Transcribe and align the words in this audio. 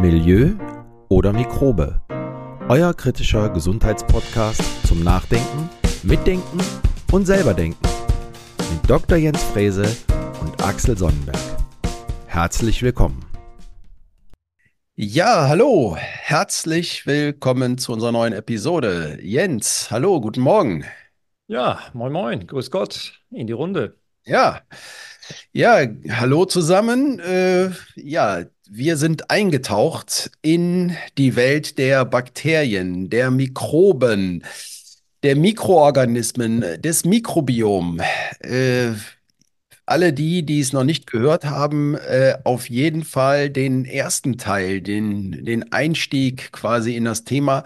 Milieu 0.00 0.52
oder 1.10 1.30
Mikrobe. 1.30 2.00
Euer 2.70 2.94
kritischer 2.94 3.50
Gesundheitspodcast 3.50 4.62
zum 4.86 5.04
Nachdenken, 5.04 5.68
Mitdenken 6.02 6.58
und 7.12 7.26
selberdenken. 7.26 7.86
Mit 8.72 8.88
Dr. 8.88 9.18
Jens 9.18 9.42
Frese 9.42 9.84
und 10.40 10.64
Axel 10.64 10.96
Sonnenberg. 10.96 11.36
Herzlich 12.26 12.82
willkommen. 12.82 13.22
Ja, 14.96 15.48
hallo, 15.48 15.96
herzlich 15.98 17.06
willkommen 17.06 17.76
zu 17.76 17.92
unserer 17.92 18.12
neuen 18.12 18.32
Episode. 18.32 19.18
Jens, 19.20 19.90
hallo, 19.90 20.22
guten 20.22 20.40
Morgen. 20.40 20.86
Ja, 21.46 21.78
moin, 21.92 22.12
moin, 22.12 22.46
grüß 22.46 22.70
Gott 22.70 23.20
in 23.30 23.46
die 23.46 23.52
Runde. 23.52 23.98
Ja, 24.24 24.62
ja, 25.52 25.86
hallo 26.10 26.44
zusammen. 26.44 27.18
Äh, 27.20 27.70
ja, 27.96 28.44
wir 28.70 28.96
sind 28.96 29.30
eingetaucht 29.30 30.30
in 30.42 30.96
die 31.18 31.34
Welt 31.36 31.78
der 31.78 32.04
Bakterien, 32.04 33.10
der 33.10 33.30
Mikroben, 33.30 34.44
der 35.22 35.36
Mikroorganismen, 35.36 36.64
des 36.80 37.04
Mikrobiom. 37.04 38.00
Äh, 38.40 38.92
alle 39.86 40.12
die, 40.12 40.44
die 40.44 40.60
es 40.60 40.72
noch 40.72 40.84
nicht 40.84 41.08
gehört 41.08 41.44
haben, 41.44 41.96
äh, 41.96 42.38
auf 42.44 42.70
jeden 42.70 43.02
Fall 43.02 43.50
den 43.50 43.84
ersten 43.84 44.38
Teil, 44.38 44.80
den, 44.80 45.44
den 45.44 45.72
Einstieg 45.72 46.52
quasi 46.52 46.94
in 46.94 47.04
das 47.04 47.24
Thema 47.24 47.64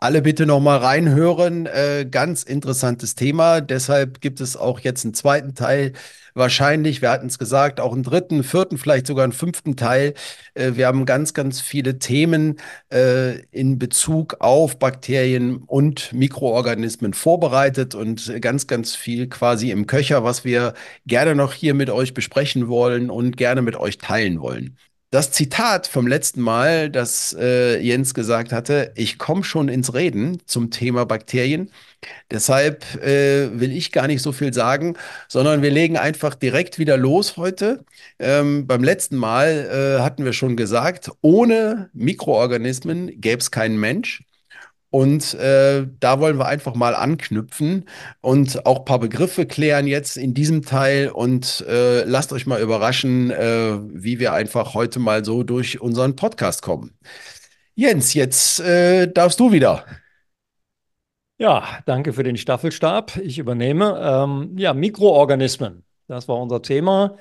alle 0.00 0.22
bitte 0.22 0.46
noch 0.46 0.60
mal 0.60 0.78
reinhören. 0.78 1.66
Äh, 1.66 2.06
ganz 2.10 2.42
interessantes 2.44 3.14
Thema. 3.14 3.60
Deshalb 3.60 4.20
gibt 4.20 4.40
es 4.40 4.56
auch 4.56 4.80
jetzt 4.80 5.04
einen 5.04 5.14
zweiten 5.14 5.54
Teil. 5.54 5.92
Wahrscheinlich, 6.34 7.02
wir 7.02 7.10
hatten 7.10 7.26
es 7.26 7.38
gesagt, 7.38 7.80
auch 7.80 7.92
einen 7.92 8.04
dritten, 8.04 8.44
vierten, 8.44 8.78
vielleicht 8.78 9.08
sogar 9.08 9.24
einen 9.24 9.32
fünften 9.32 9.74
Teil. 9.76 10.14
Äh, 10.54 10.72
wir 10.74 10.86
haben 10.86 11.04
ganz, 11.04 11.34
ganz 11.34 11.60
viele 11.60 11.98
Themen 11.98 12.60
äh, 12.92 13.40
in 13.50 13.78
Bezug 13.78 14.36
auf 14.38 14.78
Bakterien 14.78 15.56
und 15.66 16.12
Mikroorganismen 16.12 17.12
vorbereitet 17.12 17.96
und 17.96 18.40
ganz, 18.40 18.68
ganz 18.68 18.94
viel 18.94 19.28
quasi 19.28 19.72
im 19.72 19.86
Köcher, 19.88 20.22
was 20.22 20.44
wir 20.44 20.74
gerne 21.06 21.34
noch 21.34 21.52
hier 21.52 21.74
mit 21.74 21.90
euch 21.90 22.14
besprechen 22.14 22.68
wollen 22.68 23.10
und 23.10 23.36
gerne 23.36 23.62
mit 23.62 23.74
euch 23.76 23.98
teilen 23.98 24.40
wollen 24.40 24.76
das 25.10 25.32
Zitat 25.32 25.86
vom 25.86 26.06
letzten 26.06 26.42
Mal, 26.42 26.90
das 26.90 27.34
äh, 27.38 27.78
Jens 27.80 28.12
gesagt 28.12 28.52
hatte, 28.52 28.92
ich 28.94 29.18
komme 29.18 29.42
schon 29.42 29.68
ins 29.68 29.94
Reden 29.94 30.42
zum 30.46 30.70
Thema 30.70 31.06
Bakterien. 31.06 31.70
Deshalb 32.30 32.84
äh, 33.02 33.58
will 33.58 33.72
ich 33.72 33.90
gar 33.92 34.06
nicht 34.06 34.20
so 34.20 34.32
viel 34.32 34.52
sagen, 34.52 34.96
sondern 35.26 35.62
wir 35.62 35.70
legen 35.70 35.96
einfach 35.96 36.34
direkt 36.34 36.78
wieder 36.78 36.98
los 36.98 37.38
heute. 37.38 37.84
Ähm, 38.18 38.66
beim 38.66 38.84
letzten 38.84 39.16
Mal 39.16 39.98
äh, 39.98 40.02
hatten 40.02 40.24
wir 40.26 40.34
schon 40.34 40.56
gesagt, 40.56 41.10
ohne 41.22 41.88
Mikroorganismen 41.94 43.18
gäbe 43.20 43.40
es 43.40 43.50
keinen 43.50 43.80
Mensch. 43.80 44.24
Und 44.90 45.34
äh, 45.34 45.86
da 46.00 46.18
wollen 46.18 46.38
wir 46.38 46.46
einfach 46.46 46.74
mal 46.74 46.94
anknüpfen 46.94 47.84
und 48.22 48.64
auch 48.64 48.78
ein 48.80 48.84
paar 48.86 48.98
Begriffe 48.98 49.44
klären 49.44 49.86
jetzt 49.86 50.16
in 50.16 50.32
diesem 50.32 50.62
Teil. 50.62 51.10
Und 51.10 51.64
äh, 51.68 52.04
lasst 52.04 52.32
euch 52.32 52.46
mal 52.46 52.60
überraschen, 52.60 53.30
äh, 53.30 53.78
wie 53.82 54.18
wir 54.18 54.32
einfach 54.32 54.74
heute 54.74 54.98
mal 54.98 55.24
so 55.24 55.42
durch 55.42 55.80
unseren 55.80 56.16
Podcast 56.16 56.62
kommen. 56.62 56.96
Jens, 57.74 58.14
jetzt 58.14 58.60
äh, 58.60 59.12
darfst 59.12 59.38
du 59.40 59.52
wieder. 59.52 59.84
Ja, 61.38 61.80
danke 61.86 62.12
für 62.12 62.24
den 62.24 62.36
Staffelstab. 62.36 63.16
Ich 63.18 63.38
übernehme. 63.38 64.00
Ähm, 64.02 64.58
ja, 64.58 64.74
Mikroorganismen, 64.74 65.84
das 66.08 66.26
war 66.28 66.40
unser 66.40 66.62
Thema. 66.62 67.16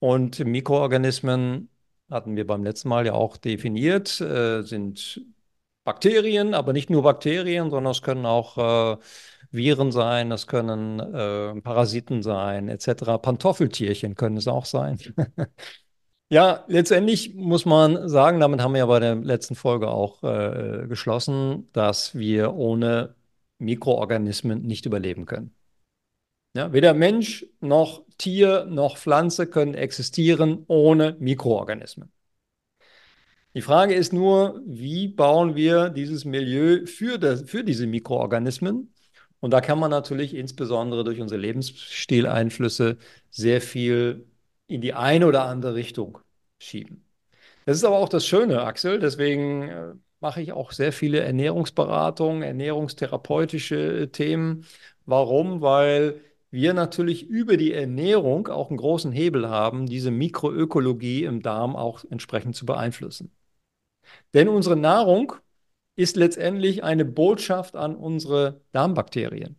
Und 0.00 0.38
Mikroorganismen 0.44 1.70
hatten 2.10 2.36
wir 2.36 2.46
beim 2.46 2.64
letzten 2.64 2.88
Mal 2.90 3.06
ja 3.06 3.14
auch 3.14 3.36
definiert, 3.38 4.20
äh, 4.20 4.62
sind 4.62 5.22
Bakterien, 5.84 6.54
aber 6.54 6.72
nicht 6.72 6.90
nur 6.90 7.02
Bakterien, 7.02 7.70
sondern 7.70 7.92
es 7.92 8.02
können 8.02 8.26
auch 8.26 8.96
äh, 8.96 8.96
Viren 9.50 9.92
sein, 9.92 10.32
es 10.32 10.46
können 10.46 10.98
äh, 10.98 11.60
Parasiten 11.60 12.22
sein, 12.22 12.68
etc. 12.68 13.18
Pantoffeltierchen 13.18 14.14
können 14.14 14.36
es 14.36 14.48
auch 14.48 14.64
sein. 14.64 14.98
ja, 16.30 16.64
letztendlich 16.68 17.34
muss 17.34 17.66
man 17.66 18.08
sagen, 18.08 18.40
damit 18.40 18.60
haben 18.60 18.72
wir 18.72 18.80
ja 18.80 18.86
bei 18.86 19.00
der 19.00 19.14
letzten 19.16 19.54
Folge 19.54 19.88
auch 19.88 20.22
äh, 20.24 20.86
geschlossen, 20.88 21.68
dass 21.72 22.14
wir 22.14 22.54
ohne 22.54 23.14
Mikroorganismen 23.58 24.62
nicht 24.62 24.86
überleben 24.86 25.26
können. 25.26 25.54
Ja, 26.56 26.72
weder 26.72 26.94
Mensch 26.94 27.46
noch 27.60 28.04
Tier 28.16 28.64
noch 28.66 28.96
Pflanze 28.96 29.46
können 29.48 29.74
existieren 29.74 30.64
ohne 30.68 31.16
Mikroorganismen. 31.18 32.13
Die 33.54 33.62
Frage 33.62 33.94
ist 33.94 34.12
nur, 34.12 34.60
wie 34.66 35.06
bauen 35.06 35.54
wir 35.54 35.88
dieses 35.88 36.24
Milieu 36.24 36.86
für, 36.86 37.18
das, 37.18 37.42
für 37.42 37.62
diese 37.62 37.86
Mikroorganismen? 37.86 38.92
Und 39.38 39.50
da 39.52 39.60
kann 39.60 39.78
man 39.78 39.90
natürlich 39.90 40.34
insbesondere 40.34 41.04
durch 41.04 41.20
unsere 41.20 41.40
Lebensstileinflüsse 41.40 42.98
sehr 43.30 43.60
viel 43.60 44.26
in 44.66 44.80
die 44.80 44.94
eine 44.94 45.26
oder 45.26 45.44
andere 45.44 45.74
Richtung 45.74 46.18
schieben. 46.58 47.04
Das 47.66 47.76
ist 47.76 47.84
aber 47.84 47.98
auch 47.98 48.08
das 48.08 48.26
Schöne, 48.26 48.62
Axel. 48.62 48.98
Deswegen 48.98 49.68
äh, 49.68 49.94
mache 50.20 50.42
ich 50.42 50.52
auch 50.52 50.72
sehr 50.72 50.92
viele 50.92 51.20
Ernährungsberatungen, 51.20 52.42
ernährungstherapeutische 52.42 54.10
Themen. 54.10 54.66
Warum? 55.06 55.60
Weil 55.60 56.20
wir 56.50 56.74
natürlich 56.74 57.28
über 57.28 57.56
die 57.56 57.72
Ernährung 57.72 58.48
auch 58.48 58.70
einen 58.70 58.78
großen 58.78 59.12
Hebel 59.12 59.48
haben, 59.48 59.86
diese 59.86 60.10
Mikroökologie 60.10 61.24
im 61.24 61.42
Darm 61.42 61.76
auch 61.76 62.04
entsprechend 62.10 62.56
zu 62.56 62.66
beeinflussen. 62.66 63.30
Denn 64.32 64.48
unsere 64.48 64.76
Nahrung 64.76 65.34
ist 65.96 66.16
letztendlich 66.16 66.82
eine 66.82 67.04
Botschaft 67.04 67.76
an 67.76 67.94
unsere 67.96 68.60
Darmbakterien. 68.72 69.56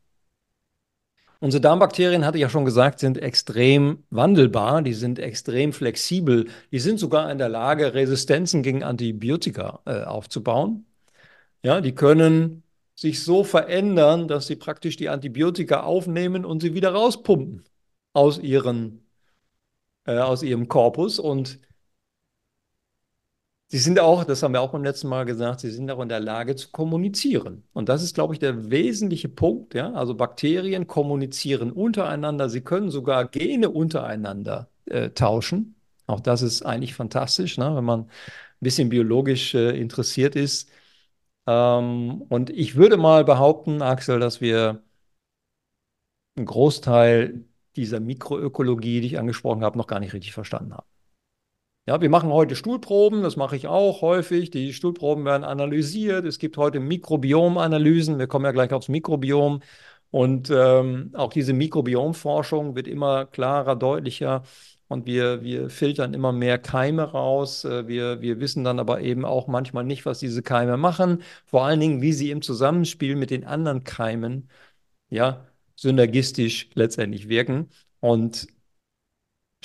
Unsere 1.39 1.61
Darmbakterien, 1.61 2.25
hatte 2.25 2.37
ich 2.37 2.41
ja 2.41 2.49
schon 2.49 2.65
gesagt, 2.65 2.99
sind 2.99 3.17
extrem 3.17 4.03
wandelbar, 4.09 4.81
die 4.81 4.93
sind 4.93 5.19
extrem 5.19 5.73
flexibel, 5.73 6.47
die 6.71 6.79
sind 6.79 6.99
sogar 6.99 7.29
in 7.31 7.37
der 7.37 7.49
Lage, 7.49 7.93
Resistenzen 7.93 8.63
gegen 8.63 8.83
Antibiotika 8.83 9.81
äh, 9.85 10.03
aufzubauen. 10.03 10.85
Ja, 11.61 11.81
die 11.81 11.93
können 11.93 12.63
sich 12.95 13.23
so 13.23 13.43
verändern, 13.43 14.27
dass 14.27 14.47
sie 14.47 14.55
praktisch 14.55 14.95
die 14.97 15.09
Antibiotika 15.09 15.83
aufnehmen 15.83 16.45
und 16.45 16.61
sie 16.61 16.73
wieder 16.73 16.93
rauspumpen 16.93 17.63
aus, 18.13 18.39
ihren, 18.39 19.05
äh, 20.05 20.17
aus 20.17 20.41
ihrem 20.41 20.67
Korpus. 20.67 21.19
Und 21.19 21.59
Sie 23.67 23.79
sind 23.79 23.99
auch, 23.99 24.23
das 24.23 24.43
haben 24.43 24.53
wir 24.53 24.61
auch 24.61 24.71
beim 24.71 24.83
letzten 24.83 25.07
Mal 25.07 25.25
gesagt, 25.25 25.59
sie 25.59 25.71
sind 25.71 25.89
auch 25.89 25.99
in 25.99 26.07
der 26.09 26.19
Lage 26.19 26.55
zu 26.55 26.69
kommunizieren. 26.69 27.67
Und 27.73 27.89
das 27.89 28.03
ist, 28.03 28.13
glaube 28.13 28.33
ich, 28.33 28.39
der 28.39 28.69
wesentliche 28.69 29.27
Punkt. 29.27 29.73
Ja? 29.73 29.91
Also 29.93 30.13
Bakterien 30.15 30.85
kommunizieren 30.87 31.71
untereinander. 31.71 32.47
Sie 32.49 32.61
können 32.61 32.91
sogar 32.91 33.25
Gene 33.27 33.69
untereinander 33.71 34.69
äh, 34.85 35.09
tauschen. 35.09 35.75
Auch 36.05 36.19
das 36.19 36.43
ist 36.43 36.61
eigentlich 36.63 36.93
fantastisch, 36.93 37.57
ne? 37.57 37.75
wenn 37.75 37.83
man 37.83 38.01
ein 38.01 38.09
bisschen 38.61 38.89
biologisch 38.89 39.55
äh, 39.55 39.77
interessiert 39.79 40.35
ist. 40.35 40.69
Ähm, 41.47 42.21
und 42.29 42.49
ich 42.51 42.75
würde 42.75 42.97
mal 42.97 43.25
behaupten, 43.25 43.81
Axel, 43.81 44.19
dass 44.19 44.41
wir 44.41 44.83
einen 46.37 46.45
Großteil 46.45 47.43
dieser 47.75 47.99
Mikroökologie, 47.99 49.01
die 49.01 49.07
ich 49.07 49.19
angesprochen 49.19 49.63
habe, 49.63 49.77
noch 49.77 49.87
gar 49.87 49.99
nicht 49.99 50.13
richtig 50.13 50.33
verstanden 50.33 50.73
haben. 50.73 50.87
Ja, 51.87 52.01
wir 52.01 52.09
machen 52.09 52.31
heute 52.31 52.55
Stuhlproben, 52.55 53.21
das 53.21 53.35
mache 53.35 53.55
ich 53.55 53.67
auch 53.67 54.01
häufig. 54.01 54.49
Die 54.49 54.73
Stuhlproben 54.73 55.23
werden 55.23 55.43
analysiert. 55.43 56.25
Es 56.25 56.39
gibt 56.39 56.57
heute 56.57 56.79
Mikrobiomanalysen. 56.79 58.17
Wir 58.17 58.25
kommen 58.25 58.45
ja 58.45 58.51
gleich 58.51 58.73
aufs 58.73 58.87
Mikrobiom. 58.87 59.61
Und 60.09 60.49
ähm, 60.49 61.11
auch 61.13 61.31
diese 61.31 61.53
Mikrobiomforschung 61.53 62.75
wird 62.75 62.87
immer 62.87 63.25
klarer, 63.27 63.75
deutlicher. 63.75 64.41
Und 64.87 65.05
wir, 65.05 65.43
wir 65.43 65.69
filtern 65.69 66.15
immer 66.15 66.31
mehr 66.31 66.57
Keime 66.57 67.03
raus. 67.03 67.65
Äh, 67.65 67.87
wir, 67.87 68.19
wir 68.21 68.39
wissen 68.39 68.63
dann 68.63 68.79
aber 68.79 69.01
eben 69.01 69.23
auch 69.23 69.45
manchmal 69.47 69.83
nicht, 69.83 70.05
was 70.07 70.19
diese 70.19 70.41
Keime 70.41 70.77
machen. 70.77 71.21
Vor 71.45 71.65
allen 71.65 71.79
Dingen, 71.79 72.01
wie 72.01 72.13
sie 72.13 72.31
im 72.31 72.41
Zusammenspiel 72.41 73.15
mit 73.15 73.29
den 73.29 73.45
anderen 73.45 73.83
Keimen 73.83 74.49
ja, 75.09 75.45
synergistisch 75.75 76.69
letztendlich 76.75 77.29
wirken. 77.29 77.69
Und 77.99 78.47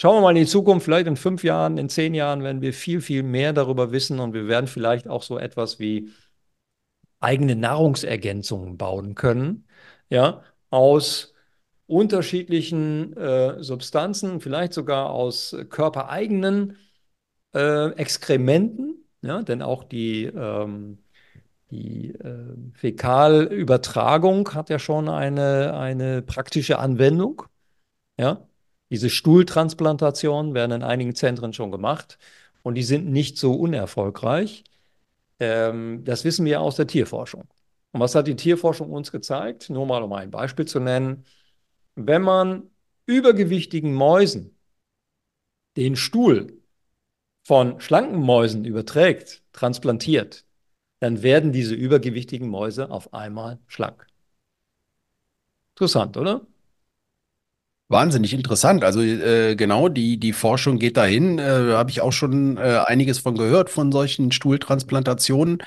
Schauen 0.00 0.16
wir 0.16 0.22
mal 0.22 0.30
in 0.30 0.44
die 0.44 0.46
Zukunft, 0.46 0.86
vielleicht 0.86 1.06
in 1.08 1.16
fünf 1.16 1.44
Jahren, 1.44 1.76
in 1.76 1.90
zehn 1.90 2.14
Jahren 2.14 2.42
werden 2.42 2.62
wir 2.62 2.72
viel, 2.72 3.02
viel 3.02 3.22
mehr 3.22 3.52
darüber 3.52 3.92
wissen 3.92 4.18
und 4.18 4.32
wir 4.32 4.48
werden 4.48 4.66
vielleicht 4.66 5.06
auch 5.06 5.22
so 5.22 5.38
etwas 5.38 5.78
wie 5.78 6.10
eigene 7.20 7.54
Nahrungsergänzungen 7.54 8.78
bauen 8.78 9.14
können, 9.14 9.66
ja, 10.08 10.42
aus 10.70 11.34
unterschiedlichen 11.86 13.14
äh, 13.14 13.62
Substanzen, 13.62 14.40
vielleicht 14.40 14.72
sogar 14.72 15.10
aus 15.10 15.54
körpereigenen 15.68 16.78
äh, 17.54 17.90
Exkrementen, 17.92 19.04
ja, 19.20 19.42
denn 19.42 19.60
auch 19.60 19.84
die, 19.84 20.24
ähm, 20.24 21.04
die 21.70 22.12
äh, 22.12 22.56
Fäkalübertragung 22.72 24.54
hat 24.54 24.70
ja 24.70 24.78
schon 24.78 25.10
eine, 25.10 25.74
eine 25.78 26.22
praktische 26.22 26.78
Anwendung, 26.78 27.42
ja. 28.18 28.46
Diese 28.90 29.10
Stuhltransplantationen 29.10 30.54
werden 30.54 30.72
in 30.72 30.82
einigen 30.82 31.14
Zentren 31.14 31.52
schon 31.52 31.70
gemacht. 31.70 32.18
und 32.62 32.74
die 32.76 32.82
sind 32.82 33.10
nicht 33.10 33.38
so 33.38 33.54
unerfolgreich. 33.54 34.64
Ähm, 35.40 36.04
das 36.04 36.24
wissen 36.24 36.44
wir 36.46 36.60
aus 36.60 36.76
der 36.76 36.86
Tierforschung. 36.86 37.48
Und 37.92 38.00
was 38.00 38.14
hat 38.14 38.26
die 38.28 38.36
Tierforschung 38.36 38.90
uns 38.92 39.12
gezeigt? 39.12 39.70
Nur 39.70 39.86
mal 39.86 40.02
um 40.02 40.12
ein 40.12 40.30
Beispiel 40.30 40.66
zu 40.66 40.80
nennen. 40.80 41.24
Wenn 41.96 42.22
man 42.22 42.70
übergewichtigen 43.06 43.94
Mäusen 43.94 44.56
den 45.76 45.96
Stuhl 45.96 46.62
von 47.44 47.80
schlanken 47.80 48.20
Mäusen 48.20 48.64
überträgt, 48.64 49.42
transplantiert, 49.52 50.44
dann 51.00 51.22
werden 51.22 51.52
diese 51.52 51.74
übergewichtigen 51.74 52.48
Mäuse 52.48 52.90
auf 52.90 53.14
einmal 53.14 53.58
schlank. 53.66 54.06
Interessant, 55.74 56.16
oder? 56.16 56.46
Wahnsinnig 57.90 58.32
interessant. 58.34 58.84
Also 58.84 59.02
äh, 59.02 59.56
genau, 59.56 59.88
die, 59.88 60.16
die 60.16 60.32
Forschung 60.32 60.78
geht 60.78 60.96
dahin. 60.96 61.40
Äh, 61.40 61.72
habe 61.72 61.90
ich 61.90 62.00
auch 62.00 62.12
schon 62.12 62.56
äh, 62.56 62.82
einiges 62.86 63.18
von 63.18 63.36
gehört, 63.36 63.68
von 63.68 63.90
solchen 63.90 64.30
Stuhltransplantationen, 64.30 65.58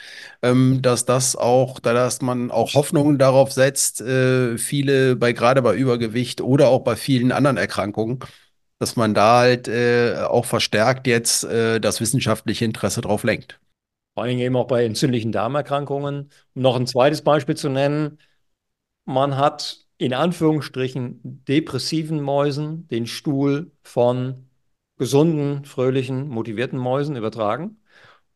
ähm, 0.42 0.82
dass 0.82 1.04
das 1.04 1.36
auch, 1.36 1.82
da 1.82 1.92
dass 1.92 2.22
man 2.22 2.50
auch 2.50 2.76
Hoffnungen 2.76 3.18
darauf 3.18 3.52
setzt, 3.52 4.00
äh, 4.00 4.58
viele 4.58 5.18
bei 5.18 5.34
gerade 5.34 5.62
bei 5.62 5.76
Übergewicht 5.76 6.40
oder 6.40 6.70
auch 6.70 6.86
bei 6.86 6.96
vielen 6.96 7.34
anderen 7.34 7.58
Erkrankungen, 7.58 8.20
dass 8.80 8.96
man 8.96 9.14
da 9.14 9.40
halt 9.40 9.68
äh, 9.68 10.16
auch 10.26 10.46
verstärkt 10.46 11.08
jetzt 11.08 11.44
äh, 11.44 11.82
das 11.82 12.00
wissenschaftliche 12.00 12.64
Interesse 12.64 13.02
drauf 13.02 13.26
lenkt. 13.26 13.60
Vor 14.14 14.24
allem 14.24 14.40
eben 14.40 14.56
auch 14.56 14.68
bei 14.68 14.86
entzündlichen 14.86 15.34
Darmerkrankungen. 15.34 16.30
Um 16.56 16.62
noch 16.62 16.78
ein 16.78 16.88
zweites 16.88 17.22
Beispiel 17.22 17.58
zu 17.58 17.68
nennen, 17.68 18.18
man 19.04 19.36
hat 19.36 19.83
in 19.98 20.14
Anführungsstrichen 20.14 21.44
depressiven 21.48 22.22
Mäusen 22.22 22.88
den 22.88 23.08
Stuhl 23.08 23.72
von 23.84 24.50
gesunden, 24.98 25.66
fröhlichen, 25.66 26.28
motivierten 26.28 26.80
Mäusen 26.80 27.16
übertragen. 27.16 27.78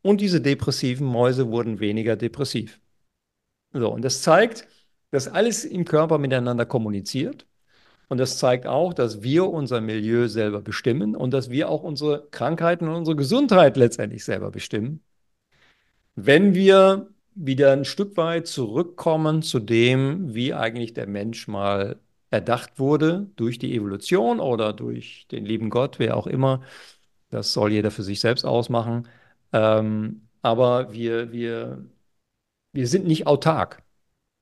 Und 0.01 0.21
diese 0.21 0.41
depressiven 0.41 1.07
Mäuse 1.07 1.49
wurden 1.49 1.79
weniger 1.79 2.15
depressiv. 2.15 2.79
So, 3.73 3.91
und 3.91 4.03
das 4.03 4.21
zeigt, 4.21 4.67
dass 5.11 5.27
alles 5.27 5.65
im 5.65 5.85
Körper 5.85 6.17
miteinander 6.17 6.65
kommuniziert. 6.65 7.47
Und 8.09 8.19
das 8.19 8.37
zeigt 8.37 8.67
auch, 8.67 8.93
dass 8.93 9.21
wir 9.21 9.49
unser 9.49 9.81
Milieu 9.81 10.27
selber 10.27 10.61
bestimmen 10.61 11.15
und 11.15 11.31
dass 11.31 11.49
wir 11.49 11.69
auch 11.69 11.83
unsere 11.83 12.27
Krankheiten 12.31 12.87
und 12.87 12.95
unsere 12.95 13.17
Gesundheit 13.17 13.75
letztendlich 13.75 14.23
selber 14.23 14.49
bestimmen. 14.51 15.03
Wenn 16.15 16.55
wir 16.55 17.09
wieder 17.37 17.71
ein 17.73 17.85
Stück 17.85 18.17
weit 18.17 18.47
zurückkommen 18.47 19.41
zu 19.41 19.59
dem, 19.59 20.33
wie 20.33 20.53
eigentlich 20.53 20.93
der 20.93 21.07
Mensch 21.07 21.47
mal 21.47 21.99
erdacht 22.31 22.79
wurde 22.79 23.29
durch 23.35 23.59
die 23.59 23.75
Evolution 23.75 24.39
oder 24.39 24.73
durch 24.73 25.27
den 25.31 25.45
lieben 25.45 25.69
Gott, 25.69 25.99
wer 25.99 26.17
auch 26.17 26.27
immer. 26.27 26.63
Das 27.29 27.53
soll 27.53 27.71
jeder 27.73 27.91
für 27.91 28.03
sich 28.03 28.19
selbst 28.19 28.45
ausmachen. 28.45 29.07
Ähm, 29.53 30.27
aber 30.41 30.93
wir, 30.93 31.31
wir, 31.31 31.85
wir 32.73 32.87
sind 32.87 33.05
nicht 33.07 33.27
autark. 33.27 33.83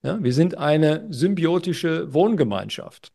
Ja? 0.04 0.22
Wir 0.24 0.34
sind 0.34 0.58
eine 0.58 1.08
symbiotische 1.12 2.14
Wohngemeinschaft. 2.14 3.14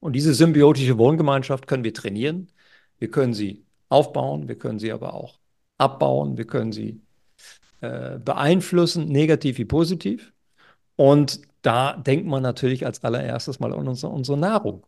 Und 0.00 0.14
diese 0.14 0.34
symbiotische 0.34 0.98
Wohngemeinschaft 0.98 1.66
können 1.66 1.84
wir 1.84 1.94
trainieren. 1.94 2.48
Wir 2.98 3.10
können 3.10 3.34
sie 3.34 3.64
aufbauen, 3.88 4.48
wir 4.48 4.58
können 4.58 4.78
sie 4.78 4.92
aber 4.92 5.14
auch 5.14 5.38
abbauen, 5.78 6.36
wir 6.38 6.46
können 6.46 6.72
sie 6.72 7.00
äh, 7.82 8.18
beeinflussen, 8.18 9.06
negativ 9.08 9.58
wie 9.58 9.64
positiv. 9.64 10.32
Und 10.96 11.42
da 11.62 11.96
denkt 11.96 12.26
man 12.26 12.42
natürlich 12.42 12.86
als 12.86 13.04
allererstes 13.04 13.60
mal 13.60 13.72
an 13.72 13.88
unsere, 13.88 14.12
unsere 14.12 14.38
Nahrung. 14.38 14.86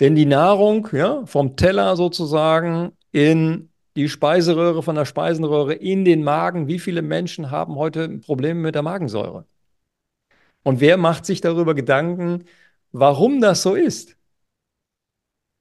Denn 0.00 0.14
die 0.14 0.26
Nahrung, 0.26 0.88
ja, 0.92 1.24
vom 1.26 1.56
Teller 1.56 1.96
sozusagen 1.96 2.92
in 3.12 3.70
die 3.96 4.08
Speiseröhre, 4.08 4.82
von 4.82 4.94
der 4.94 5.04
Speisenröhre 5.04 5.74
in 5.74 6.04
den 6.04 6.24
Magen. 6.24 6.66
Wie 6.66 6.78
viele 6.78 7.02
Menschen 7.02 7.50
haben 7.50 7.76
heute 7.76 8.08
Probleme 8.18 8.60
mit 8.60 8.74
der 8.74 8.82
Magensäure? 8.82 9.46
Und 10.64 10.80
wer 10.80 10.96
macht 10.96 11.26
sich 11.26 11.40
darüber 11.40 11.74
Gedanken, 11.74 12.44
warum 12.92 13.40
das 13.40 13.62
so 13.62 13.74
ist? 13.74 14.16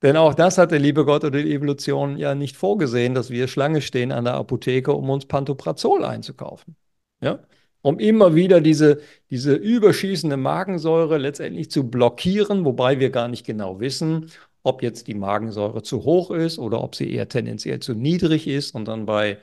Denn 0.02 0.18
auch 0.18 0.34
das 0.34 0.58
hat 0.58 0.72
der 0.72 0.80
liebe 0.80 1.06
Gott 1.06 1.24
oder 1.24 1.42
die 1.44 1.54
Evolution 1.54 2.18
ja 2.18 2.34
nicht 2.34 2.58
vorgesehen, 2.58 3.14
dass 3.14 3.30
wir 3.30 3.48
Schlange 3.48 3.82
stehen 3.82 4.12
an 4.12 4.26
der 4.26 4.34
Apotheke, 4.34 4.94
um 4.94 5.10
uns 5.10 5.26
Pantoprazol 5.28 6.04
einzukaufen. 6.04 6.76
Ja? 7.22 7.40
Um 7.84 8.00
immer 8.00 8.36
wieder 8.36 8.62
diese, 8.62 9.02
diese 9.30 9.54
überschießende 9.54 10.38
Magensäure 10.38 11.18
letztendlich 11.18 11.70
zu 11.72 11.90
blockieren, 11.90 12.66
wobei 12.66 13.00
wir 13.00 13.12
gar 13.12 13.28
nicht 13.28 13.46
genau 13.46 13.80
wissen, 13.80 14.32
ob 14.64 14.84
jetzt 14.84 15.08
die 15.08 15.14
Magensäure 15.16 15.84
zu 15.84 16.04
hoch 16.04 16.32
ist 16.32 16.60
oder 16.60 16.84
ob 16.84 16.96
sie 16.96 17.12
eher 17.12 17.30
tendenziell 17.30 17.80
zu 17.80 17.94
niedrig 17.94 18.48
ist 18.48 18.76
und 18.76 18.88
dann 18.88 19.06
bei, 19.06 19.38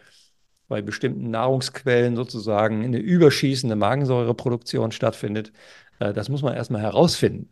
bei 0.69 0.83
bestimmten 0.83 1.31
Nahrungsquellen 1.31 2.17
sozusagen 2.17 2.85
eine 2.85 2.99
überschießende 2.99 3.77
Magensäureproduktion 3.77 4.93
stattfindet. 4.93 5.53
Äh, 6.01 6.13
das 6.13 6.29
muss 6.29 6.43
man 6.43 6.55
erstmal 6.55 6.83
herausfinden. 6.83 7.49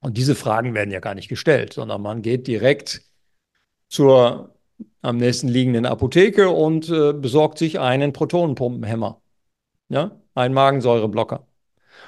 Und 0.00 0.16
diese 0.16 0.34
Fragen 0.34 0.74
werden 0.74 0.90
ja 0.90 1.00
gar 1.00 1.14
nicht 1.14 1.28
gestellt, 1.28 1.74
sondern 1.74 2.00
man 2.02 2.22
geht 2.22 2.46
direkt 2.46 3.02
zur 3.88 4.54
am 5.02 5.16
nächsten 5.18 5.48
liegenden 5.48 5.86
Apotheke 5.86 6.50
und 6.50 6.88
äh, 6.88 7.12
besorgt 7.12 7.58
sich 7.58 7.80
einen 7.80 8.12
Protonenpumpenhemmer. 8.12 9.20
Ja, 9.88 10.12
einen 10.34 10.54
Magensäureblocker. 10.54 11.46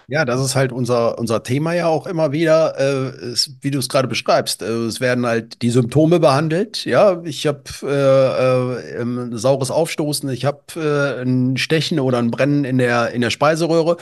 Ja, 0.08 0.24
das 0.24 0.40
ist 0.44 0.56
halt 0.56 0.72
unser, 0.72 1.18
unser 1.18 1.42
Thema 1.42 1.74
ja 1.74 1.86
auch 1.86 2.06
immer 2.06 2.32
wieder, 2.32 2.74
äh, 2.78 3.32
ist, 3.32 3.56
wie 3.60 3.70
du 3.70 3.78
es 3.78 3.88
gerade 3.88 4.08
beschreibst. 4.08 4.62
Äh, 4.62 4.66
es 4.66 5.00
werden 5.00 5.26
halt 5.26 5.62
die 5.62 5.70
Symptome 5.70 6.20
behandelt. 6.20 6.84
Ja, 6.84 7.22
ich 7.24 7.46
habe 7.46 7.62
äh, 7.82 8.98
äh, 8.98 9.02
ein 9.02 9.36
saures 9.36 9.70
Aufstoßen, 9.70 10.28
ich 10.30 10.44
habe 10.44 10.60
äh, 10.76 11.22
ein 11.22 11.56
Stechen 11.56 12.00
oder 12.00 12.18
ein 12.18 12.30
Brennen 12.30 12.64
in 12.64 12.78
der, 12.78 13.10
in 13.12 13.20
der 13.20 13.30
Speiseröhre 13.30 13.96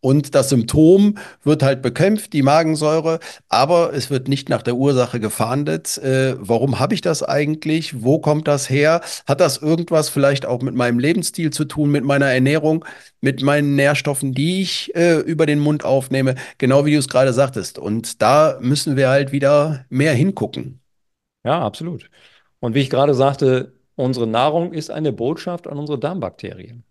und 0.00 0.34
das 0.34 0.50
Symptom 0.50 1.18
wird 1.42 1.62
halt 1.62 1.82
bekämpft, 1.82 2.32
die 2.32 2.42
Magensäure, 2.42 3.18
aber 3.48 3.92
es 3.92 4.10
wird 4.10 4.28
nicht 4.28 4.48
nach 4.48 4.62
der 4.62 4.76
Ursache 4.76 5.18
gefahndet. 5.20 5.98
Äh, 5.98 6.36
warum 6.38 6.78
habe 6.78 6.94
ich 6.94 7.00
das 7.00 7.22
eigentlich? 7.22 8.02
Wo 8.02 8.18
kommt 8.20 8.46
das 8.46 8.70
her? 8.70 9.00
Hat 9.26 9.40
das 9.40 9.58
irgendwas 9.58 10.08
vielleicht 10.08 10.46
auch 10.46 10.62
mit 10.62 10.74
meinem 10.74 10.98
Lebensstil 10.98 11.50
zu 11.50 11.64
tun, 11.64 11.90
mit 11.90 12.04
meiner 12.04 12.26
Ernährung, 12.26 12.84
mit 13.20 13.42
meinen 13.42 13.74
Nährstoffen, 13.74 14.34
die 14.34 14.62
ich 14.62 14.94
äh, 14.94 15.18
über 15.18 15.46
den 15.46 15.58
Mund 15.58 15.84
aufnehme? 15.84 16.36
Genau 16.58 16.84
wie 16.86 16.92
du 16.92 16.98
es 16.98 17.08
gerade 17.08 17.32
sagtest. 17.32 17.78
Und 17.78 18.22
da 18.22 18.58
müssen 18.60 18.96
wir 18.96 19.08
halt 19.08 19.32
wieder 19.32 19.84
mehr 19.88 20.14
hingucken. 20.14 20.80
Ja, 21.44 21.60
absolut. 21.62 22.10
Und 22.60 22.74
wie 22.74 22.80
ich 22.80 22.90
gerade 22.90 23.14
sagte, 23.14 23.72
unsere 23.96 24.26
Nahrung 24.26 24.72
ist 24.72 24.90
eine 24.90 25.12
Botschaft 25.12 25.66
an 25.66 25.78
unsere 25.78 25.98
Darmbakterien. 25.98 26.84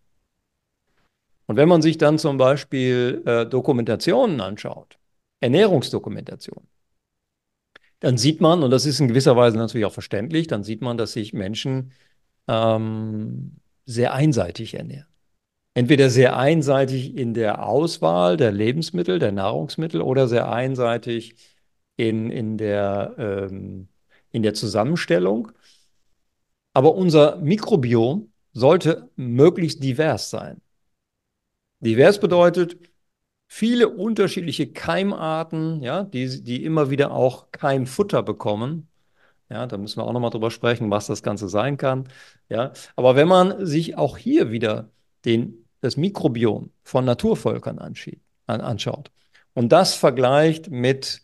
Und 1.48 1.56
wenn 1.56 1.70
man 1.70 1.82
sich 1.82 1.98
dann 1.98 2.20
zum 2.20 2.38
Beispiel 2.38 3.24
äh, 3.26 3.46
Dokumentationen 3.46 4.42
anschaut, 4.42 4.98
Ernährungsdokumentationen, 5.40 6.70
dann 8.00 8.18
sieht 8.18 8.42
man, 8.42 8.64
und 8.64 8.72
das 8.72 8.86
ist 8.86 9.00
in 9.00 9.08
gewisser 9.08 9.36
Weise 9.36 9.58
natürlich 9.58 9.86
auch 9.86 9.94
verständlich, 9.94 10.48
dann 10.48 10.64
sieht 10.64 10.82
man, 10.82 10.98
dass 10.98 11.14
sich 11.14 11.34
Menschen 11.34 11.92
ähm, 12.48 13.58
sehr 13.86 14.14
einseitig 14.14 14.76
ernähren. 14.76 15.08
Entweder 15.74 16.10
sehr 16.10 16.38
einseitig 16.38 17.16
in 17.16 17.34
der 17.34 17.66
Auswahl 17.66 18.36
der 18.36 18.52
Lebensmittel, 18.52 19.20
der 19.20 19.32
Nahrungsmittel 19.32 20.02
oder 20.02 20.28
sehr 20.28 20.52
einseitig 20.52 21.36
in, 21.96 22.30
in, 22.30 22.58
der, 22.58 23.16
ähm, 23.18 23.88
in 24.32 24.44
der 24.44 24.54
Zusammenstellung. 24.54 25.52
Aber 26.74 26.96
unser 26.96 27.38
Mikrobiom 27.38 28.32
sollte 28.54 29.10
möglichst 29.16 29.84
divers 29.84 30.30
sein. 30.30 30.62
Divers 31.80 32.20
bedeutet 32.20 32.78
viele 33.48 33.90
unterschiedliche 33.90 34.72
Keimarten, 34.72 35.82
ja, 35.82 36.04
die, 36.04 36.44
die 36.44 36.64
immer 36.66 36.90
wieder 36.90 37.12
auch 37.12 37.52
Keimfutter 37.52 38.24
bekommen. 38.24 38.90
Ja, 39.50 39.66
da 39.66 39.78
müssen 39.78 40.00
wir 40.00 40.06
auch 40.06 40.14
nochmal 40.14 40.32
drüber 40.32 40.52
sprechen, 40.52 40.92
was 40.92 41.08
das 41.08 41.24
Ganze 41.24 41.48
sein 41.48 41.78
kann. 41.78 42.10
Ja, 42.50 42.74
aber 42.96 43.16
wenn 43.16 43.28
man 43.28 43.66
sich 43.66 43.98
auch 43.98 44.18
hier 44.18 44.52
wieder 44.52 44.90
den, 45.26 45.66
das 45.82 45.98
Mikrobiom 45.98 46.72
von 46.84 47.06
Naturvölkern 47.06 47.80
anschaut 48.48 49.12
und 49.54 49.72
das 49.72 49.94
vergleicht 49.94 50.70
mit 50.70 51.22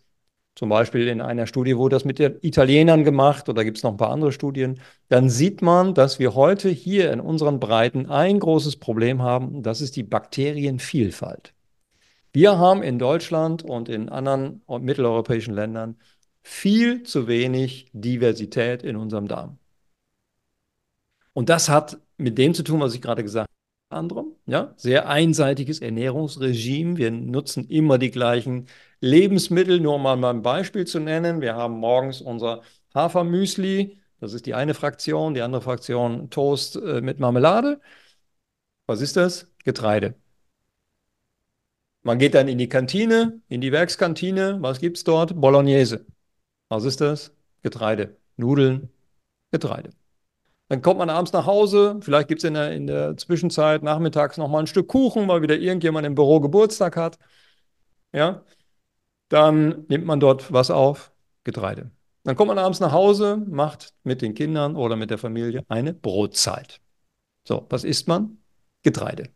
zum 0.55 0.69
Beispiel 0.69 1.07
in 1.07 1.21
einer 1.21 1.47
Studie 1.47 1.77
wurde 1.77 1.95
das 1.95 2.05
mit 2.05 2.19
Italienern 2.19 3.03
gemacht 3.03 3.49
oder 3.49 3.63
gibt 3.63 3.77
es 3.77 3.83
noch 3.83 3.91
ein 3.91 3.97
paar 3.97 4.11
andere 4.11 4.31
Studien, 4.31 4.79
dann 5.09 5.29
sieht 5.29 5.61
man, 5.61 5.93
dass 5.95 6.19
wir 6.19 6.35
heute 6.35 6.69
hier 6.69 7.11
in 7.11 7.19
unseren 7.19 7.59
Breiten 7.59 8.09
ein 8.09 8.39
großes 8.39 8.75
Problem 8.77 9.21
haben, 9.21 9.55
und 9.55 9.63
das 9.63 9.81
ist 9.81 9.95
die 9.95 10.03
Bakterienvielfalt. 10.03 11.53
Wir 12.31 12.57
haben 12.57 12.83
in 12.83 12.99
Deutschland 12.99 13.63
und 13.63 13.89
in 13.89 14.09
anderen 14.09 14.61
mitteleuropäischen 14.67 15.53
Ländern 15.53 15.97
viel 16.41 17.03
zu 17.03 17.27
wenig 17.27 17.89
Diversität 17.93 18.83
in 18.83 18.95
unserem 18.95 19.27
Darm. 19.27 19.57
Und 21.33 21.49
das 21.49 21.69
hat 21.69 21.99
mit 22.17 22.37
dem 22.37 22.53
zu 22.53 22.63
tun, 22.63 22.79
was 22.79 22.93
ich 22.93 23.01
gerade 23.01 23.23
gesagt 23.23 23.49
habe 23.49 23.53
anderem. 23.93 24.35
Ja, 24.45 24.73
sehr 24.75 25.07
einseitiges 25.07 25.79
Ernährungsregime. 25.79 26.97
Wir 26.97 27.11
nutzen 27.11 27.67
immer 27.69 27.97
die 27.97 28.11
gleichen 28.11 28.67
Lebensmittel. 29.03 29.79
Nur 29.79 29.99
mal 29.99 30.23
ein 30.25 30.41
Beispiel 30.41 30.85
zu 30.85 30.99
nennen. 30.99 31.41
Wir 31.41 31.55
haben 31.55 31.75
morgens 31.79 32.21
unser 32.21 32.61
Hafermüsli. 32.95 33.99
Das 34.19 34.33
ist 34.33 34.45
die 34.45 34.53
eine 34.53 34.73
Fraktion, 34.73 35.33
die 35.33 35.41
andere 35.41 35.61
Fraktion 35.61 36.29
Toast 36.29 36.77
äh, 36.77 37.01
mit 37.01 37.19
Marmelade. 37.19 37.81
Was 38.87 39.01
ist 39.01 39.17
das? 39.17 39.47
Getreide. 39.65 40.15
Man 42.03 42.19
geht 42.19 42.33
dann 42.33 42.47
in 42.47 42.57
die 42.57 42.69
Kantine, 42.69 43.41
in 43.49 43.61
die 43.61 43.71
Werkskantine. 43.71 44.57
Was 44.61 44.79
gibt 44.79 44.97
es 44.97 45.03
dort? 45.03 45.39
Bolognese. 45.39 46.05
Was 46.69 46.85
ist 46.85 47.01
das? 47.01 47.33
Getreide. 47.61 48.17
Nudeln, 48.37 48.89
Getreide. 49.51 49.91
Dann 50.69 50.81
kommt 50.81 50.99
man 50.99 51.09
abends 51.09 51.33
nach 51.33 51.45
Hause, 51.45 51.99
vielleicht 52.01 52.27
gibt 52.29 52.39
es 52.43 52.47
in 52.47 52.55
der, 52.55 52.71
in 52.71 52.87
der 52.87 53.17
Zwischenzeit 53.17 53.83
nachmittags 53.83 54.37
noch 54.37 54.47
mal 54.47 54.59
ein 54.61 54.67
Stück 54.67 54.87
Kuchen, 54.87 55.27
weil 55.27 55.41
wieder 55.41 55.57
irgendjemand 55.57 56.07
im 56.07 56.15
Büro 56.15 56.39
Geburtstag 56.39 56.95
hat. 56.97 57.19
Ja, 58.13 58.43
dann 59.33 59.85
nimmt 59.87 60.05
man 60.05 60.19
dort 60.19 60.53
was 60.53 60.69
auf, 60.69 61.11
Getreide. 61.43 61.89
Dann 62.23 62.35
kommt 62.35 62.49
man 62.49 62.59
abends 62.59 62.79
nach 62.79 62.91
Hause, 62.91 63.37
macht 63.47 63.95
mit 64.03 64.21
den 64.21 64.35
Kindern 64.35 64.75
oder 64.75 64.95
mit 64.95 65.09
der 65.09 65.17
Familie 65.17 65.65
eine 65.67 65.91
Brotzeit. 65.91 66.79
So, 67.47 67.65
was 67.69 67.83
isst 67.83 68.07
man? 68.07 68.37
Getreide. 68.83 69.29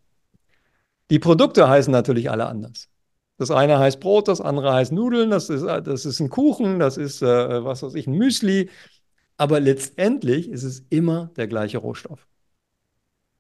Die 1.09 1.17
Produkte 1.17 1.67
heißen 1.67 1.91
natürlich 1.91 2.29
alle 2.29 2.45
anders. 2.45 2.89
Das 3.37 3.49
eine 3.49 3.79
heißt 3.79 3.99
Brot, 3.99 4.27
das 4.27 4.39
andere 4.39 4.71
heißt 4.71 4.91
Nudeln, 4.91 5.31
das 5.31 5.49
ist, 5.49 5.63
das 5.63 6.05
ist 6.05 6.19
ein 6.19 6.29
Kuchen, 6.29 6.77
das 6.77 6.97
ist, 6.97 7.23
äh, 7.23 7.63
was 7.63 7.81
weiß 7.81 7.95
ich, 7.95 8.05
ein 8.05 8.13
Müsli. 8.13 8.69
Aber 9.35 9.59
letztendlich 9.59 10.47
ist 10.49 10.63
es 10.63 10.85
immer 10.89 11.31
der 11.37 11.47
gleiche 11.47 11.79
Rohstoff. 11.79 12.27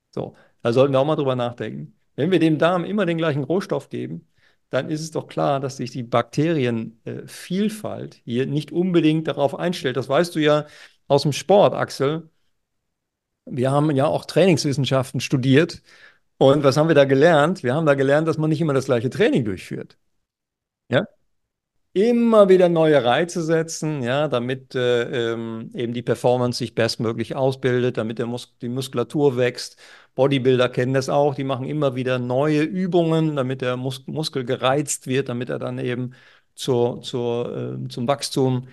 So, 0.09 0.35
da 0.63 0.73
sollten 0.73 0.93
wir 0.93 0.99
auch 0.99 1.05
mal 1.05 1.15
drüber 1.15 1.35
nachdenken. 1.35 1.95
Wenn 2.15 2.31
wir 2.31 2.39
dem 2.39 2.57
Darm 2.57 2.83
immer 2.83 3.05
den 3.05 3.17
gleichen 3.17 3.43
Rohstoff 3.43 3.89
geben, 3.89 4.27
dann 4.69 4.89
ist 4.89 5.01
es 5.01 5.11
doch 5.11 5.27
klar, 5.27 5.59
dass 5.59 5.77
sich 5.77 5.91
die 5.91 6.03
Bakterienvielfalt 6.03 8.15
äh, 8.15 8.19
hier 8.25 8.45
nicht 8.47 8.71
unbedingt 8.71 9.27
darauf 9.27 9.57
einstellt. 9.57 9.97
Das 9.97 10.09
weißt 10.09 10.35
du 10.35 10.39
ja 10.39 10.65
aus 11.07 11.23
dem 11.23 11.33
Sport, 11.33 11.73
Axel. 11.73 12.29
Wir 13.45 13.71
haben 13.71 13.89
ja 13.91 14.05
auch 14.05 14.25
Trainingswissenschaften 14.25 15.21
studiert. 15.21 15.81
Und 16.37 16.63
was 16.63 16.77
haben 16.77 16.87
wir 16.89 16.95
da 16.95 17.05
gelernt? 17.05 17.63
Wir 17.63 17.73
haben 17.75 17.85
da 17.85 17.95
gelernt, 17.95 18.27
dass 18.27 18.37
man 18.37 18.49
nicht 18.49 18.61
immer 18.61 18.73
das 18.73 18.85
gleiche 18.85 19.09
Training 19.09 19.45
durchführt. 19.45 19.97
Ja? 20.89 21.07
Immer 21.97 22.47
wieder 22.49 22.69
neue 22.69 23.03
Reize 23.03 23.41
setzen, 23.43 24.03
ja, 24.03 24.27
damit 24.27 24.75
äh, 24.75 25.33
ähm, 25.33 25.71
eben 25.73 25.93
die 25.93 26.03
Performance 26.03 26.59
sich 26.59 26.75
bestmöglich 26.75 27.35
ausbildet, 27.35 27.97
damit 27.97 28.19
Mus 28.19 28.55
die 28.61 28.69
Muskulatur 28.69 29.37
wächst. 29.37 29.77
Bodybuilder 30.15 30.69
kennen 30.69 30.93
das 30.93 31.09
auch, 31.09 31.35
die 31.35 31.43
machen 31.43 31.65
immer 31.67 31.95
wieder 31.95 32.19
neue 32.19 32.61
Übungen, 32.63 33.35
damit 33.35 33.61
der 33.61 33.77
Mus 33.77 34.05
Muskel 34.07 34.45
gereizt 34.45 35.07
wird, 35.07 35.29
damit 35.29 35.49
er 35.49 35.59
dann 35.59 35.79
eben 35.79 36.13
zur, 36.55 37.01
zur, 37.01 37.79
äh, 37.85 37.87
zum 37.89 38.07
Wachstum 38.07 38.67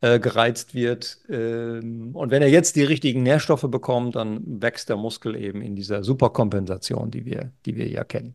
äh, 0.00 0.18
gereizt 0.20 0.74
wird. 0.74 1.18
Ähm, 1.28 2.10
und 2.14 2.30
wenn 2.30 2.42
er 2.42 2.48
jetzt 2.48 2.76
die 2.76 2.84
richtigen 2.84 3.22
Nährstoffe 3.22 3.68
bekommt, 3.70 4.16
dann 4.16 4.42
wächst 4.62 4.88
der 4.88 4.96
Muskel 4.96 5.36
eben 5.36 5.62
in 5.62 5.76
dieser 5.76 6.02
Superkompensation, 6.04 7.10
die 7.10 7.24
wir, 7.26 7.52
die 7.66 7.76
wir 7.76 7.88
ja 7.88 8.04
kennen. 8.04 8.34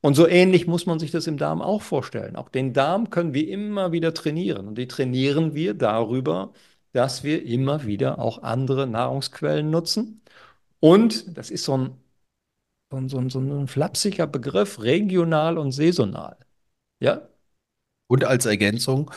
Und 0.00 0.14
so 0.14 0.26
ähnlich 0.26 0.66
muss 0.66 0.86
man 0.86 0.98
sich 0.98 1.10
das 1.10 1.26
im 1.26 1.36
Darm 1.36 1.62
auch 1.62 1.82
vorstellen. 1.82 2.36
Auch 2.36 2.48
den 2.48 2.72
Darm 2.72 3.10
können 3.10 3.34
wir 3.34 3.48
immer 3.48 3.92
wieder 3.92 4.14
trainieren. 4.14 4.68
Und 4.68 4.78
die 4.78 4.86
trainieren 4.88 5.54
wir 5.54 5.74
darüber, 5.74 6.52
dass 6.92 7.24
wir 7.24 7.44
immer 7.44 7.84
wieder 7.86 8.18
auch 8.18 8.42
andere 8.42 8.86
Nahrungsquellen 8.86 9.70
nutzen. 9.70 10.22
Und 10.80 11.36
das 11.36 11.50
ist 11.50 11.64
so 11.64 11.76
ein, 11.76 12.00
so 13.08 13.18
ein, 13.18 13.30
so 13.30 13.40
ein 13.40 13.68
flapsiger 13.68 14.26
Begriff, 14.26 14.80
regional 14.82 15.58
und 15.58 15.72
saisonal. 15.72 16.36
Ja? 17.00 17.28
Und 18.08 18.24
als 18.24 18.46
Ergänzung, 18.46 19.10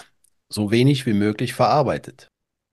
so 0.49 0.71
wenig 0.71 1.05
wie 1.05 1.13
möglich 1.13 1.53
verarbeitet. 1.53 2.29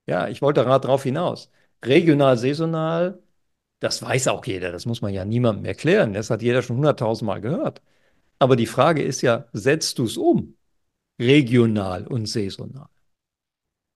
Ja, 0.06 0.28
ich 0.28 0.42
wollte 0.42 0.64
gerade 0.64 0.82
darauf 0.86 1.02
hinaus. 1.02 1.50
Regional, 1.84 2.38
saisonal, 2.38 3.22
das 3.80 4.02
weiß 4.02 4.28
auch 4.28 4.44
jeder, 4.46 4.72
das 4.72 4.86
muss 4.86 5.02
man 5.02 5.12
ja 5.12 5.25
niemandem 5.25 5.64
erklären. 5.66 6.14
Das 6.14 6.30
hat 6.30 6.42
jeder 6.42 6.62
schon 6.62 6.76
hunderttausendmal 6.78 7.40
gehört. 7.40 7.82
Aber 8.38 8.56
die 8.56 8.66
Frage 8.66 9.02
ist 9.02 9.22
ja, 9.22 9.46
setzt 9.52 9.98
du 9.98 10.04
es 10.04 10.16
um? 10.16 10.56
Regional 11.20 12.06
und 12.06 12.26
saisonal. 12.26 12.88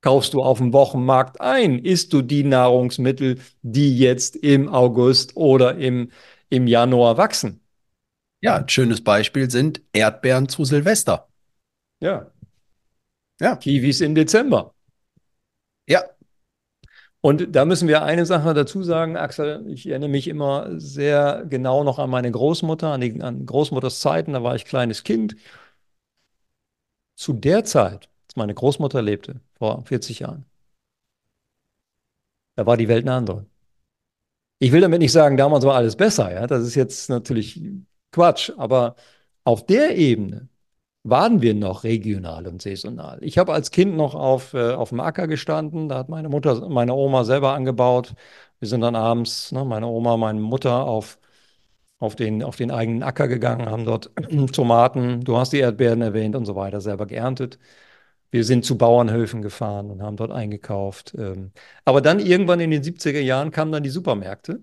Kaufst 0.02 0.32
du 0.32 0.42
auf 0.42 0.58
dem 0.58 0.72
Wochenmarkt 0.72 1.40
ein? 1.40 1.78
Isst 1.78 2.12
du 2.14 2.22
die 2.22 2.42
Nahrungsmittel, 2.42 3.38
die 3.60 3.98
jetzt 3.98 4.34
im 4.36 4.68
August 4.68 5.36
oder 5.36 5.76
im, 5.76 6.10
im 6.48 6.66
Januar 6.66 7.18
wachsen? 7.18 7.60
Ja, 8.40 8.56
ein 8.56 8.68
schönes 8.68 9.04
Beispiel 9.04 9.50
sind 9.50 9.82
Erdbeeren 9.92 10.48
zu 10.48 10.64
Silvester. 10.64 11.28
Ja. 12.00 12.30
Ja. 13.40 13.56
Kiwis 13.56 14.00
im 14.00 14.14
Dezember. 14.14 14.74
Ja, 15.86 16.02
und 17.22 17.54
da 17.54 17.64
müssen 17.66 17.86
wir 17.88 18.02
eine 18.02 18.24
Sache 18.24 18.54
dazu 18.54 18.82
sagen, 18.82 19.16
Axel. 19.16 19.66
Ich 19.68 19.86
erinnere 19.86 20.08
mich 20.08 20.26
immer 20.28 20.80
sehr 20.80 21.44
genau 21.48 21.84
noch 21.84 21.98
an 21.98 22.08
meine 22.08 22.30
Großmutter, 22.30 22.92
an, 22.92 23.00
die, 23.02 23.20
an 23.22 23.44
Großmutters 23.44 24.00
Zeiten. 24.00 24.32
Da 24.32 24.42
war 24.42 24.54
ich 24.56 24.64
kleines 24.64 25.04
Kind. 25.04 25.36
Zu 27.16 27.34
der 27.34 27.64
Zeit, 27.64 28.08
als 28.26 28.36
meine 28.36 28.54
Großmutter 28.54 29.02
lebte, 29.02 29.40
vor 29.58 29.84
40 29.84 30.20
Jahren, 30.20 30.46
da 32.56 32.66
war 32.66 32.76
die 32.76 32.88
Welt 32.88 33.04
eine 33.04 33.14
andere. 33.14 33.46
Ich 34.58 34.72
will 34.72 34.80
damit 34.80 35.00
nicht 35.00 35.12
sagen, 35.12 35.36
damals 35.36 35.64
war 35.64 35.74
alles 35.74 35.96
besser. 35.96 36.32
Ja? 36.32 36.46
Das 36.46 36.64
ist 36.64 36.74
jetzt 36.74 37.10
natürlich 37.10 37.60
Quatsch. 38.12 38.50
Aber 38.56 38.96
auf 39.44 39.66
der 39.66 39.96
Ebene 39.96 40.48
waren 41.02 41.40
wir 41.40 41.54
noch 41.54 41.84
regional 41.84 42.46
und 42.46 42.60
saisonal. 42.62 43.18
Ich 43.22 43.38
habe 43.38 43.52
als 43.52 43.70
Kind 43.70 43.96
noch 43.96 44.14
auf, 44.14 44.54
äh, 44.54 44.72
auf 44.74 44.90
dem 44.90 45.00
Acker 45.00 45.26
gestanden, 45.28 45.88
da 45.88 45.98
hat 45.98 46.08
meine 46.08 46.28
Mutter, 46.28 46.68
meine 46.68 46.94
Oma 46.94 47.24
selber 47.24 47.52
angebaut. 47.54 48.14
Wir 48.58 48.68
sind 48.68 48.82
dann 48.82 48.94
abends, 48.96 49.52
ne, 49.52 49.64
meine 49.64 49.86
Oma, 49.86 50.16
meine 50.18 50.40
Mutter 50.40 50.84
auf, 50.84 51.18
auf, 51.98 52.16
den, 52.16 52.42
auf 52.42 52.56
den 52.56 52.70
eigenen 52.70 53.02
Acker 53.02 53.28
gegangen, 53.28 53.68
haben 53.70 53.84
dort 53.86 54.10
Tomaten, 54.52 55.22
du 55.22 55.36
hast 55.38 55.52
die 55.52 55.58
Erdbeeren 55.60 56.02
erwähnt 56.02 56.36
und 56.36 56.46
so 56.46 56.56
weiter, 56.56 56.80
selber 56.80 57.06
geerntet. 57.06 57.58
Wir 58.30 58.44
sind 58.44 58.64
zu 58.64 58.78
Bauernhöfen 58.78 59.42
gefahren 59.42 59.90
und 59.90 60.02
haben 60.02 60.16
dort 60.16 60.30
eingekauft. 60.32 61.14
Ähm. 61.18 61.52
Aber 61.84 62.00
dann 62.00 62.20
irgendwann 62.20 62.60
in 62.60 62.70
den 62.70 62.82
70er 62.82 63.20
Jahren 63.20 63.50
kamen 63.50 63.72
dann 63.72 63.82
die 63.82 63.90
Supermärkte. 63.90 64.62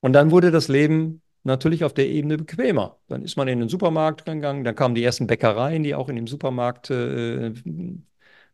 Und 0.00 0.12
dann 0.12 0.30
wurde 0.30 0.50
das 0.50 0.68
Leben 0.68 1.22
natürlich 1.44 1.84
auf 1.84 1.94
der 1.94 2.08
Ebene 2.08 2.38
bequemer. 2.38 2.98
Dann 3.08 3.22
ist 3.22 3.36
man 3.36 3.48
in 3.48 3.60
den 3.60 3.68
Supermarkt 3.68 4.24
gegangen, 4.24 4.64
dann 4.64 4.74
kamen 4.74 4.94
die 4.94 5.04
ersten 5.04 5.26
Bäckereien, 5.26 5.82
die 5.82 5.94
auch 5.94 6.08
in 6.08 6.16
dem 6.16 6.26
Supermarkt 6.26 6.90
äh, 6.90 7.52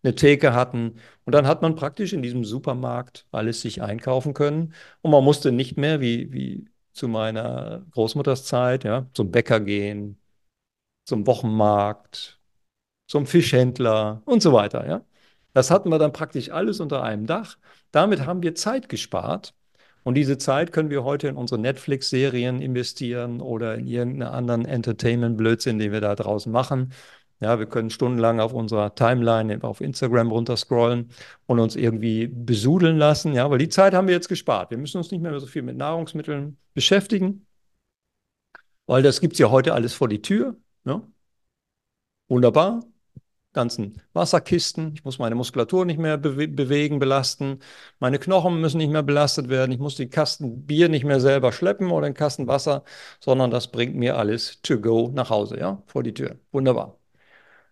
eine 0.03 0.15
Theke 0.15 0.55
hatten. 0.55 1.01
Und 1.25 1.35
dann 1.35 1.47
hat 1.47 1.63
man 1.63 1.75
praktisch 1.75 2.13
in 2.13 2.23
diesem 2.23 2.45
Supermarkt 2.45 3.27
alles 3.33 3.61
sich 3.61 3.83
einkaufen 3.83 4.35
können. 4.35 4.75
Und 5.03 5.11
man 5.11 5.25
musste 5.25 5.53
nicht 5.53 5.77
mehr, 5.77 6.01
wie, 6.01 6.33
wie 6.33 6.69
zu 6.93 7.09
meiner 7.09 7.87
Großmutters 7.93 8.45
Zeit, 8.45 8.85
ja, 8.85 9.07
zum 9.13 9.31
Bäcker 9.31 9.61
gehen, 9.61 10.21
zum 11.05 11.27
Wochenmarkt, 11.27 12.41
zum 13.09 13.27
Fischhändler 13.27 14.23
und 14.27 14.43
so 14.43 14.53
weiter. 14.53 14.87
Ja. 14.89 15.05
Das 15.55 15.71
hatten 15.71 15.91
wir 15.91 15.99
dann 15.99 16.13
praktisch 16.13 16.51
alles 16.51 16.81
unter 16.81 17.03
einem 17.03 17.27
Dach. 17.27 17.59
Damit 17.93 18.27
haben 18.27 18.43
wir 18.43 18.55
Zeit 18.55 18.89
gespart 18.89 19.55
und 20.05 20.15
diese 20.15 20.39
Zeit 20.39 20.73
können 20.73 20.91
wir 20.91 21.05
heute 21.05 21.29
in 21.29 21.37
unsere 21.37 21.61
Netflix-Serien 21.61 22.61
investieren 22.61 23.41
oder 23.41 23.77
in 23.77 23.87
irgendeinen 23.87 24.33
anderen 24.33 24.65
Entertainment-Blödsinn, 24.65 25.79
den 25.79 25.93
wir 25.93 26.01
da 26.01 26.15
draußen 26.15 26.51
machen. 26.51 26.93
Ja, 27.41 27.59
wir 27.59 27.67
können 27.67 27.91
stundenlang 27.91 28.41
auf 28.41 28.53
unserer 28.53 28.95
Timeline 28.95 29.63
auf 29.63 29.81
Instagram 29.81 30.31
runterscrollen 30.33 31.11
und 31.47 31.61
uns 31.61 31.77
irgendwie 31.77 32.27
besudeln 32.27 32.99
lassen, 32.99 33.33
ja, 33.33 33.49
weil 33.49 33.59
die 33.59 33.69
Zeit 33.69 33.95
haben 33.95 34.09
wir 34.09 34.15
jetzt 34.15 34.29
gespart. 34.29 34.71
Wir 34.71 34.79
müssen 34.79 34.99
uns 34.99 35.13
nicht 35.13 35.21
mehr 35.21 35.39
so 35.39 35.47
viel 35.47 35.63
mit 35.63 35.77
Nahrungsmitteln 35.77 36.59
beschäftigen, 36.75 37.47
weil 38.87 39.03
das 39.03 39.21
gibt 39.21 39.35
es 39.35 39.39
ja 39.39 39.51
heute 39.51 39.75
alles 39.75 39.95
vor 39.95 40.09
die 40.09 40.23
Tür. 40.23 40.57
Ja. 40.85 41.03
Wunderbar 42.29 42.81
ganzen 43.53 44.01
Wasserkisten. 44.13 44.93
Ich 44.95 45.05
muss 45.05 45.19
meine 45.19 45.35
Muskulatur 45.35 45.85
nicht 45.85 45.99
mehr 45.99 46.19
bewe 46.19 46.49
bewegen, 46.49 46.99
belasten. 46.99 47.61
Meine 47.99 48.19
Knochen 48.19 48.61
müssen 48.61 48.79
nicht 48.79 48.93
mehr 48.93 49.03
belastet 49.03 49.49
werden. 49.49 49.73
Ich 49.73 49.79
muss 49.79 49.97
die 49.97 50.09
Kasten 50.09 50.67
Bier 50.67 50.89
nicht 50.89 51.05
mehr 51.05 51.21
selber 51.21 51.53
schleppen 51.53 51.91
oder 51.91 52.07
den 52.07 52.15
Kasten 52.15 52.47
Wasser, 52.47 52.85
sondern 53.21 53.51
das 53.51 53.71
bringt 53.71 53.97
mir 53.97 54.17
alles 54.17 54.61
to 54.63 54.81
go 54.81 55.11
nach 55.15 55.31
Hause, 55.31 55.59
ja, 55.59 55.83
vor 55.87 56.03
die 56.03 56.15
Tür. 56.15 56.37
Wunderbar. 56.53 56.99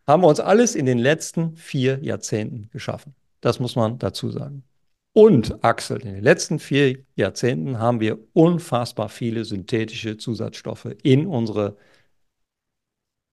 Haben 0.06 0.22
wir 0.22 0.28
uns 0.28 0.40
alles 0.40 0.74
in 0.74 0.86
den 0.86 0.98
letzten 0.98 1.56
vier 1.56 1.98
Jahrzehnten 2.02 2.70
geschaffen. 2.72 3.14
Das 3.40 3.60
muss 3.60 3.76
man 3.76 3.98
dazu 3.98 4.30
sagen. 4.30 4.64
Und 5.12 5.64
Axel, 5.64 6.02
in 6.02 6.14
den 6.14 6.22
letzten 6.22 6.58
vier 6.58 6.98
Jahrzehnten 7.16 7.78
haben 7.78 8.00
wir 8.00 8.18
unfassbar 8.34 9.08
viele 9.08 9.44
synthetische 9.44 10.18
Zusatzstoffe 10.18 10.94
in 11.02 11.26
unsere 11.26 11.76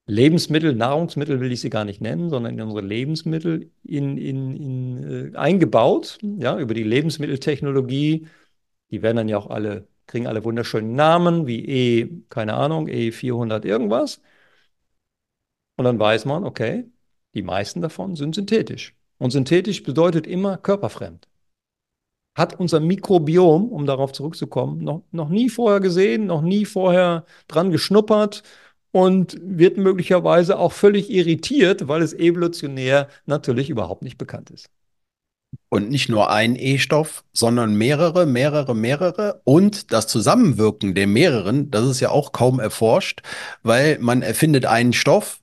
Lebensmittel, 0.05 0.75
Nahrungsmittel 0.75 1.39
will 1.39 1.51
ich 1.51 1.61
sie 1.61 1.69
gar 1.69 1.85
nicht 1.85 2.01
nennen, 2.01 2.29
sondern 2.29 2.53
in 2.55 2.61
unsere 2.61 2.81
Lebensmittel 2.85 3.71
in, 3.83 4.17
in, 4.17 4.55
in, 4.57 5.33
äh, 5.33 5.37
eingebaut, 5.37 6.17
ja, 6.21 6.59
über 6.59 6.73
die 6.73 6.83
Lebensmitteltechnologie. 6.83 8.27
Die 8.91 9.01
werden 9.01 9.17
dann 9.17 9.29
ja 9.29 9.37
auch 9.37 9.49
alle, 9.49 9.87
kriegen 10.07 10.27
alle 10.27 10.43
wunderschönen 10.43 10.95
Namen, 10.95 11.47
wie 11.47 11.65
E, 11.65 12.09
keine 12.29 12.55
Ahnung, 12.55 12.87
E400 12.87 13.65
irgendwas. 13.65 14.21
Und 15.77 15.85
dann 15.85 15.99
weiß 15.99 16.25
man, 16.25 16.43
okay, 16.43 16.85
die 17.33 17.41
meisten 17.41 17.81
davon 17.81 18.15
sind 18.15 18.35
synthetisch. 18.35 18.95
Und 19.17 19.31
synthetisch 19.31 19.83
bedeutet 19.83 20.27
immer 20.27 20.57
körperfremd. 20.57 21.27
hat 22.35 22.59
unser 22.59 22.79
Mikrobiom, 22.79 23.71
um 23.71 23.85
darauf 23.85 24.11
zurückzukommen, 24.11 24.83
noch, 24.83 25.03
noch 25.11 25.29
nie 25.29 25.49
vorher 25.49 25.79
gesehen, 25.79 26.25
noch 26.25 26.41
nie 26.41 26.65
vorher 26.65 27.25
dran 27.47 27.71
geschnuppert 27.71 28.43
und 28.93 29.35
wird 29.41 29.77
möglicherweise 29.77 30.57
auch 30.59 30.71
völlig 30.71 31.09
irritiert, 31.09 31.87
weil 31.87 32.03
es 32.03 32.13
evolutionär 32.13 33.09
natürlich 33.25 33.71
überhaupt 33.71 34.03
nicht 34.03 34.19
bekannt 34.19 34.51
ist. 34.51 34.69
Und 35.69 35.89
nicht 35.89 36.09
nur 36.09 36.29
ein 36.29 36.55
E-Stoff, 36.55 37.23
sondern 37.33 37.75
mehrere, 37.75 38.27
mehrere, 38.27 38.75
mehrere. 38.75 39.41
Und 39.43 39.91
das 39.91 40.05
Zusammenwirken 40.05 40.93
der 40.93 41.07
mehreren, 41.07 41.71
das 41.71 41.87
ist 41.87 41.99
ja 41.99 42.09
auch 42.09 42.31
kaum 42.31 42.59
erforscht, 42.59 43.21
weil 43.63 43.97
man 43.99 44.21
erfindet 44.21 44.65
einen 44.65 44.93
Stoff, 44.93 45.41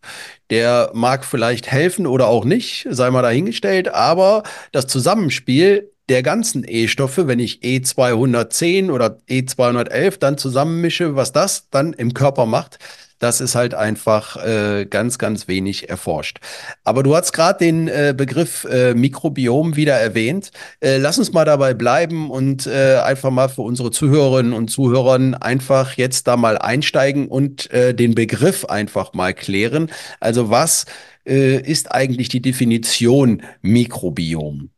der 0.51 0.93
mag 0.95 1.25
vielleicht 1.25 1.71
helfen 1.71 2.07
oder 2.07 2.29
auch 2.29 2.45
nicht, 2.45 2.87
sei 2.89 3.11
mal 3.11 3.23
dahingestellt, 3.23 3.89
aber 3.89 4.45
das 4.71 4.87
Zusammenspiel 4.87 5.91
der 6.09 6.23
ganzen 6.23 6.65
E-Stoffe, 6.67 7.27
wenn 7.27 7.41
ich 7.41 7.61
E210 7.63 8.93
oder 8.93 9.19
E211 9.29 10.19
dann 10.19 10.39
zusammenmische, 10.39 11.17
was 11.17 11.33
das 11.33 11.69
dann 11.71 11.93
im 11.93 12.15
Körper 12.15 12.47
macht, 12.47 12.79
das 13.21 13.41
ist 13.41 13.55
halt 13.55 13.75
einfach 13.75 14.37
äh, 14.45 14.87
ganz, 14.87 15.19
ganz 15.19 15.47
wenig 15.47 15.89
erforscht. 15.89 16.41
Aber 16.83 17.05
du 17.05 17.15
hast 17.15 17.33
gerade 17.33 17.59
den 17.65 17.87
äh, 17.87 18.15
Begriff 18.17 18.65
äh, 18.65 18.95
Mikrobiom 18.95 19.77
wieder 19.77 19.95
erwähnt. 19.95 20.51
Äh, 20.81 20.97
lass 20.97 21.19
uns 21.19 21.33
mal 21.33 21.45
dabei 21.45 21.75
bleiben 21.75 22.31
und 22.31 22.67
äh, 22.67 22.97
einfach 22.97 23.31
mal 23.31 23.49
für 23.49 23.63
unsere 23.63 23.91
Zuhörerinnen 23.93 24.53
und 24.53 24.69
Zuhörer 24.69 25.11
einfach 25.41 25.95
jetzt 25.95 26.27
da 26.29 26.37
mal 26.37 26.57
einsteigen 26.59 27.29
und 27.29 27.71
äh, 27.71 27.95
den 27.95 28.15
Begriff 28.15 28.65
einfach 28.65 29.13
mal 29.13 29.35
klären. 29.35 29.91
Also 30.19 30.51
was 30.51 30.87
ist 31.23 31.93
eigentlich 31.93 32.31
die 32.31 32.41
Definition 32.41 33.43
Mikrobiom? 33.61 34.71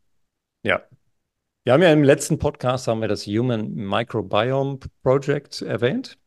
Ja, 0.64 0.82
wir 1.64 1.72
haben 1.72 1.82
ja 1.82 1.92
im 1.92 2.02
letzten 2.02 2.40
Podcast 2.40 2.88
haben 2.88 3.00
wir 3.00 3.06
das 3.06 3.26
Human 3.26 3.72
Microbiome 3.72 4.80
Project 5.04 5.62
erwähnt. 5.62 6.18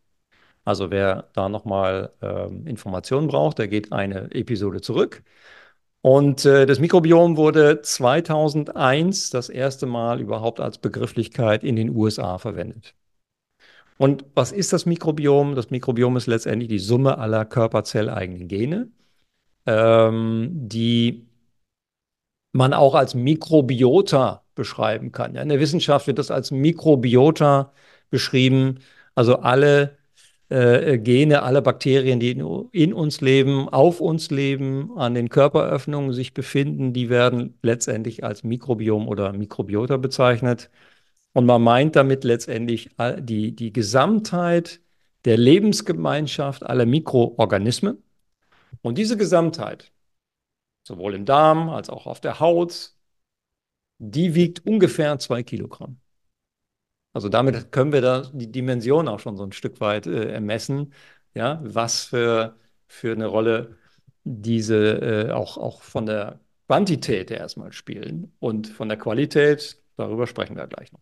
Also 0.66 0.92
wer 0.92 1.30
da 1.34 1.48
nochmal 1.48 2.12
ähm, 2.22 2.68
Informationen 2.68 3.28
braucht, 3.28 3.60
der 3.60 3.68
geht 3.68 3.92
eine 3.94 4.32
Episode 4.32 4.82
zurück. 4.82 5.24
Und 6.02 6.46
äh, 6.46 6.66
das 6.66 6.80
Mikrobiom 6.80 7.38
wurde 7.38 7.82
2001 7.82 9.30
das 9.32 9.50
erste 9.50 9.86
Mal 9.86 10.22
überhaupt 10.22 10.60
als 10.60 10.78
Begrifflichkeit 10.78 11.64
in 11.64 11.76
den 11.76 11.96
USA 11.96 12.38
verwendet. 12.38 12.96
Und 13.98 14.26
was 14.36 14.52
ist 14.52 14.74
das 14.74 14.86
Mikrobiom? 14.86 15.56
Das 15.56 15.70
Mikrobiom 15.70 16.18
ist 16.18 16.28
letztendlich 16.28 16.70
die 16.70 16.80
Summe 16.80 17.18
aller 17.18 17.46
körperzelleigenen 17.46 18.48
Gene, 18.48 18.90
ähm, 19.66 20.50
die 20.54 21.28
man 22.54 22.74
auch 22.74 22.96
als 22.96 23.16
Mikrobiota 23.16 24.44
beschreiben 24.56 25.12
kann. 25.12 25.36
Ja, 25.36 25.42
in 25.42 25.50
der 25.50 25.60
Wissenschaft 25.60 26.08
wird 26.08 26.20
das 26.20 26.32
als 26.32 26.52
Mikrobiota 26.52 27.74
beschrieben, 28.10 28.80
also 29.16 29.38
alle 29.40 29.98
äh, 30.52 30.94
äh, 30.94 30.98
Gene, 31.00 31.42
alle 31.42 31.62
Bakterien, 31.62 32.20
die 32.20 32.32
in, 32.32 32.70
in, 32.72 32.94
uns 32.94 33.22
leben, 33.22 33.68
auf 33.70 34.00
uns 34.00 34.30
leben, 34.30 34.96
an 34.98 35.16
den 35.16 35.30
Körperöffnungen 35.30 36.14
sich 36.14 36.34
befinden, 36.36 36.94
die 36.94 37.10
werden 37.10 37.58
letztendlich 37.64 38.24
als 38.24 38.44
Mikrobiom 38.44 39.08
oder 39.08 39.34
Mikrobiota 39.34 39.98
bezeichnet. 39.98 40.70
Und 41.34 41.46
man 41.48 41.62
meint 41.64 41.96
damit 41.96 42.24
letztendlich 42.24 42.92
die, 43.20 43.56
die 43.56 43.74
Gesamtheit 43.74 44.82
der 45.26 45.38
Lebensgemeinschaft 45.38 46.64
aller 46.64 46.86
Mikroorganismen. 46.86 48.04
Und 48.82 48.98
diese 48.98 49.18
Gesamtheit, 49.18 49.92
sowohl 50.84 51.16
im 51.16 51.26
Darm 51.26 51.70
als 51.70 51.90
auch 51.90 52.06
auf 52.08 52.22
der 52.22 52.40
Haut, 52.40 52.94
die 54.00 54.36
wiegt 54.36 54.66
ungefähr 54.66 55.18
zwei 55.20 55.44
Kilogramm. 55.44 56.00
Also 57.16 57.30
damit 57.30 57.72
können 57.72 57.94
wir 57.94 58.02
da 58.02 58.24
die 58.34 58.52
Dimension 58.52 59.08
auch 59.08 59.20
schon 59.22 59.38
so 59.38 59.44
ein 59.46 59.54
Stück 59.54 59.80
weit 59.82 60.06
äh, 60.08 60.32
ermessen, 60.34 60.94
ja, 61.34 61.62
was 61.64 62.04
für, 62.06 62.58
für 62.88 63.14
eine 63.14 63.28
Rolle 63.28 63.78
diese 64.26 65.28
äh, 65.30 65.32
auch, 65.32 65.58
auch 65.58 65.82
von 65.84 66.06
der 66.08 66.42
Quantität 66.68 67.32
erstmal 67.32 67.72
spielen 67.74 68.34
und 68.40 68.68
von 68.68 68.90
der 68.90 68.98
Qualität, 68.98 69.82
darüber 69.98 70.28
sprechen 70.28 70.58
wir 70.58 70.68
gleich 70.68 70.92
noch. 70.92 71.02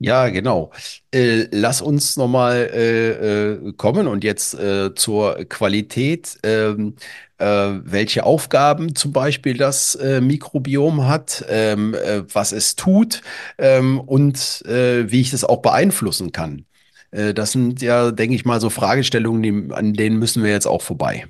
Ja, 0.00 0.28
genau. 0.28 0.70
Äh, 1.12 1.48
lass 1.50 1.82
uns 1.82 2.16
nochmal 2.16 2.70
äh, 2.72 3.52
äh, 3.54 3.72
kommen 3.72 4.06
und 4.06 4.22
jetzt 4.22 4.54
äh, 4.54 4.94
zur 4.94 5.34
Qualität. 5.48 6.38
Ähm, 6.44 6.94
äh, 7.38 7.44
welche 7.46 8.24
Aufgaben 8.24 8.94
zum 8.94 9.12
Beispiel 9.12 9.56
das 9.56 9.96
äh, 9.96 10.20
Mikrobiom 10.20 11.06
hat, 11.08 11.44
ähm, 11.48 11.94
äh, 11.94 12.22
was 12.32 12.52
es 12.52 12.76
tut 12.76 13.22
ähm, 13.58 13.98
und 14.00 14.62
äh, 14.66 15.10
wie 15.10 15.20
ich 15.20 15.30
das 15.32 15.42
auch 15.44 15.62
beeinflussen 15.62 16.30
kann. 16.30 16.64
Äh, 17.10 17.34
das 17.34 17.52
sind 17.52 17.82
ja, 17.82 18.12
denke 18.12 18.36
ich 18.36 18.44
mal, 18.44 18.60
so 18.60 18.70
Fragestellungen, 18.70 19.42
die, 19.42 19.74
an 19.74 19.94
denen 19.94 20.18
müssen 20.18 20.44
wir 20.44 20.50
jetzt 20.52 20.66
auch 20.66 20.82
vorbei. 20.82 21.26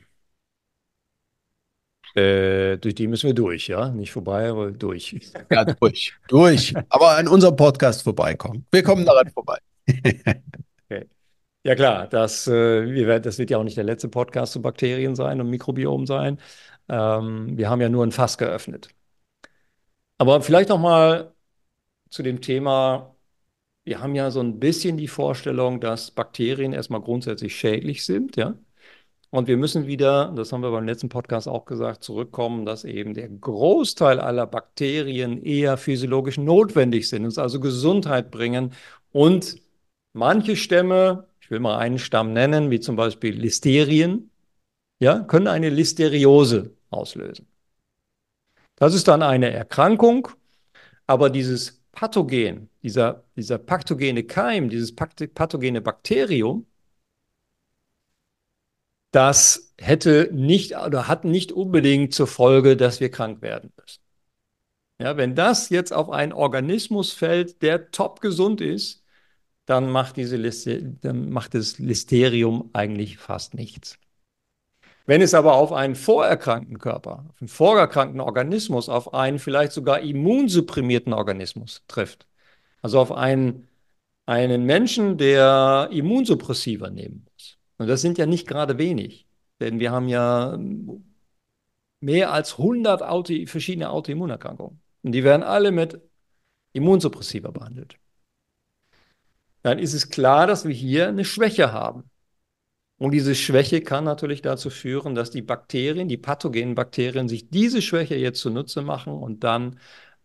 Äh, 2.18 2.78
durch 2.78 2.94
die 2.94 3.07
müssen 3.07 3.28
wir 3.28 3.35
durch, 3.35 3.68
ja? 3.68 3.90
Nicht 3.90 4.12
vorbei, 4.12 4.48
aber 4.48 4.70
durch. 4.70 5.16
Ja, 5.50 5.64
durch. 5.64 6.14
durch. 6.28 6.74
Aber 6.88 7.16
an 7.16 7.28
unserem 7.28 7.57
Podcast 7.57 8.02
vorbeikommen. 8.02 8.66
Wir 8.70 8.83
kommen 8.83 9.04
daran 9.04 9.31
vorbei. 9.31 9.59
okay. 9.88 11.09
Ja, 11.64 11.74
klar, 11.74 12.09
das, 12.09 12.46
äh, 12.48 12.87
wir, 12.90 13.20
das 13.20 13.38
wird 13.38 13.50
ja 13.50 13.59
auch 13.59 13.64
nicht 13.64 13.76
der 13.76 13.85
letzte 13.85 14.09
Podcast 14.09 14.52
zu 14.52 14.62
Bakterien 14.62 15.14
sein 15.16 15.40
und 15.40 15.50
Mikrobiom 15.50 16.07
sein. 16.07 16.40
Ähm, 16.88 17.57
wir 17.57 17.70
haben 17.70 17.81
ja 17.81 17.88
nur 17.88 18.04
ein 18.04 18.12
Fass 18.12 18.38
geöffnet. 18.38 18.88
Aber 20.18 20.42
vielleicht 20.42 20.68
noch 20.68 20.78
mal 20.78 21.35
zu 22.11 22.22
dem 22.22 22.40
Thema. 22.40 23.16
Wir 23.85 24.00
haben 24.00 24.14
ja 24.14 24.31
so 24.31 24.40
ein 24.40 24.61
bisschen 24.61 24.96
die 24.98 25.09
Vorstellung, 25.09 25.81
dass 25.81 26.11
Bakterien 26.11 26.72
erstmal 26.72 27.00
grundsätzlich 27.00 27.57
schädlich 27.57 28.04
sind, 28.04 28.37
ja. 28.37 28.54
Und 29.31 29.47
wir 29.47 29.59
müssen 29.59 29.87
wieder, 29.87 30.33
das 30.35 30.53
haben 30.53 30.62
wir 30.62 30.71
beim 30.71 30.87
letzten 30.87 31.11
Podcast 31.11 31.49
auch 31.49 31.67
gesagt, 31.67 32.03
zurückkommen, 32.03 32.64
dass 32.64 32.85
eben 32.85 33.12
der 33.12 33.29
Großteil 33.29 34.21
aller 34.21 34.47
Bakterien 34.47 35.43
eher 35.43 35.77
physiologisch 35.77 36.38
notwendig 36.38 37.09
sind, 37.09 37.25
uns 37.25 37.37
also 37.37 37.61
Gesundheit 37.61 38.31
bringen. 38.31 38.73
Und 39.12 39.57
manche 40.14 40.57
Stämme, 40.57 41.27
ich 41.41 41.51
will 41.51 41.61
mal 41.61 41.77
einen 41.79 41.99
Stamm 41.99 42.33
nennen, 42.33 42.71
wie 42.71 42.81
zum 42.81 42.97
Beispiel 42.97 43.35
Listerien, 43.35 44.31
ja, 45.01 45.21
können 45.21 45.47
eine 45.47 45.69
Listeriose 45.69 46.75
auslösen. 46.91 47.47
Das 48.77 48.95
ist 48.95 49.09
dann 49.09 49.23
eine 49.23 49.51
Erkrankung, 49.51 50.29
aber 51.07 51.29
dieses 51.31 51.83
Pathogen, 51.93 52.71
dieser, 52.83 53.25
dieser 53.37 53.59
pathogene 53.59 54.25
Keim, 54.25 54.69
dieses 54.71 54.95
pathogene 54.95 55.81
Bakterium, 55.81 56.67
das 59.11 59.73
hätte 59.79 60.31
nicht 60.33 60.77
oder 60.77 61.09
hat 61.09 61.25
nicht 61.25 61.53
unbedingt 61.53 62.14
zur 62.14 62.27
Folge, 62.27 62.77
dass 62.77 63.01
wir 63.01 63.11
krank 63.11 63.42
werden 63.42 63.73
müssen. 63.81 64.01
Ja, 65.01 65.16
wenn 65.16 65.35
das 65.37 65.71
jetzt 65.71 65.92
auf 65.92 66.11
einen 66.11 66.33
Organismus 66.33 67.12
fällt, 67.12 67.62
der 67.62 67.90
top 67.92 68.21
gesund 68.21 68.61
ist, 68.61 69.05
dann 69.66 69.90
macht, 69.90 70.16
diese 70.16 70.37
Liste, 70.37 70.83
dann 70.83 71.31
macht 71.31 71.55
das 71.55 71.79
Listerium 71.79 72.71
eigentlich 72.73 73.18
fast 73.18 73.55
nichts. 73.55 73.99
Wenn 75.07 75.23
es 75.23 75.35
aber 75.35 75.55
auf 75.55 75.73
einen 75.73 75.94
vorerkrankten 75.94 76.79
Körper, 76.79 77.27
auf 77.31 77.40
einen 77.40 77.49
vorerkrankten 77.49 78.21
Organismus, 78.21 78.88
auf 78.88 79.14
einen 79.14 79.38
vielleicht 79.38 79.73
sogar 79.73 80.01
immunsupprimierten 80.01 81.12
Organismus 81.12 81.83
trifft, 81.88 82.27
also 82.83 83.01
auf 83.01 83.12
einen, 83.12 83.68
einen 84.27 84.64
Menschen, 84.64 85.18
der 85.18 85.88
Immunsuppressiva 85.92 86.90
nehmen 86.90 87.28
und 87.79 87.87
das 87.88 88.01
sind 88.03 88.19
ja 88.19 88.27
nicht 88.27 88.47
gerade 88.47 88.79
wenig, 88.79 89.27
denn 89.61 89.81
wir 89.81 89.93
haben 89.93 90.09
ja 90.09 90.59
mehr 92.01 92.33
als 92.33 92.59
100 92.59 93.03
Auto, 93.03 93.35
verschiedene 93.47 93.91
Autoimmunerkrankungen. 93.91 94.81
Und 95.03 95.12
die 95.12 95.25
werden 95.25 95.43
alle 95.43 95.73
mit 95.73 96.01
Immunsuppressiva 96.73 97.51
behandelt. 97.51 97.97
Dann 99.62 99.79
ist 99.79 99.95
es 99.95 100.11
klar, 100.11 100.47
dass 100.47 100.64
wir 100.64 100.75
hier 100.75 101.09
eine 101.09 101.25
Schwäche 101.25 101.73
haben. 101.73 102.11
Und 102.99 103.12
diese 103.12 103.35
Schwäche 103.35 103.81
kann 103.81 104.05
natürlich 104.05 104.43
dazu 104.43 104.71
führen, 104.71 105.14
dass 105.14 105.31
die 105.31 105.43
Bakterien, 105.43 106.09
die 106.09 106.17
pathogenen 106.17 106.75
Bakterien, 106.75 107.29
sich 107.29 107.49
diese 107.49 107.81
Schwäche 107.81 108.17
jetzt 108.17 108.41
zunutze 108.41 108.83
machen 108.83 109.12
und 109.12 109.45
dann 109.45 109.79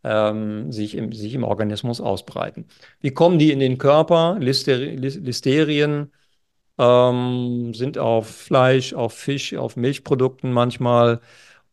ähm, 0.03 0.71
sich, 0.71 0.95
im, 0.95 1.11
sich 1.11 1.33
im 1.35 1.43
Organismus 1.43 2.01
ausbreiten. 2.01 2.67
Wie 2.99 3.11
kommen 3.11 3.37
die 3.39 3.51
in 3.51 3.59
den 3.59 3.77
Körper? 3.77 4.37
Lister 4.39 4.77
Listerien 4.77 6.11
ähm, 6.77 7.73
sind 7.73 7.97
auf 7.97 8.27
Fleisch, 8.29 8.93
auf 8.93 9.13
Fisch, 9.13 9.53
auf 9.55 9.75
Milchprodukten 9.75 10.51
manchmal 10.53 11.21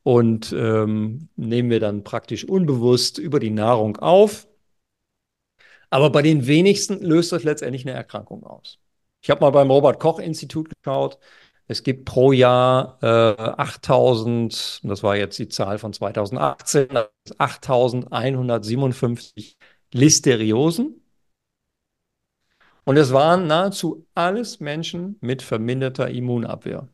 und 0.03 0.53
ähm, 0.53 1.29
nehmen 1.37 1.71
wir 1.71 1.81
dann 1.81 2.05
praktisch 2.05 2.45
unbewusst 2.45 3.19
über 3.19 3.39
die 3.41 3.51
Nahrung 3.51 3.97
auf. 3.99 4.47
Aber 5.91 6.11
bei 6.11 6.23
den 6.23 6.47
wenigsten 6.47 7.01
löst 7.01 7.33
das 7.33 7.45
letztendlich 7.45 7.87
eine 7.87 7.97
Erkrankung 7.97 8.45
aus. 8.45 8.79
Ich 9.23 9.31
habe 9.31 9.41
mal 9.41 9.51
beim 9.51 9.71
Robert-Koch-Institut 9.71 10.71
geschaut. 10.71 11.19
Es 11.67 11.83
gibt 11.83 12.05
pro 12.05 12.33
Jahr 12.33 12.99
äh, 13.03 13.07
8000, 13.07 14.81
das 14.85 15.03
war 15.03 15.17
jetzt 15.17 15.39
die 15.39 15.49
Zahl 15.49 15.79
von 15.79 15.93
2018, 15.93 16.89
8157 17.39 19.57
Listeriosen. 19.93 21.03
Und 22.85 22.97
es 22.97 23.13
waren 23.13 23.47
nahezu 23.47 24.07
alles 24.15 24.61
Menschen 24.61 25.17
mit 25.21 25.43
verminderter 25.43 26.09
Immunabwehr. 26.11 26.89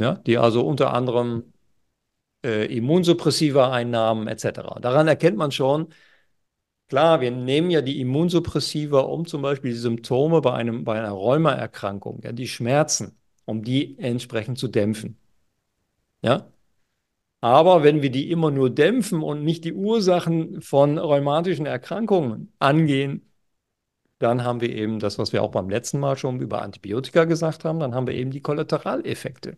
Ja, 0.00 0.14
die 0.14 0.38
also 0.38 0.64
unter 0.64 0.94
anderem 0.94 1.52
äh, 2.44 2.66
Immunsuppressiva 2.76 3.72
einnahmen 3.72 4.28
etc. 4.28 4.78
Daran 4.80 5.08
erkennt 5.08 5.36
man 5.36 5.50
schon, 5.50 5.88
klar, 6.88 7.20
wir 7.20 7.30
nehmen 7.30 7.70
ja 7.70 7.80
die 7.82 8.00
Immunsuppressiva, 8.00 9.00
um 9.00 9.26
zum 9.26 9.42
Beispiel 9.42 9.72
die 9.72 9.78
Symptome 9.78 10.40
bei, 10.40 10.54
einem, 10.54 10.84
bei 10.84 10.98
einer 10.98 11.10
Rheumaerkrankung, 11.10 12.20
ja, 12.22 12.32
die 12.32 12.48
Schmerzen, 12.48 13.18
um 13.44 13.62
die 13.64 13.98
entsprechend 13.98 14.58
zu 14.58 14.68
dämpfen. 14.68 15.18
Ja? 16.22 16.52
Aber 17.40 17.82
wenn 17.84 18.02
wir 18.02 18.10
die 18.10 18.30
immer 18.30 18.50
nur 18.50 18.70
dämpfen 18.70 19.22
und 19.22 19.44
nicht 19.44 19.64
die 19.64 19.72
Ursachen 19.72 20.60
von 20.60 20.98
rheumatischen 20.98 21.66
Erkrankungen 21.66 22.52
angehen, 22.58 23.27
dann 24.18 24.44
haben 24.44 24.60
wir 24.60 24.70
eben 24.74 24.98
das, 25.00 25.18
was 25.18 25.32
wir 25.32 25.42
auch 25.42 25.50
beim 25.52 25.68
letzten 25.70 26.00
Mal 26.00 26.16
schon 26.16 26.40
über 26.40 26.62
Antibiotika 26.62 27.24
gesagt 27.24 27.64
haben, 27.64 27.80
dann 27.80 27.94
haben 27.94 28.06
wir 28.06 28.14
eben 28.14 28.30
die 28.30 28.40
Kollateraleffekte. 28.42 29.56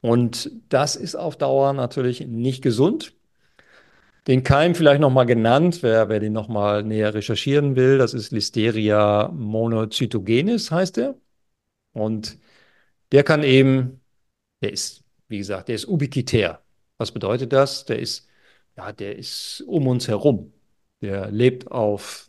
Und 0.00 0.50
das 0.68 0.96
ist 0.96 1.16
auf 1.16 1.36
Dauer 1.36 1.72
natürlich 1.72 2.26
nicht 2.26 2.62
gesund. 2.62 3.14
Den 4.26 4.44
Keim 4.44 4.74
vielleicht 4.74 5.00
nochmal 5.00 5.26
genannt, 5.26 5.82
wer, 5.82 6.08
wer 6.08 6.20
den 6.20 6.34
nochmal 6.34 6.82
näher 6.84 7.14
recherchieren 7.14 7.76
will, 7.76 7.98
das 7.98 8.14
ist 8.14 8.30
Listeria 8.30 9.28
monocytogenes, 9.34 10.70
heißt 10.70 10.98
er. 10.98 11.16
Und 11.92 12.38
der 13.12 13.24
kann 13.24 13.42
eben, 13.42 14.02
der 14.62 14.72
ist, 14.72 15.04
wie 15.28 15.38
gesagt, 15.38 15.68
der 15.68 15.76
ist 15.76 15.88
ubiquitär. 15.88 16.62
Was 16.98 17.12
bedeutet 17.12 17.52
das? 17.52 17.86
Der 17.86 17.98
ist, 18.00 18.28
ja, 18.76 18.92
der 18.92 19.16
ist 19.18 19.62
um 19.66 19.86
uns 19.88 20.08
herum. 20.08 20.52
Der 21.00 21.30
lebt 21.30 21.70
auf, 21.70 22.27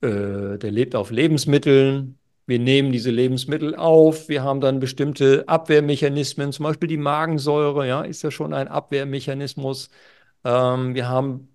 äh, 0.00 0.58
der 0.58 0.70
lebt 0.70 0.94
auf 0.94 1.10
Lebensmitteln. 1.10 2.18
Wir 2.46 2.58
nehmen 2.58 2.92
diese 2.92 3.10
Lebensmittel 3.10 3.74
auf. 3.74 4.28
Wir 4.28 4.42
haben 4.42 4.60
dann 4.60 4.80
bestimmte 4.80 5.44
Abwehrmechanismen, 5.48 6.52
zum 6.52 6.64
Beispiel 6.64 6.88
die 6.88 6.96
Magensäure, 6.96 7.86
ja, 7.86 8.02
ist 8.02 8.22
ja 8.22 8.30
schon 8.30 8.54
ein 8.54 8.68
Abwehrmechanismus. 8.68 9.90
Ähm, 10.44 10.94
wir 10.94 11.08
haben 11.08 11.48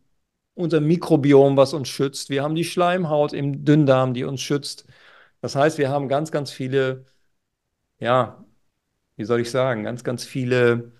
unser 0.56 0.82
Mikrobiom, 0.82 1.58
was 1.58 1.74
uns 1.74 1.90
schützt. 1.90 2.30
Wir 2.30 2.44
haben 2.44 2.56
die 2.56 2.64
Schleimhaut 2.66 3.34
im 3.34 3.66
Dünndarm, 3.66 4.14
die 4.14 4.24
uns 4.24 4.42
schützt. 4.42 4.86
Das 5.42 5.56
heißt, 5.56 5.78
wir 5.78 5.90
haben 5.90 6.08
ganz, 6.10 6.32
ganz 6.32 6.52
viele, 6.52 7.06
ja, 8.00 8.46
wie 9.18 9.26
soll 9.26 9.42
ich 9.42 9.52
sagen, 9.52 9.84
ganz, 9.84 10.04
ganz 10.04 10.26
viele 10.26 10.94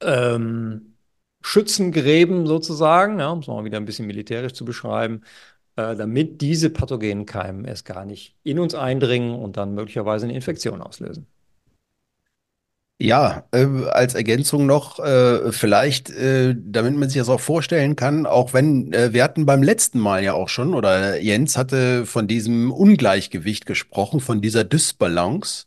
ähm, 0.00 0.96
Schützengräben 1.42 2.46
sozusagen, 2.46 3.18
ja, 3.20 3.30
um 3.30 3.40
es 3.40 3.46
mal 3.46 3.64
wieder 3.64 3.78
ein 3.78 3.84
bisschen 3.84 4.06
militärisch 4.06 4.52
zu 4.54 4.64
beschreiben, 4.64 5.22
damit 5.78 6.40
diese 6.40 6.70
pathogenen 6.70 7.26
Keimen 7.26 7.64
erst 7.64 7.84
gar 7.84 8.04
nicht 8.04 8.36
in 8.42 8.58
uns 8.58 8.74
eindringen 8.74 9.34
und 9.34 9.56
dann 9.56 9.74
möglicherweise 9.74 10.26
eine 10.26 10.34
Infektion 10.34 10.82
auslösen. 10.82 11.26
Ja, 13.00 13.44
äh, 13.52 13.64
als 13.92 14.14
Ergänzung 14.14 14.66
noch, 14.66 14.98
äh, 14.98 15.52
vielleicht, 15.52 16.10
äh, 16.10 16.56
damit 16.58 16.96
man 16.96 17.08
sich 17.08 17.20
das 17.20 17.28
auch 17.28 17.38
vorstellen 17.38 17.94
kann, 17.94 18.26
auch 18.26 18.54
wenn 18.54 18.92
äh, 18.92 19.12
wir 19.12 19.22
hatten 19.22 19.46
beim 19.46 19.62
letzten 19.62 20.00
Mal 20.00 20.24
ja 20.24 20.32
auch 20.32 20.48
schon, 20.48 20.74
oder 20.74 21.16
Jens 21.20 21.56
hatte 21.56 22.06
von 22.06 22.26
diesem 22.26 22.72
Ungleichgewicht 22.72 23.66
gesprochen, 23.66 24.18
von 24.18 24.40
dieser 24.40 24.64
Dysbalance 24.64 25.66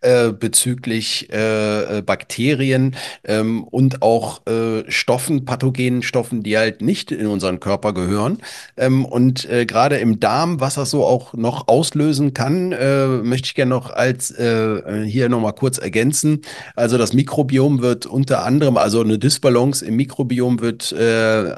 äh, 0.00 0.32
bezüglich 0.32 1.32
äh, 1.32 2.02
Bakterien 2.04 2.96
ähm, 3.22 3.62
und 3.62 4.02
auch 4.02 4.40
Stoffen, 4.88 5.44
pathogenen 5.44 6.02
Stoffen, 6.02 6.42
die 6.42 6.58
halt 6.58 6.82
nicht 6.82 7.12
in 7.12 7.26
unseren 7.26 7.60
Körper 7.60 7.92
gehören. 7.92 8.38
Ähm, 8.76 9.04
und 9.04 9.48
gerade 9.66 9.98
im 9.98 10.18
Darm, 10.18 10.60
was 10.60 10.74
das 10.74 10.90
so 10.90 11.04
auch 11.04 11.32
noch 11.34 11.68
auslösen 11.68 12.34
kann, 12.34 12.70
möchte 13.22 13.46
ich 13.46 13.54
gerne 13.54 13.70
noch 13.70 13.90
als 13.90 14.34
hier 14.36 15.28
nochmal 15.28 15.52
kurz 15.52 15.78
ergänzen. 15.78 16.42
Also 16.74 16.98
das 16.98 17.12
Mikrobiom 17.12 17.82
wird 17.82 18.06
unter 18.06 18.44
anderem, 18.44 18.76
also 18.76 19.00
eine 19.00 19.18
Dysbalance 19.18 19.84
im 19.84 19.96
Mikrobiom 19.96 20.60
wird 20.60 20.92
äh, 20.92 21.50
äh, 21.50 21.56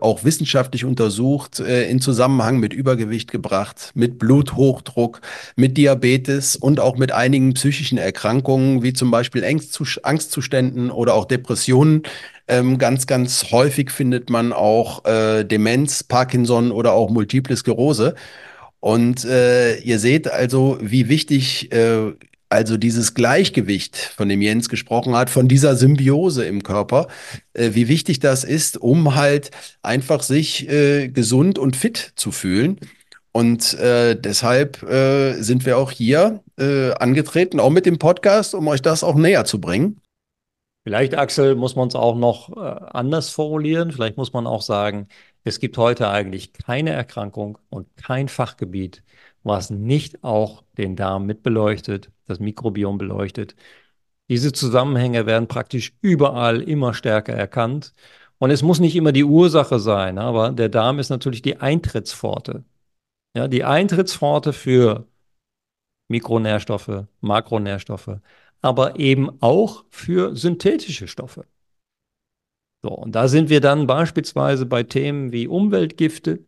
auch 0.00 0.24
wissenschaftlich 0.24 0.84
untersucht, 0.84 1.60
äh, 1.60 1.88
in 1.88 2.00
Zusammenhang 2.00 2.58
mit 2.58 2.72
Übergewicht 2.72 3.30
gebracht, 3.30 3.92
mit 3.94 4.18
Bluthochdruck, 4.18 5.20
mit 5.54 5.76
Diabetes 5.76 6.56
und 6.56 6.80
auch 6.80 6.96
mit 6.96 7.12
einigen 7.12 7.54
psychischen 7.54 7.98
Erkrankungen, 7.98 8.82
wie 8.82 8.92
zum 8.92 9.10
Beispiel 9.10 9.44
Angstzuständen 9.44 10.90
oder 10.90 11.14
auch 11.14 11.26
Depressionen. 11.26 12.02
Ähm, 12.48 12.78
ganz, 12.78 13.06
ganz 13.06 13.50
häufig 13.50 13.90
findet 13.90 14.30
man 14.30 14.52
auch 14.52 15.04
äh, 15.04 15.44
Demenz, 15.44 16.02
Parkinson 16.02 16.70
oder 16.70 16.92
auch 16.92 17.10
Multiple 17.10 17.56
Sklerose. 17.56 18.14
Und 18.80 19.24
äh, 19.24 19.78
ihr 19.78 19.98
seht 19.98 20.30
also, 20.30 20.78
wie 20.80 21.08
wichtig 21.08 21.72
äh, 21.72 22.12
also 22.56 22.76
dieses 22.76 23.14
Gleichgewicht, 23.14 23.96
von 23.96 24.28
dem 24.28 24.42
Jens 24.42 24.68
gesprochen 24.68 25.14
hat, 25.14 25.30
von 25.30 25.46
dieser 25.46 25.76
Symbiose 25.76 26.44
im 26.44 26.62
Körper, 26.62 27.08
äh, 27.52 27.70
wie 27.74 27.88
wichtig 27.88 28.18
das 28.18 28.44
ist, 28.44 28.78
um 28.78 29.14
halt 29.14 29.50
einfach 29.82 30.22
sich 30.22 30.68
äh, 30.68 31.08
gesund 31.08 31.58
und 31.58 31.76
fit 31.76 32.12
zu 32.16 32.32
fühlen. 32.32 32.80
Und 33.32 33.74
äh, 33.74 34.18
deshalb 34.18 34.82
äh, 34.82 35.34
sind 35.42 35.66
wir 35.66 35.76
auch 35.76 35.90
hier 35.90 36.42
äh, 36.58 36.92
angetreten, 36.92 37.60
auch 37.60 37.70
mit 37.70 37.84
dem 37.84 37.98
Podcast, 37.98 38.54
um 38.54 38.66
euch 38.68 38.80
das 38.80 39.04
auch 39.04 39.14
näher 39.14 39.44
zu 39.44 39.60
bringen. 39.60 40.00
Vielleicht, 40.84 41.18
Axel, 41.18 41.56
muss 41.56 41.76
man 41.76 41.88
es 41.88 41.94
auch 41.94 42.16
noch 42.16 42.56
äh, 42.56 42.60
anders 42.60 43.28
formulieren. 43.28 43.90
Vielleicht 43.90 44.16
muss 44.16 44.32
man 44.32 44.46
auch 44.46 44.62
sagen, 44.62 45.08
es 45.44 45.60
gibt 45.60 45.76
heute 45.76 46.08
eigentlich 46.08 46.54
keine 46.54 46.90
Erkrankung 46.90 47.58
und 47.68 47.88
kein 47.96 48.28
Fachgebiet, 48.28 49.02
was 49.46 49.70
nicht 49.70 50.24
auch 50.24 50.64
den 50.76 50.96
Darm 50.96 51.26
mit 51.26 51.42
beleuchtet, 51.42 52.10
das 52.26 52.40
Mikrobiom 52.40 52.98
beleuchtet. 52.98 53.54
Diese 54.28 54.52
Zusammenhänge 54.52 55.26
werden 55.26 55.48
praktisch 55.48 55.96
überall 56.00 56.62
immer 56.62 56.94
stärker 56.94 57.32
erkannt. 57.32 57.92
Und 58.38 58.50
es 58.50 58.62
muss 58.62 58.80
nicht 58.80 58.96
immer 58.96 59.12
die 59.12 59.24
Ursache 59.24 59.78
sein, 59.78 60.18
aber 60.18 60.50
der 60.50 60.68
Darm 60.68 60.98
ist 60.98 61.10
natürlich 61.10 61.42
die 61.42 61.58
Eintrittspforte. 61.58 62.64
Ja, 63.36 63.48
die 63.48 63.64
Eintrittspforte 63.64 64.52
für 64.52 65.06
Mikronährstoffe, 66.08 67.04
Makronährstoffe, 67.20 68.18
aber 68.62 68.98
eben 68.98 69.40
auch 69.42 69.84
für 69.90 70.36
synthetische 70.36 71.08
Stoffe. 71.08 71.46
So, 72.82 72.90
und 72.90 73.12
da 73.12 73.28
sind 73.28 73.48
wir 73.48 73.60
dann 73.60 73.86
beispielsweise 73.86 74.66
bei 74.66 74.82
Themen 74.82 75.32
wie 75.32 75.48
Umweltgifte, 75.48 76.44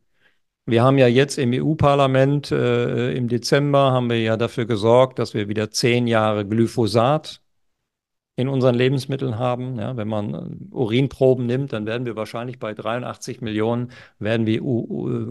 wir 0.69 0.83
haben 0.83 0.99
ja 0.99 1.09
jetzt 1.09 1.39
im 1.39 1.53
EU-Parlament 1.53 2.53
äh, 2.53 3.13
im 3.13 3.29
Dezember 3.29 3.93
haben 3.93 4.11
wir 4.11 4.21
ja 4.21 4.37
dafür 4.37 4.67
gesorgt, 4.67 5.19
dass 5.19 5.33
wir 5.33 5.49
wieder 5.49 5.71
zehn 5.71 6.07
Jahre 6.07 6.47
Glyphosat 6.47 7.41
in 8.37 8.49
unseren 8.49 8.75
Lebensmitteln 8.75 9.39
haben. 9.39 9.79
Ja, 9.79 9.97
wenn 9.97 10.09
man 10.09 10.35
äh, 10.35 10.75
Urinproben 10.75 11.47
nimmt, 11.47 11.73
dann 11.73 11.87
werden 11.87 12.05
wir 12.05 12.17
wahrscheinlich 12.17 12.59
bei 12.59 12.75
83 12.75 13.41
Millionen 13.41 13.93
werden 14.19 14.47
wir 14.47 14.61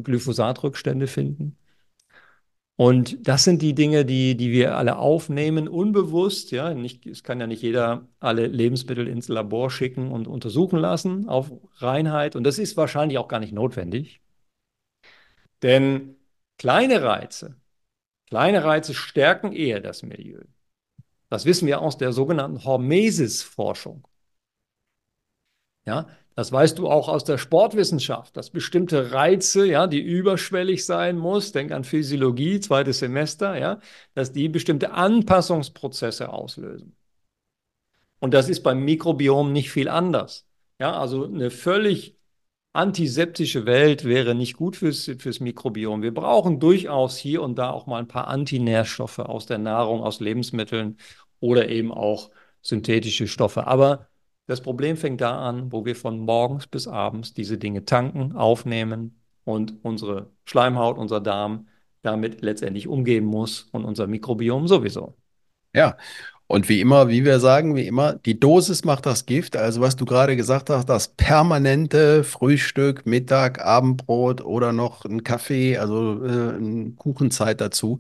Glyphosatrückstände 0.02 1.06
finden. 1.06 1.56
Und 2.76 3.28
das 3.28 3.44
sind 3.44 3.62
die 3.62 3.74
Dinge, 3.76 4.06
die, 4.06 4.38
die 4.38 4.52
wir 4.52 4.76
alle 4.78 4.98
aufnehmen, 4.98 5.68
unbewusst. 5.68 6.52
Ja, 6.52 6.74
nicht, 6.74 7.06
es 7.06 7.24
kann 7.24 7.40
ja 7.40 7.48
nicht 7.48 7.62
jeder 7.62 8.08
alle 8.20 8.48
Lebensmittel 8.48 9.08
ins 9.08 9.28
Labor 9.30 9.70
schicken 9.70 10.12
und 10.12 10.28
untersuchen 10.28 10.80
lassen 10.80 11.28
auf 11.28 11.52
Reinheit. 11.78 12.36
Und 12.36 12.44
das 12.44 12.60
ist 12.60 12.78
wahrscheinlich 12.78 13.18
auch 13.20 13.28
gar 13.28 13.40
nicht 13.40 13.54
notwendig. 13.54 14.22
Denn 15.64 16.16
kleine 16.58 17.04
Reize, 17.04 17.56
kleine 18.28 18.64
Reize 18.64 18.94
stärken 18.94 19.52
eher 19.52 19.80
das 19.80 20.04
Milieu. 20.04 20.42
Das 21.30 21.46
wissen 21.46 21.68
wir 21.68 21.82
aus 21.82 21.98
der 21.98 22.14
sogenannten 22.14 22.64
Hormesis-Forschung. 22.64 24.08
Ja, 25.86 26.08
das 26.36 26.52
weißt 26.52 26.78
du 26.78 26.88
auch 26.88 27.10
aus 27.10 27.24
der 27.24 27.38
Sportwissenschaft, 27.38 28.38
dass 28.38 28.52
bestimmte 28.52 29.12
Reize, 29.12 29.66
ja, 29.66 29.88
die 29.88 30.02
überschwellig 30.02 30.86
sein 30.86 31.18
muss, 31.18 31.52
denk 31.52 31.72
an 31.72 31.84
Physiologie, 31.84 32.60
zweites 32.60 33.00
Semester, 33.00 33.58
ja, 33.58 33.80
dass 34.14 34.34
die 34.34 34.50
bestimmte 34.50 34.92
Anpassungsprozesse 34.92 36.30
auslösen. 36.30 36.96
Und 38.20 38.34
das 38.34 38.50
ist 38.50 38.64
beim 38.64 38.84
Mikrobiom 38.84 39.52
nicht 39.52 39.72
viel 39.72 39.90
anders. 39.90 40.46
Ja, 40.80 41.00
also 41.00 41.26
eine 41.26 41.50
völlig 41.50 42.17
antiseptische 42.78 43.66
Welt 43.66 44.06
wäre 44.06 44.36
nicht 44.36 44.56
gut 44.56 44.76
fürs, 44.76 45.10
fürs 45.18 45.40
Mikrobiom. 45.40 46.04
Wir 46.04 46.14
brauchen 46.14 46.60
durchaus 46.60 47.18
hier 47.18 47.42
und 47.42 47.58
da 47.58 47.72
auch 47.72 47.88
mal 47.88 47.98
ein 47.98 48.08
paar 48.08 48.28
Antinährstoffe 48.28 49.18
aus 49.20 49.48
der 49.48 49.58
Nahrung, 49.58 50.02
aus 50.02 50.20
Lebensmitteln 50.20 50.98
oder 51.40 51.70
eben 51.70 51.92
auch 51.92 52.30
synthetische 52.62 53.28
Stoffe. 53.28 53.66
Aber 53.66 54.08
das 54.46 54.62
Problem 54.62 54.96
fängt 54.96 55.22
da 55.22 55.40
an, 55.40 55.72
wo 55.72 55.86
wir 55.86 55.96
von 55.96 56.20
morgens 56.20 56.68
bis 56.68 56.88
abends 56.88 57.34
diese 57.34 57.58
Dinge 57.58 57.84
tanken, 57.84 58.34
aufnehmen 58.36 59.20
und 59.44 59.74
unsere 59.84 60.30
Schleimhaut, 60.46 61.00
unser 61.00 61.20
Darm 61.20 61.68
damit 62.04 62.42
letztendlich 62.42 62.88
umgehen 62.88 63.26
muss 63.26 63.64
und 63.72 63.86
unser 63.86 64.06
Mikrobiom 64.06 64.68
sowieso. 64.68 65.18
Ja, 65.74 65.98
Und 66.48 66.70
wie 66.70 66.80
immer, 66.80 67.10
wie 67.10 67.26
wir 67.26 67.42
sagen, 67.42 67.76
wie 67.76 67.86
immer, 67.88 68.14
die 68.14 68.40
Dosis 68.40 68.86
macht 68.86 69.06
das 69.06 69.26
Gift. 69.26 69.58
Also 69.58 69.82
was 69.82 69.98
du 69.98 70.06
gerade 70.06 70.38
gesagt 70.38 70.70
hast, 70.70 70.88
das 70.88 71.10
permanente 71.10 72.24
Frühstück, 72.24 73.06
Mittag, 73.06 73.64
Abendbrot 73.64 74.42
oder 74.42 74.72
noch 74.72 75.04
ein 75.04 75.24
Kaffee, 75.24 75.78
also 75.78 76.26
äh, 76.26 76.92
Kuchenzeit 76.96 77.60
dazu. 77.60 78.00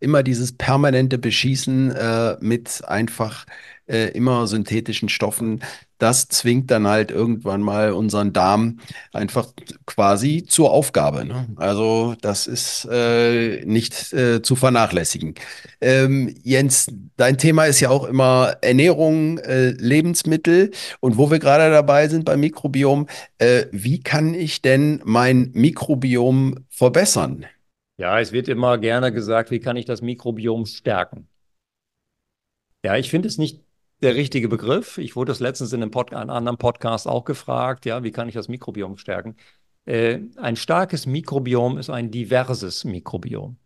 Immer 0.00 0.22
dieses 0.22 0.52
permanente 0.52 1.18
Beschießen 1.18 1.90
äh, 1.90 2.36
mit 2.40 2.82
einfach 2.86 3.44
äh, 3.86 4.08
immer 4.12 4.46
synthetischen 4.46 5.10
Stoffen, 5.10 5.60
das 6.02 6.26
zwingt 6.26 6.72
dann 6.72 6.88
halt 6.88 7.12
irgendwann 7.12 7.60
mal 7.62 7.92
unseren 7.92 8.32
Darm 8.32 8.80
einfach 9.12 9.52
quasi 9.86 10.44
zur 10.44 10.72
Aufgabe. 10.72 11.24
Ne? 11.24 11.46
Also 11.54 12.16
das 12.20 12.48
ist 12.48 12.88
äh, 12.90 13.64
nicht 13.64 14.12
äh, 14.12 14.42
zu 14.42 14.56
vernachlässigen. 14.56 15.36
Ähm, 15.80 16.34
Jens, 16.42 16.92
dein 17.16 17.38
Thema 17.38 17.66
ist 17.66 17.78
ja 17.78 17.90
auch 17.90 18.04
immer 18.04 18.56
Ernährung, 18.62 19.38
äh, 19.38 19.70
Lebensmittel 19.70 20.72
und 20.98 21.18
wo 21.18 21.30
wir 21.30 21.38
gerade 21.38 21.70
dabei 21.70 22.08
sind 22.08 22.24
beim 22.24 22.40
Mikrobiom, 22.40 23.06
äh, 23.38 23.66
wie 23.70 24.00
kann 24.00 24.34
ich 24.34 24.60
denn 24.60 25.00
mein 25.04 25.52
Mikrobiom 25.54 26.66
verbessern? 26.68 27.46
Ja, 27.96 28.18
es 28.18 28.32
wird 28.32 28.48
immer 28.48 28.76
gerne 28.78 29.12
gesagt, 29.12 29.52
wie 29.52 29.60
kann 29.60 29.76
ich 29.76 29.84
das 29.84 30.02
Mikrobiom 30.02 30.66
stärken? 30.66 31.28
Ja, 32.84 32.96
ich 32.96 33.08
finde 33.08 33.28
es 33.28 33.38
nicht 33.38 33.60
der 34.02 34.14
richtige 34.16 34.48
Begriff. 34.48 34.98
Ich 34.98 35.16
wurde 35.16 35.30
das 35.30 35.40
letztens 35.40 35.72
in 35.72 35.82
einem, 35.82 35.90
Pod 35.90 36.12
einem 36.12 36.30
anderen 36.30 36.58
Podcast 36.58 37.06
auch 37.06 37.24
gefragt, 37.24 37.86
ja, 37.86 38.02
wie 38.02 38.10
kann 38.10 38.28
ich 38.28 38.34
das 38.34 38.48
Mikrobiom 38.48 38.98
stärken? 38.98 39.36
Äh, 39.84 40.20
ein 40.36 40.56
starkes 40.56 41.06
Mikrobiom 41.06 41.78
ist 41.78 41.90
ein 41.90 42.10
diverses 42.10 42.84
Mikrobiom. 42.84 43.56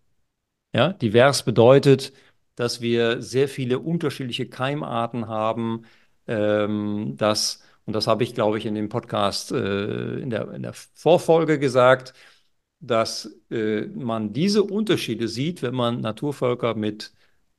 Ja, 0.75 0.92
divers 0.92 1.44
bedeutet, 1.44 2.12
dass 2.55 2.81
wir 2.81 3.22
sehr 3.22 3.49
viele 3.49 3.79
unterschiedliche 3.79 4.49
Keimarten 4.49 5.29
haben, 5.29 5.85
ähm, 6.27 7.14
dass, 7.16 7.62
und 7.87 7.94
das 7.94 8.07
habe 8.07 8.25
ich, 8.25 8.35
glaube 8.35 8.59
ich, 8.59 8.66
in 8.66 8.75
dem 8.75 8.88
Podcast 8.88 9.53
äh, 9.53 10.18
in, 10.18 10.31
der, 10.31 10.53
in 10.53 10.62
der 10.62 10.72
Vorfolge 10.75 11.59
gesagt, 11.59 12.14
dass 12.81 13.31
äh, 13.51 13.87
man 13.87 14.33
diese 14.33 14.62
Unterschiede 14.64 15.29
sieht, 15.29 15.62
wenn 15.62 15.75
man 15.75 16.01
Naturvölker 16.01 16.75
mit 16.75 17.12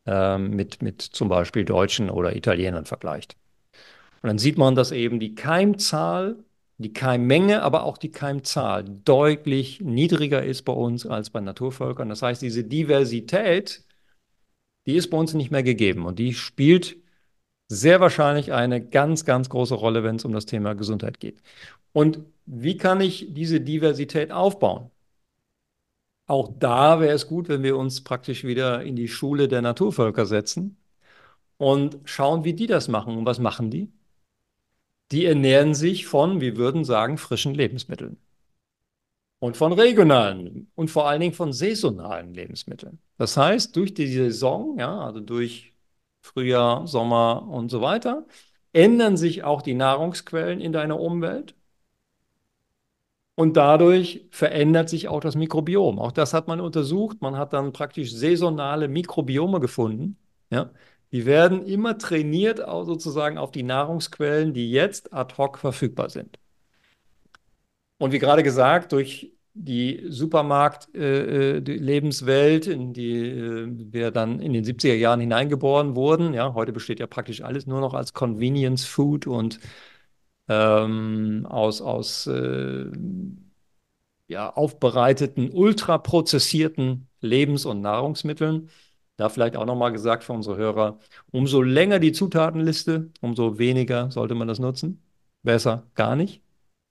ähm, 0.07 0.51
mit, 0.51 0.81
mit 0.81 1.01
zum 1.01 1.29
Beispiel 1.29 1.65
Deutschen 1.65 2.09
oder 2.09 2.35
Italienern 2.35 2.85
vergleicht. 2.85 3.35
Und 4.21 4.27
dann 4.29 4.39
sieht 4.39 4.57
man, 4.57 4.73
dass 4.75 4.91
eben 4.91 5.19
die 5.19 5.35
Keimzahl, 5.35 6.43
die 6.77 6.93
Keimmenge, 6.93 7.61
aber 7.61 7.83
auch 7.83 7.97
die 7.97 8.11
Keimzahl 8.11 8.83
deutlich 8.83 9.81
niedriger 9.81 10.43
ist 10.43 10.63
bei 10.63 10.73
uns 10.73 11.05
als 11.05 11.29
bei 11.29 11.41
Naturvölkern. 11.41 12.09
Das 12.09 12.21
heißt, 12.21 12.41
diese 12.41 12.63
Diversität, 12.63 13.83
die 14.85 14.95
ist 14.95 15.09
bei 15.09 15.17
uns 15.17 15.33
nicht 15.33 15.51
mehr 15.51 15.63
gegeben 15.63 16.05
und 16.05 16.19
die 16.19 16.33
spielt 16.33 16.97
sehr 17.69 17.99
wahrscheinlich 17.99 18.53
eine 18.53 18.85
ganz, 18.85 19.25
ganz 19.25 19.49
große 19.49 19.75
Rolle, 19.75 20.03
wenn 20.03 20.15
es 20.15 20.25
um 20.25 20.33
das 20.33 20.45
Thema 20.45 20.73
Gesundheit 20.73 21.19
geht. 21.19 21.41
Und 21.91 22.19
wie 22.45 22.77
kann 22.77 23.01
ich 23.01 23.33
diese 23.33 23.59
Diversität 23.61 24.31
aufbauen? 24.31 24.91
Auch 26.27 26.49
da 26.59 26.99
wäre 26.99 27.13
es 27.13 27.27
gut, 27.27 27.49
wenn 27.49 27.63
wir 27.63 27.77
uns 27.77 28.03
praktisch 28.03 28.43
wieder 28.43 28.83
in 28.83 28.95
die 28.95 29.07
Schule 29.07 29.47
der 29.47 29.61
Naturvölker 29.61 30.25
setzen 30.25 30.77
und 31.57 31.99
schauen, 32.05 32.43
wie 32.43 32.53
die 32.53 32.67
das 32.67 32.89
machen. 32.89 33.17
Und 33.17 33.25
was 33.25 33.39
machen 33.39 33.71
die? 33.71 33.91
Die 35.11 35.25
ernähren 35.25 35.73
sich 35.73 36.05
von, 36.05 36.41
wir 36.41 36.57
würden 36.57 36.83
sagen, 36.85 37.17
frischen 37.17 37.53
Lebensmitteln. 37.53 38.17
Und 39.39 39.55
von 39.55 39.71
regionalen 39.71 40.71
und 40.75 40.89
vor 40.89 41.07
allen 41.07 41.21
Dingen 41.21 41.33
von 41.33 41.53
saisonalen 41.53 42.33
Lebensmitteln. 42.33 42.99
Das 43.17 43.37
heißt, 43.37 43.75
durch 43.75 43.93
die 43.93 44.07
Saison, 44.07 44.77
ja, 44.79 44.99
also 44.99 45.19
durch 45.19 45.73
Frühjahr, 46.21 46.87
Sommer 46.87 47.47
und 47.47 47.69
so 47.69 47.81
weiter, 47.81 48.25
ändern 48.73 49.15
sich 49.17 49.43
auch 49.43 49.61
die 49.61 49.75
Nahrungsquellen 49.75 50.59
in 50.59 50.73
deiner 50.73 50.99
Umwelt 50.99 51.55
und 53.37 53.55
dadurch 53.55 54.25
verändert 54.31 54.89
sich 54.89 55.07
auch 55.09 55.19
das 55.19 55.35
Mikrobiom. 55.35 55.99
Auch 55.99 56.11
das 56.11 56.33
hat 56.33 56.47
man 56.47 56.59
untersucht. 56.59 57.21
Man 57.21 57.37
hat 57.37 57.53
dann 57.53 57.71
praktisch 57.71 58.11
saisonale 58.11 58.87
Mikrobiome 58.87 59.59
gefunden. 59.59 60.17
Ja? 60.49 60.71
Die 61.11 61.27
werden 61.27 61.63
immer 61.63 61.99
trainiert 61.99 62.57
sozusagen 62.57 63.37
auf 63.37 63.51
die 63.51 63.61
Nahrungsquellen, 63.61 64.55
die 64.55 64.71
jetzt 64.71 65.13
ad 65.13 65.35
hoc 65.37 65.59
verfügbar 65.59 66.09
sind. 66.09 66.39
Und 67.99 68.11
wie 68.11 68.17
gerade 68.17 68.41
gesagt, 68.41 68.91
durch 68.91 69.31
die 69.53 70.03
Supermarkt-Lebenswelt, 70.07 72.67
äh, 72.67 72.71
in 72.71 72.93
die 72.93 73.19
äh, 73.19 73.67
wir 73.91 74.09
dann 74.09 74.39
in 74.39 74.53
den 74.53 74.63
70er 74.63 74.95
Jahren 74.95 75.19
hineingeboren 75.19 75.95
wurden. 75.95 76.33
Ja, 76.33 76.55
heute 76.55 76.73
besteht 76.73 76.99
ja 76.99 77.05
praktisch 77.05 77.41
alles 77.41 77.67
nur 77.67 77.81
noch 77.81 77.93
als 77.93 78.13
Convenience 78.13 78.85
Food 78.85 79.27
und 79.27 79.59
ähm, 80.49 81.45
aus, 81.49 81.81
aus 81.81 82.27
äh, 82.27 82.85
ja, 84.27 84.49
aufbereiteten, 84.53 85.51
ultraprozessierten 85.51 87.07
Lebens- 87.21 87.65
und 87.65 87.81
Nahrungsmitteln. 87.81 88.69
Da 89.17 89.29
vielleicht 89.29 89.57
auch 89.57 89.65
nochmal 89.65 89.91
gesagt 89.91 90.23
für 90.23 90.33
unsere 90.33 90.57
Hörer, 90.57 90.99
umso 91.31 91.61
länger 91.61 91.99
die 91.99 92.11
Zutatenliste, 92.11 93.09
umso 93.21 93.57
weniger 93.57 94.11
sollte 94.11 94.35
man 94.35 94.47
das 94.47 94.59
nutzen. 94.59 95.01
Besser 95.43 95.87
gar 95.95 96.15
nicht. 96.15 96.41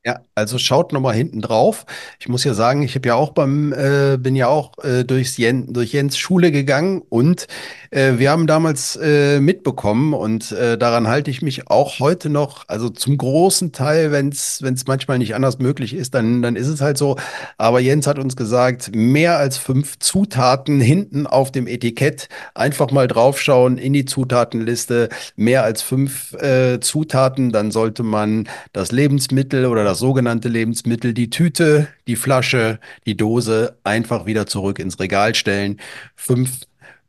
Ja, 0.05 0.21
also 0.37 0.57
schaut 0.59 0.93
nochmal 0.93 1.17
hinten 1.17 1.41
drauf. 1.43 1.85
Ich 2.21 2.29
muss 2.29 2.45
ja 2.45 2.55
sagen, 2.55 2.83
ich 2.83 2.95
habe 2.95 3.09
ja 3.09 3.17
auch 3.17 3.31
beim, 3.31 3.73
äh, 3.73 4.17
bin 4.21 4.37
ja 4.37 4.47
auch 4.47 4.79
äh, 4.85 5.05
durchs 5.05 5.37
Jen, 5.37 5.73
durch 5.73 5.93
Jens 5.93 6.17
Schule 6.17 6.53
gegangen 6.53 7.03
und 7.09 7.49
äh, 7.91 8.13
wir 8.19 8.31
haben 8.31 8.47
damals 8.47 8.97
äh, 8.97 9.41
mitbekommen 9.41 10.15
und 10.15 10.53
äh, 10.53 10.79
daran 10.79 11.09
halte 11.09 11.31
ich 11.33 11.43
mich 11.43 11.69
auch 11.69 11.99
heute 11.99 12.31
noch, 12.31 12.69
also 12.69 12.89
zum 12.89 13.19
großen 13.19 13.73
Teil, 13.73 14.13
wenn 14.13 14.29
es 14.29 14.63
manchmal 14.87 15.19
nicht 15.19 15.35
anders 15.35 15.59
möglich 15.59 15.93
ist, 15.93 16.15
dann, 16.15 16.41
dann 16.43 16.55
ist 16.55 16.69
es 16.69 16.81
halt 16.81 16.99
so. 16.99 17.17
Aber 17.59 17.81
Jens 17.81 18.07
hat 18.07 18.21
uns 18.21 18.37
gesagt, 18.37 18.95
mehr 18.95 19.39
als 19.39 19.59
fünf 19.59 19.99
Zutaten 19.99 20.81
hinten 20.81 21.27
auf 21.27 21.51
dem 21.51 21.67
Etikett, 21.67 22.29
einfach 22.55 22.93
mal 22.93 23.09
draufschauen 23.09 23.77
in 23.77 23.93
die 23.93 24.05
Zutatenliste, 24.05 25.09
mehr 25.35 25.65
als 25.65 25.83
fünf 25.83 26.33
äh, 26.35 26.79
Zutaten, 26.81 27.51
dann 27.51 27.73
sollte 27.73 28.05
man 28.05 28.49
das 28.73 28.93
Lebensmittel 28.93 29.67
oder 29.67 29.83
das 29.83 29.97
das 29.97 30.01
sogenannte 30.01 30.51
Lebensmittel, 30.51 31.15
die 31.15 31.31
Tüte, 31.31 31.89
die 32.07 32.17
Flasche, 32.17 32.81
die 33.07 33.17
Dose 33.17 33.79
einfach 33.83 34.27
wieder 34.27 34.47
zurück 34.47 34.79
ins 34.79 35.01
Regal 35.01 35.35
stellen. 35.35 35.81
Fünf, 36.15 36.61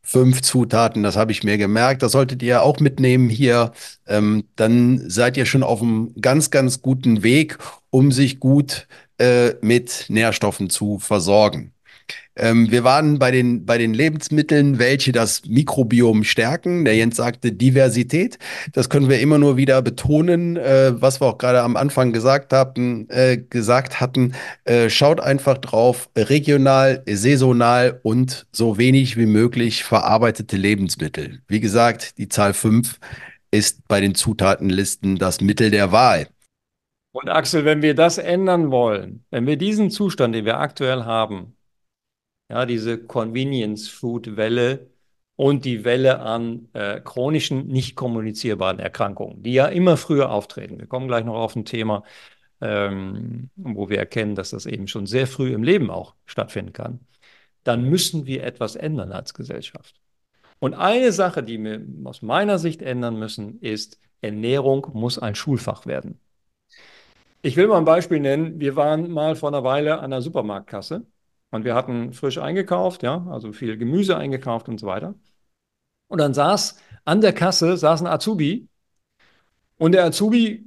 fünf 0.07 0.41
Zutaten, 0.41 1.03
das 1.03 1.17
habe 1.17 1.33
ich 1.33 1.43
mir 1.43 1.57
gemerkt. 1.57 2.01
Das 2.01 2.13
solltet 2.13 2.41
ihr 2.41 2.63
auch 2.63 2.79
mitnehmen 2.79 3.29
hier. 3.29 3.73
Ähm, 4.07 4.45
dann 4.55 5.09
seid 5.09 5.35
ihr 5.35 5.45
schon 5.45 5.63
auf 5.63 5.81
einem 5.81 6.13
ganz, 6.21 6.49
ganz 6.49 6.81
guten 6.81 7.23
Weg, 7.23 7.57
um 7.89 8.13
sich 8.13 8.39
gut 8.39 8.87
äh, 9.17 9.55
mit 9.61 10.05
Nährstoffen 10.07 10.69
zu 10.69 10.97
versorgen. 10.99 11.73
Ähm, 12.35 12.71
wir 12.71 12.83
waren 12.83 13.19
bei 13.19 13.31
den, 13.31 13.65
bei 13.65 13.77
den 13.77 13.93
Lebensmitteln, 13.93 14.79
welche 14.79 15.11
das 15.11 15.43
Mikrobiom 15.45 16.23
stärken. 16.23 16.85
Der 16.85 16.95
Jens 16.95 17.17
sagte 17.17 17.51
Diversität. 17.51 18.37
Das 18.73 18.89
können 18.89 19.09
wir 19.09 19.19
immer 19.19 19.37
nur 19.37 19.57
wieder 19.57 19.81
betonen, 19.81 20.57
äh, 20.57 20.93
was 21.01 21.19
wir 21.21 21.27
auch 21.27 21.37
gerade 21.37 21.61
am 21.61 21.75
Anfang 21.75 22.13
gesagt 22.13 22.53
haben, 22.53 23.09
äh, 23.09 23.37
gesagt 23.37 23.99
hatten. 23.99 24.33
Äh, 24.65 24.89
schaut 24.89 25.19
einfach 25.19 25.57
drauf, 25.57 26.09
regional, 26.15 27.03
saisonal 27.07 27.99
und 28.03 28.45
so 28.51 28.77
wenig 28.77 29.17
wie 29.17 29.25
möglich 29.25 29.83
verarbeitete 29.83 30.57
Lebensmittel. 30.57 31.41
Wie 31.47 31.59
gesagt, 31.59 32.17
die 32.17 32.29
Zahl 32.29 32.53
5 32.53 32.99
ist 33.51 33.87
bei 33.87 34.01
den 34.01 34.13
Zutatenlisten 34.13 35.17
das 35.17 35.41
Mittel 35.41 35.71
der 35.71 35.91
Wahl. 35.91 36.27
Und 37.11 37.29
Axel, 37.29 37.65
wenn 37.65 37.81
wir 37.81 37.95
das 37.95 38.19
ändern 38.19 38.69
wollen, 38.69 39.25
wenn 39.31 39.47
wir 39.47 39.57
diesen 39.57 39.89
Zustand, 39.89 40.35
den 40.35 40.45
wir 40.45 40.59
aktuell 40.59 41.03
haben, 41.03 41.56
ja, 42.49 42.65
diese 42.65 42.97
Convenience-Food-Welle 42.97 44.89
und 45.35 45.65
die 45.65 45.85
Welle 45.85 46.19
an 46.19 46.69
äh, 46.73 46.99
chronischen, 47.01 47.67
nicht 47.67 47.95
kommunizierbaren 47.95 48.79
Erkrankungen, 48.79 49.43
die 49.43 49.53
ja 49.53 49.67
immer 49.67 49.97
früher 49.97 50.31
auftreten. 50.31 50.79
Wir 50.79 50.87
kommen 50.87 51.07
gleich 51.07 51.25
noch 51.25 51.35
auf 51.35 51.55
ein 51.55 51.65
Thema, 51.65 52.03
ähm, 52.61 53.49
wo 53.55 53.89
wir 53.89 53.99
erkennen, 53.99 54.35
dass 54.35 54.51
das 54.51 54.65
eben 54.65 54.87
schon 54.87 55.05
sehr 55.05 55.27
früh 55.27 55.53
im 55.53 55.63
Leben 55.63 55.91
auch 55.91 56.15
stattfinden 56.25 56.73
kann. 56.73 57.01
Dann 57.63 57.83
müssen 57.89 58.25
wir 58.25 58.43
etwas 58.43 58.75
ändern 58.75 59.11
als 59.11 59.33
Gesellschaft. 59.33 59.95
Und 60.59 60.73
eine 60.73 61.11
Sache, 61.11 61.43
die 61.43 61.63
wir 61.63 61.81
aus 62.05 62.21
meiner 62.21 62.57
Sicht 62.59 62.81
ändern 62.81 63.19
müssen, 63.19 63.59
ist, 63.61 63.99
Ernährung 64.21 64.87
muss 64.93 65.19
ein 65.19 65.35
Schulfach 65.35 65.85
werden. 65.85 66.19
Ich 67.43 67.55
will 67.55 67.67
mal 67.67 67.77
ein 67.77 67.85
Beispiel 67.85 68.19
nennen. 68.19 68.59
Wir 68.59 68.75
waren 68.75 69.11
mal 69.11 69.35
vor 69.35 69.49
einer 69.49 69.63
Weile 69.63 69.99
an 69.99 70.11
der 70.11 70.21
Supermarktkasse 70.21 71.05
und 71.51 71.65
wir 71.65 71.75
hatten 71.75 72.13
frisch 72.13 72.37
eingekauft, 72.37 73.03
ja, 73.03 73.25
also 73.29 73.51
viel 73.53 73.77
Gemüse 73.77 74.17
eingekauft 74.17 74.69
und 74.69 74.79
so 74.79 74.87
weiter. 74.87 75.15
Und 76.07 76.19
dann 76.19 76.33
saß 76.33 76.77
an 77.05 77.21
der 77.21 77.33
Kasse 77.33 77.77
saß 77.77 78.01
ein 78.01 78.07
Azubi 78.07 78.67
und 79.77 79.93
der 79.93 80.05
Azubi 80.05 80.65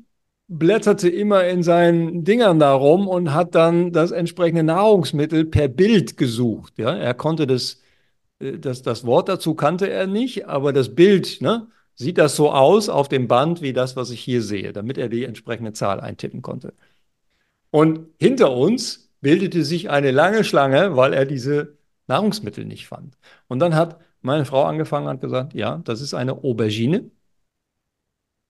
blätterte 0.48 1.08
immer 1.08 1.46
in 1.46 1.62
seinen 1.62 2.24
Dingern 2.24 2.58
da 2.58 2.74
rum 2.74 3.08
und 3.08 3.32
hat 3.32 3.54
dann 3.54 3.92
das 3.92 4.10
entsprechende 4.10 4.64
Nahrungsmittel 4.64 5.44
per 5.44 5.68
Bild 5.68 6.16
gesucht. 6.16 6.78
Ja, 6.78 6.94
er 6.96 7.14
konnte 7.14 7.46
das, 7.46 7.80
äh, 8.40 8.58
das, 8.58 8.82
das 8.82 9.06
Wort 9.06 9.28
dazu 9.28 9.54
kannte 9.54 9.88
er 9.88 10.06
nicht, 10.06 10.48
aber 10.48 10.72
das 10.72 10.94
Bild, 10.94 11.40
ne, 11.40 11.68
sieht 11.94 12.18
das 12.18 12.36
so 12.36 12.50
aus 12.50 12.88
auf 12.88 13.08
dem 13.08 13.28
Band 13.28 13.62
wie 13.62 13.72
das, 13.72 13.96
was 13.96 14.10
ich 14.10 14.20
hier 14.20 14.42
sehe, 14.42 14.72
damit 14.72 14.98
er 14.98 15.08
die 15.08 15.24
entsprechende 15.24 15.72
Zahl 15.72 16.00
eintippen 16.00 16.42
konnte. 16.42 16.74
Und 17.70 18.08
hinter 18.18 18.52
uns 18.56 19.09
bildete 19.20 19.64
sich 19.64 19.90
eine 19.90 20.10
lange 20.10 20.44
Schlange, 20.44 20.96
weil 20.96 21.12
er 21.12 21.26
diese 21.26 21.78
Nahrungsmittel 22.06 22.64
nicht 22.64 22.86
fand. 22.88 23.18
Und 23.48 23.60
dann 23.60 23.74
hat 23.74 24.00
meine 24.22 24.44
Frau 24.44 24.64
angefangen 24.64 25.08
und 25.08 25.20
gesagt, 25.20 25.54
ja, 25.54 25.78
das 25.84 26.00
ist 26.00 26.14
eine 26.14 26.32
Aubergine. 26.34 27.10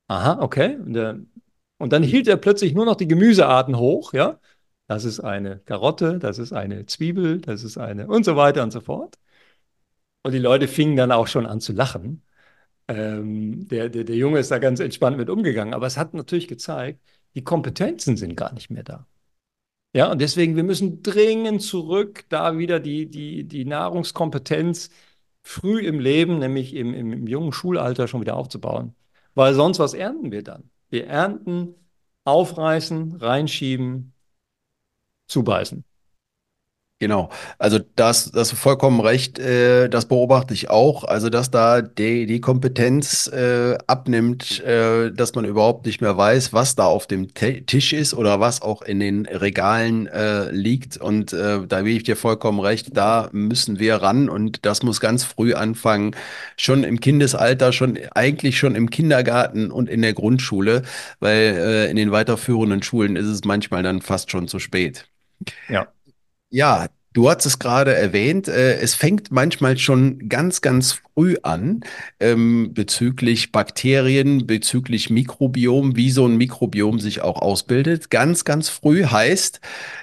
Aha, 0.09 0.41
okay. 0.43 0.77
Und, 0.77 0.93
der, 0.95 1.21
und 1.79 1.93
dann 1.93 2.03
hielt 2.03 2.27
er 2.29 2.37
plötzlich 2.37 2.75
nur 2.75 2.85
noch 2.85 2.97
die 2.97 3.09
Gemüsearten 3.09 3.79
hoch, 3.79 4.13
ja. 4.13 4.41
Das 4.89 5.05
ist 5.05 5.21
eine 5.21 5.61
Karotte, 5.61 6.19
das 6.19 6.39
ist 6.39 6.53
eine 6.53 6.85
Zwiebel, 6.87 7.41
das 7.41 7.63
ist 7.63 7.79
eine 7.79 8.09
und 8.09 8.25
so 8.25 8.37
weiter 8.37 8.63
und 8.65 8.73
so 8.73 8.81
fort. 8.81 9.19
Und 10.23 10.33
die 10.33 10.39
Leute 10.39 10.69
fingen 10.69 10.97
dann 10.97 11.13
auch 11.13 11.27
schon 11.27 11.47
an 11.47 11.61
zu 11.61 11.73
lachen. 11.73 12.23
Ähm, 12.89 13.69
der, 13.69 13.89
der, 13.91 14.05
der 14.05 14.17
Junge 14.17 14.41
ist 14.41 14.51
da 14.51 14.59
ganz 14.59 14.81
entspannt 14.81 15.17
mit 15.19 15.31
umgegangen. 15.31 15.75
Aber 15.75 15.87
es 15.87 15.97
hat 15.99 16.15
natürlich 16.15 16.49
gezeigt, 16.49 17.01
die 17.35 17.45
Kompetenzen 17.45 18.17
sind 18.17 18.37
gar 18.37 18.53
nicht 18.55 18.71
mehr 18.71 18.85
da. 18.85 19.07
Ja, 19.92 20.12
und 20.12 20.20
deswegen, 20.20 20.55
wir 20.55 20.62
müssen 20.62 21.03
dringend 21.03 21.62
zurück, 21.62 22.24
da 22.29 22.59
wieder 22.59 22.79
die, 22.79 23.11
die, 23.11 23.44
die 23.44 23.64
Nahrungskompetenz 23.64 24.90
früh 25.42 25.81
im 25.81 25.98
Leben, 25.98 26.38
nämlich 26.38 26.74
im, 26.74 26.94
im, 26.94 27.12
im 27.12 27.26
jungen 27.26 27.53
Schulalter 27.53 28.07
schon 28.07 28.20
wieder 28.20 28.37
aufzubauen. 28.37 28.94
Weil 29.35 29.55
sonst, 29.55 29.79
was 29.81 29.94
ernten 29.94 30.31
wir 30.31 30.42
dann? 30.44 30.70
Wir 30.90 31.07
ernten, 31.07 31.74
aufreißen, 32.24 33.16
reinschieben, 33.16 34.12
zubeißen. 35.26 35.85
Genau, 37.03 37.31
also 37.59 37.79
das, 37.97 38.31
das 38.31 38.51
vollkommen 38.53 39.01
recht, 39.01 39.39
äh, 39.39 39.89
das 39.89 40.05
beobachte 40.05 40.53
ich 40.53 40.69
auch, 40.69 41.03
also 41.05 41.31
dass 41.31 41.51
da 41.51 41.81
die, 41.81 42.27
die 42.27 42.43
Kompetenz 42.43 43.27
äh, 43.27 43.79
abnimmt, 43.87 44.63
äh, 44.65 45.11
dass 45.11 45.35
man 45.35 45.47
überhaupt 45.47 45.87
nicht 45.87 46.03
mehr 46.03 46.19
weiß, 46.19 46.53
was 46.53 46.75
da 46.75 46.85
auf 46.85 47.07
dem 47.07 47.33
T 47.33 47.63
Tisch 47.63 47.95
ist 47.95 48.13
oder 48.13 48.39
was 48.39 48.61
auch 48.61 48.83
in 48.83 49.01
den 49.01 49.25
Regalen 49.25 50.09
äh, 50.09 50.51
liegt. 50.51 50.99
Und 50.99 51.33
äh, 51.33 51.67
da 51.67 51.87
will 51.87 51.97
ich 51.97 52.03
dir 52.03 52.17
vollkommen 52.17 52.61
recht, 52.61 52.95
da 52.95 53.31
müssen 53.33 53.79
wir 53.79 53.97
ran. 53.97 54.29
Und 54.29 54.67
das 54.67 54.83
muss 54.83 55.01
ganz 55.01 55.25
früh 55.25 55.55
anfangen, 55.55 56.15
schon 56.59 56.85
im 56.85 57.01
Kindesalter, 57.01 57.73
schon 57.73 57.99
eigentlich 58.15 58.59
schon 58.59 58.75
im 58.75 58.91
Kindergarten 58.91 59.71
und 59.71 59.89
in 59.89 60.03
der 60.03 60.13
Grundschule, 60.13 60.83
weil 61.19 61.57
äh, 61.57 61.91
in 61.91 61.97
den 61.97 62.13
weiterführenden 62.13 62.83
Schulen 62.83 63.17
ist 63.17 63.27
es 63.27 63.45
manchmal 63.45 63.83
dann 63.83 64.03
fast 64.03 64.31
schon 64.31 64.49
zu 64.49 64.59
spät. 64.59 65.07
Ja. 65.69 65.89
Ja, 66.51 66.89
du 67.13 67.29
hast 67.31 67.47
es 67.47 67.59
gerade 67.59 67.95
erwähnt, 67.95 68.49
äh, 68.49 68.79
es 68.81 68.95
fängt 68.95 69.31
manchmal 69.31 69.79
schon 69.79 70.29
ganz, 70.29 70.61
ganz 70.61 70.93
früh 71.15 71.37
an 71.43 71.81
ähm, 72.19 72.73
bezüglich 72.75 73.53
Bakterien, 73.53 74.47
bezüglich 74.47 75.11
Mikrobiom, 75.11 75.97
wie 75.97 76.11
so 76.11 76.27
ein 76.27 76.37
Mikrobiom 76.37 76.99
sich 76.99 77.21
auch 77.23 77.41
ausbildet. 77.41 78.11
Ganz, 78.11 78.45
ganz 78.45 78.69
früh 78.69 79.05
heißt, 79.05 79.61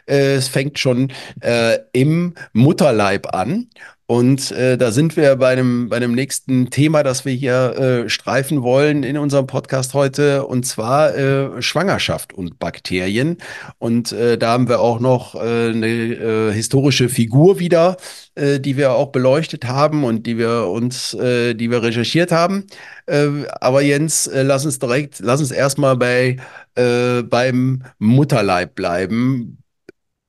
äh, 0.07 0.35
es 0.35 0.47
fängt 0.47 0.79
schon 0.79 1.11
äh, 1.41 1.79
im 1.91 2.33
Mutterleib 2.53 3.33
an. 3.33 3.69
Und 4.09 4.51
äh, 4.51 4.77
da 4.77 4.93
sind 4.93 5.17
wir 5.17 5.35
bei 5.35 5.49
einem, 5.49 5.89
bei 5.89 5.97
einem 5.97 6.13
nächsten 6.13 6.69
Thema, 6.69 7.03
das 7.03 7.25
wir 7.25 7.33
hier 7.33 8.05
äh, 8.05 8.09
streifen 8.09 8.63
wollen 8.63 9.03
in 9.03 9.17
unserem 9.17 9.47
Podcast 9.47 9.93
heute, 9.93 10.45
und 10.45 10.65
zwar 10.65 11.13
äh, 11.13 11.61
Schwangerschaft 11.61 12.31
und 12.31 12.57
Bakterien. 12.57 13.37
Und 13.79 14.13
äh, 14.13 14.37
da 14.37 14.51
haben 14.51 14.69
wir 14.69 14.79
auch 14.79 15.01
noch 15.01 15.35
äh, 15.35 15.39
eine 15.39 15.87
äh, 15.87 16.53
historische 16.53 17.09
Figur 17.09 17.59
wieder, 17.59 17.97
äh, 18.35 18.61
die 18.61 18.77
wir 18.77 18.93
auch 18.93 19.11
beleuchtet 19.11 19.65
haben 19.65 20.05
und 20.05 20.25
die 20.25 20.37
wir 20.37 20.67
uns, 20.67 21.13
äh, 21.13 21.53
die 21.53 21.69
wir 21.69 21.83
recherchiert 21.83 22.31
haben. 22.31 22.65
Äh, 23.07 23.27
aber 23.59 23.81
Jens, 23.81 24.25
äh, 24.27 24.43
lass 24.43 24.63
uns 24.63 24.79
direkt, 24.79 25.19
lass 25.19 25.41
uns 25.41 25.51
erstmal 25.51 25.97
bei 25.97 26.37
äh, 26.75 27.23
beim 27.23 27.83
Mutterleib 27.99 28.73
bleiben. 28.73 29.57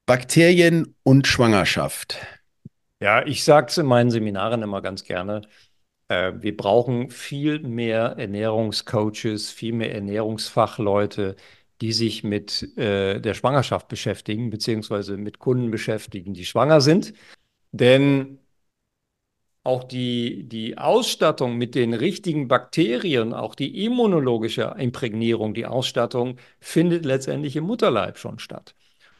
Bakterien 0.05 0.97
und 1.05 1.29
Schwangerschaft. 1.29 2.19
Ja, 3.01 3.25
ich 3.25 3.45
sage 3.45 3.69
es 3.69 3.79
in 3.79 3.87
meinen 3.87 4.11
Seminaren 4.11 4.63
immer 4.63 4.83
ganz 4.83 5.05
gerne. 5.05 5.43
Äh, 6.09 6.35
wir 6.41 6.57
brauchen 6.57 7.11
viel 7.11 7.61
mehr 7.61 8.17
Ernährungscoaches, 8.19 9.51
viel 9.51 9.73
mehr 9.75 9.95
Ernährungsfachleute, 9.95 11.37
die 11.81 11.93
sich 11.93 12.25
mit 12.25 12.77
äh, 12.79 13.21
der 13.21 13.35
Schwangerschaft 13.35 13.89
beschäftigen, 13.89 14.51
beziehungsweise 14.51 15.17
mit 15.17 15.39
Kunden 15.39 15.71
beschäftigen, 15.71 16.35
die 16.35 16.45
schwanger 16.47 16.81
sind. 16.81 17.15
Denn 17.73 18.41
auch 19.65 19.85
die, 19.85 20.49
die 20.49 20.79
Ausstattung 20.79 21.57
mit 21.59 21.75
den 21.75 21.93
richtigen 21.95 22.49
Bakterien, 22.49 23.35
auch 23.35 23.55
die 23.55 23.85
immunologische 23.85 24.75
Imprägnierung, 24.79 25.53
die 25.55 25.67
Ausstattung 25.67 26.39
findet 26.61 27.05
letztendlich 27.05 27.55
im 27.57 27.65
Mutterleib 27.65 28.19
schon 28.19 28.39
statt. 28.39 28.75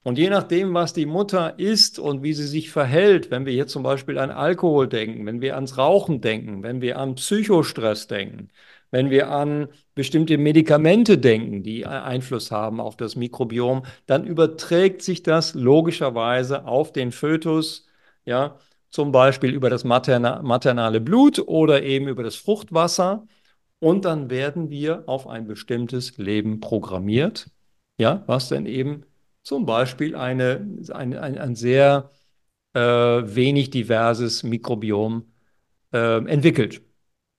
Und 0.09 0.17
je 0.17 0.31
nachdem, 0.31 0.73
was 0.73 0.95
die 0.95 1.05
Mutter 1.05 1.59
isst 1.59 1.99
und 1.99 2.23
wie 2.23 2.33
sie 2.33 2.47
sich 2.47 2.71
verhält, 2.71 3.31
wenn 3.31 3.45
wir 3.45 3.53
hier 3.53 3.67
zum 3.67 3.83
Beispiel 3.83 4.19
an 4.19 4.31
Alkohol 4.31 4.89
denken, 4.89 5.27
wenn 5.27 5.43
wir 5.43 5.55
ans 5.55 5.77
Rauchen 5.77 6.23
denken, 6.23 6.63
wenn 6.63 6.81
wir 6.81 6.99
an 6.99 7.17
Psychostress 7.17 8.07
denken, 8.07 8.49
wenn 8.91 9.11
wir 9.11 9.31
an 9.31 9.69
bestimmte 9.95 10.39
Medikamente 10.39 11.19
denken, 11.19 11.63
die 11.63 11.85
Einfluss 11.85 12.51
haben 12.51 12.81
auf 12.81 12.97
das 12.97 13.17
Mikrobiom, 13.17 13.83
dann 14.07 14.25
überträgt 14.27 15.03
sich 15.03 15.23
das 15.23 15.53
logischerweise 15.53 16.65
auf 16.65 16.91
den 16.91 17.13
Fötus, 17.13 17.87
ja, 18.25 18.57
zum 18.89 19.13
Beispiel 19.13 19.53
über 19.53 19.69
das 19.69 19.85
materna 19.85 20.41
maternale 20.41 21.03
Blut 21.03 21.39
oder 21.39 21.83
eben 21.83 22.09
über 22.09 22.23
das 22.23 22.37
Fruchtwasser. 22.37 23.27
Und 23.79 24.07
dann 24.07 24.31
werden 24.31 24.71
wir 24.71 25.05
auf 25.07 25.27
ein 25.27 25.47
bestimmtes 25.47 26.17
Leben 26.17 26.61
programmiert, 26.61 27.51
ja, 27.99 28.25
was 28.27 28.49
dann 28.49 28.65
eben 28.65 29.05
zum 29.49 29.65
Beispiel 29.65 30.15
eine, 30.15 30.69
ein, 30.93 31.17
ein, 31.17 31.39
ein 31.39 31.55
sehr 31.57 32.11
äh, 32.75 32.81
wenig 32.81 33.71
diverses 33.71 34.43
Mikrobiom 34.43 35.33
äh, 35.93 36.23
entwickelt. 36.27 36.83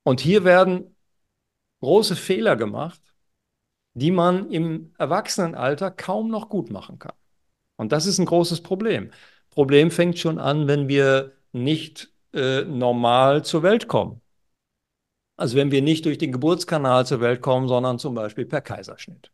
Und 0.04 0.20
hier 0.20 0.44
werden 0.44 0.96
große 1.82 2.16
Fehler 2.16 2.56
gemacht, 2.56 3.00
die 3.94 4.10
man 4.10 4.50
im 4.50 4.92
Erwachsenenalter 4.98 5.92
kaum 5.92 6.30
noch 6.30 6.50
gut 6.50 6.72
machen 6.72 6.98
kann. 6.98 7.14
Und 7.78 7.92
das 7.92 8.08
ist 8.08 8.18
ein 8.18 8.26
großes 8.26 8.62
Problem. 8.62 9.12
Problem 9.52 9.92
fängt 9.92 10.18
schon 10.18 10.40
an, 10.40 10.68
wenn 10.68 10.88
wir 10.88 11.34
nicht 11.52 12.12
äh, 12.34 12.64
normal 12.64 13.46
zur 13.46 13.62
Welt 13.62 13.88
kommen. 13.88 14.20
Also 15.38 15.58
wenn 15.58 15.70
wir 15.70 15.84
nicht 15.84 16.06
durch 16.06 16.18
den 16.18 16.32
Geburtskanal 16.32 17.06
zur 17.06 17.22
Welt 17.22 17.42
kommen, 17.42 17.68
sondern 17.68 18.00
zum 18.00 18.16
Beispiel 18.16 18.48
per 18.48 18.62
Kaiserschnitt. 18.62 19.32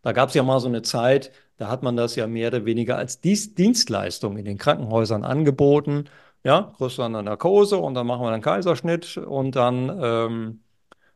Da 0.00 0.12
gab 0.12 0.30
es 0.30 0.34
ja 0.34 0.42
mal 0.42 0.60
so 0.60 0.68
eine 0.68 0.82
Zeit, 0.82 1.30
da 1.56 1.68
hat 1.68 1.82
man 1.82 1.96
das 1.96 2.16
ja 2.16 2.26
mehr 2.26 2.48
oder 2.48 2.64
weniger 2.64 2.96
als 2.96 3.20
Dienstleistung 3.20 4.36
in 4.36 4.44
den 4.44 4.58
Krankenhäusern 4.58 5.24
angeboten. 5.24 6.04
Ja, 6.44 6.72
kriegst 6.76 6.98
du 6.98 7.02
eine 7.02 7.22
Narkose 7.22 7.78
und 7.78 7.94
dann 7.94 8.06
machen 8.06 8.22
wir 8.22 8.30
einen 8.30 8.42
Kaiserschnitt 8.42 9.16
und 9.16 9.56
dann 9.56 9.98
ähm, 10.02 10.60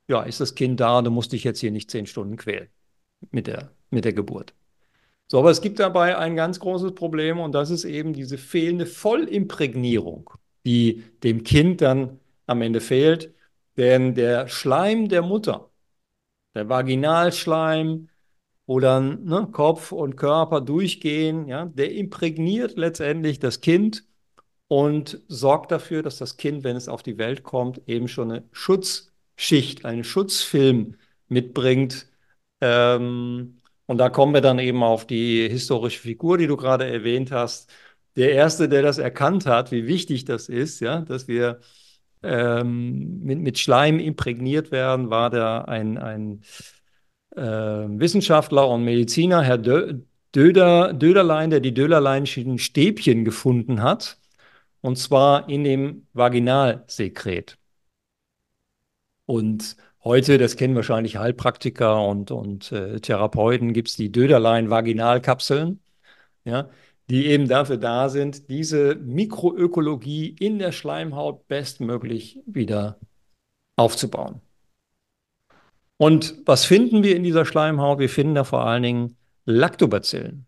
ja, 0.09 0.23
ist 0.23 0.41
das 0.41 0.55
Kind 0.55 0.81
da, 0.81 1.03
du 1.03 1.11
musst 1.11 1.33
dich 1.33 1.45
jetzt 1.45 1.61
hier 1.61 1.71
nicht 1.71 1.91
zehn 1.91 2.07
Stunden 2.07 2.37
quälen 2.37 2.69
mit 3.31 3.47
der, 3.47 3.73
mit 3.91 4.05
der 4.05 4.13
Geburt. 4.15 4.55
So, 5.29 5.39
aber 5.39 5.51
es 5.51 5.61
gibt 5.61 5.79
dabei 5.79 6.17
ein 6.17 6.37
ganz 6.37 6.59
großes 6.61 6.95
Problem 6.95 7.39
und 7.39 7.53
das 7.53 7.71
ist 7.71 7.85
eben 7.85 8.15
diese 8.15 8.39
fehlende 8.39 8.87
Vollimprägnierung, 8.87 10.31
die 10.65 11.05
dem 11.23 11.45
Kind 11.45 11.83
dann 11.83 12.21
am 12.47 12.63
Ende 12.63 12.81
fehlt. 12.81 13.35
Denn 13.77 14.15
der 14.15 14.49
Schleim 14.49 15.09
der 15.09 15.23
Mutter, 15.23 15.71
der 16.55 16.69
Vaginalschleim, 16.69 18.09
wo 18.69 18.81
dann 18.81 19.25
ne, 19.25 19.49
Kopf 19.51 19.93
und 19.93 20.17
Körper 20.17 20.61
durchgehen, 20.61 21.49
ja, 21.49 21.65
der 21.67 21.93
imprägniert 21.93 22.77
letztendlich 22.77 23.39
das 23.41 23.63
Kind 23.63 24.05
und 24.69 25.23
sorgt 25.29 25.73
dafür, 25.73 26.03
dass 26.03 26.19
das 26.19 26.37
Kind, 26.37 26.65
wenn 26.65 26.77
es 26.77 26.89
auf 26.89 27.03
die 27.03 27.19
Welt 27.19 27.45
kommt, 27.45 27.81
eben 27.89 28.09
schon 28.09 28.31
eine 28.31 28.45
Schutzschicht, 28.53 29.87
einen 29.87 30.05
Schutzfilm 30.05 30.97
mitbringt. 31.29 32.09
Ähm, 32.61 33.61
und 33.87 33.99
da 33.99 34.11
kommen 34.11 34.35
wir 34.35 34.43
dann 34.43 34.59
eben 34.59 34.83
auf 34.83 35.07
die 35.07 35.49
historische 35.49 36.01
Figur, 36.01 36.39
die 36.39 36.47
du 36.47 36.57
gerade 36.59 36.87
erwähnt 36.87 37.33
hast. 37.33 37.71
Der 38.17 38.33
erste, 38.33 38.69
der 38.69 38.83
das 38.83 38.99
erkannt 38.99 39.47
hat, 39.47 39.73
wie 39.73 39.87
wichtig 39.87 40.27
das 40.27 40.49
ist, 40.51 40.81
ja, 40.81 41.01
dass 41.03 41.29
wir 41.29 41.61
ähm, 42.23 43.21
mit, 43.25 43.39
mit 43.41 43.59
Schleim 43.59 43.99
imprägniert 44.01 44.73
werden, 44.73 45.11
war 45.11 45.31
da 45.31 45.63
ein, 45.63 45.99
ein 45.99 46.43
Wissenschaftler 48.01 48.69
und 48.69 48.85
Mediziner, 48.85 49.43
Herr 49.43 49.59
Dö 49.59 50.01
Döder, 50.35 50.93
Döderlein, 50.93 51.51
der 51.51 51.61
die 51.61 51.73
Döderleinschen 51.73 52.59
Stäbchen 52.59 53.25
gefunden 53.25 53.83
hat, 53.83 54.19
und 54.83 54.97
zwar 54.97 55.49
in 55.49 55.65
dem 55.65 56.07
Vaginalsekret. 56.13 57.59
Und 59.27 59.77
heute, 60.05 60.39
das 60.39 60.57
kennen 60.57 60.75
wahrscheinlich 60.75 61.17
Heilpraktiker 61.17 62.07
und, 62.07 62.31
und 62.31 62.73
äh, 62.73 63.01
Therapeuten, 63.01 63.73
gibt 63.73 63.89
es 63.89 63.97
die 63.97 64.13
Döderlein-Vaginalkapseln, 64.13 65.81
ja, 66.45 66.69
die 67.11 67.27
eben 67.27 67.49
dafür 67.49 67.79
da 67.79 68.09
sind, 68.09 68.51
diese 68.51 68.97
Mikroökologie 68.97 70.29
in 70.39 70.59
der 70.59 70.73
Schleimhaut 70.73 71.49
bestmöglich 71.49 72.41
wieder 72.47 72.99
aufzubauen. 73.77 74.41
Und 75.99 76.37
was 76.47 76.65
finden 76.65 77.03
wir 77.03 77.15
in 77.17 77.25
dieser 77.25 77.45
Schleimhaut? 77.45 77.99
Wir 77.99 78.09
finden 78.09 78.37
da 78.37 78.45
vor 78.45 78.65
allen 78.65 78.83
Dingen 78.83 79.17
Lactobacillen. 79.45 80.47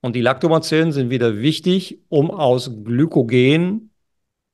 Und 0.00 0.16
die 0.16 0.22
Lactobacillen 0.22 0.92
sind 0.92 1.10
wieder 1.10 1.38
wichtig, 1.38 2.00
um 2.08 2.30
aus 2.30 2.70
Glykogen 2.84 3.90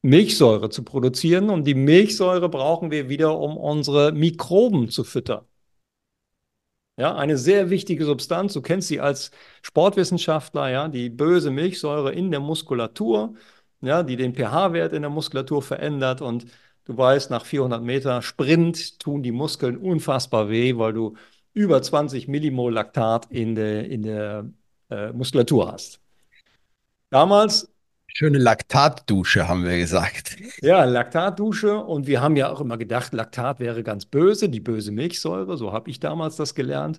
Milchsäure 0.02 0.70
zu 0.70 0.82
produzieren. 0.82 1.50
Und 1.50 1.66
die 1.66 1.74
Milchsäure 1.74 2.48
brauchen 2.48 2.90
wir 2.90 3.08
wieder, 3.08 3.38
um 3.38 3.56
unsere 3.56 4.12
Mikroben 4.12 4.88
zu 4.88 5.04
füttern. 5.04 5.44
Ja, 6.98 7.14
eine 7.14 7.38
sehr 7.38 7.70
wichtige 7.70 8.04
Substanz. 8.04 8.52
Du 8.52 8.60
kennst 8.60 8.88
sie 8.88 9.00
als 9.00 9.30
Sportwissenschaftler, 9.62 10.68
ja, 10.68 10.88
die 10.88 11.10
böse 11.10 11.50
Milchsäure 11.50 12.12
in 12.12 12.30
der 12.30 12.40
Muskulatur, 12.40 13.34
ja, 13.80 14.02
die 14.02 14.16
den 14.16 14.34
pH-Wert 14.34 14.92
in 14.92 15.02
der 15.02 15.10
Muskulatur 15.10 15.62
verändert. 15.62 16.20
Und 16.20 16.46
du 16.84 16.96
weißt, 16.96 17.30
nach 17.30 17.44
400 17.44 17.82
Meter 17.82 18.22
Sprint 18.22 18.98
tun 18.98 19.22
die 19.22 19.32
Muskeln 19.32 19.76
unfassbar 19.76 20.48
weh, 20.48 20.76
weil 20.76 20.92
du 20.92 21.16
über 21.54 21.82
20 21.82 22.28
Millimol 22.28 22.72
Laktat 22.72 23.26
in 23.30 23.54
der, 23.54 23.88
in 23.88 24.02
der 24.02 24.50
äh, 24.90 25.12
Muskulatur 25.12 25.72
hast. 25.72 26.00
Damals 27.10 27.68
Schöne 28.14 28.36
Laktatdusche, 28.38 29.48
haben 29.48 29.64
wir 29.64 29.78
gesagt. 29.78 30.36
Ja, 30.60 30.84
Laktatdusche. 30.84 31.78
Und 31.78 32.06
wir 32.06 32.20
haben 32.20 32.36
ja 32.36 32.50
auch 32.50 32.60
immer 32.60 32.76
gedacht, 32.76 33.14
Laktat 33.14 33.58
wäre 33.58 33.82
ganz 33.82 34.04
böse, 34.04 34.50
die 34.50 34.60
böse 34.60 34.92
Milchsäure. 34.92 35.56
So 35.56 35.72
habe 35.72 35.88
ich 35.88 35.98
damals 35.98 36.36
das 36.36 36.54
gelernt. 36.54 36.98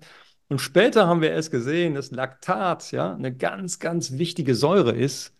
Und 0.49 0.59
später 0.59 1.07
haben 1.07 1.21
wir 1.21 1.31
erst 1.31 1.51
gesehen, 1.51 1.93
dass 1.93 2.09
Laktat 2.11 2.91
ja 2.91 3.13
eine 3.13 3.35
ganz, 3.35 3.79
ganz 3.79 4.13
wichtige 4.13 4.55
Säure 4.55 4.91
ist, 4.91 5.35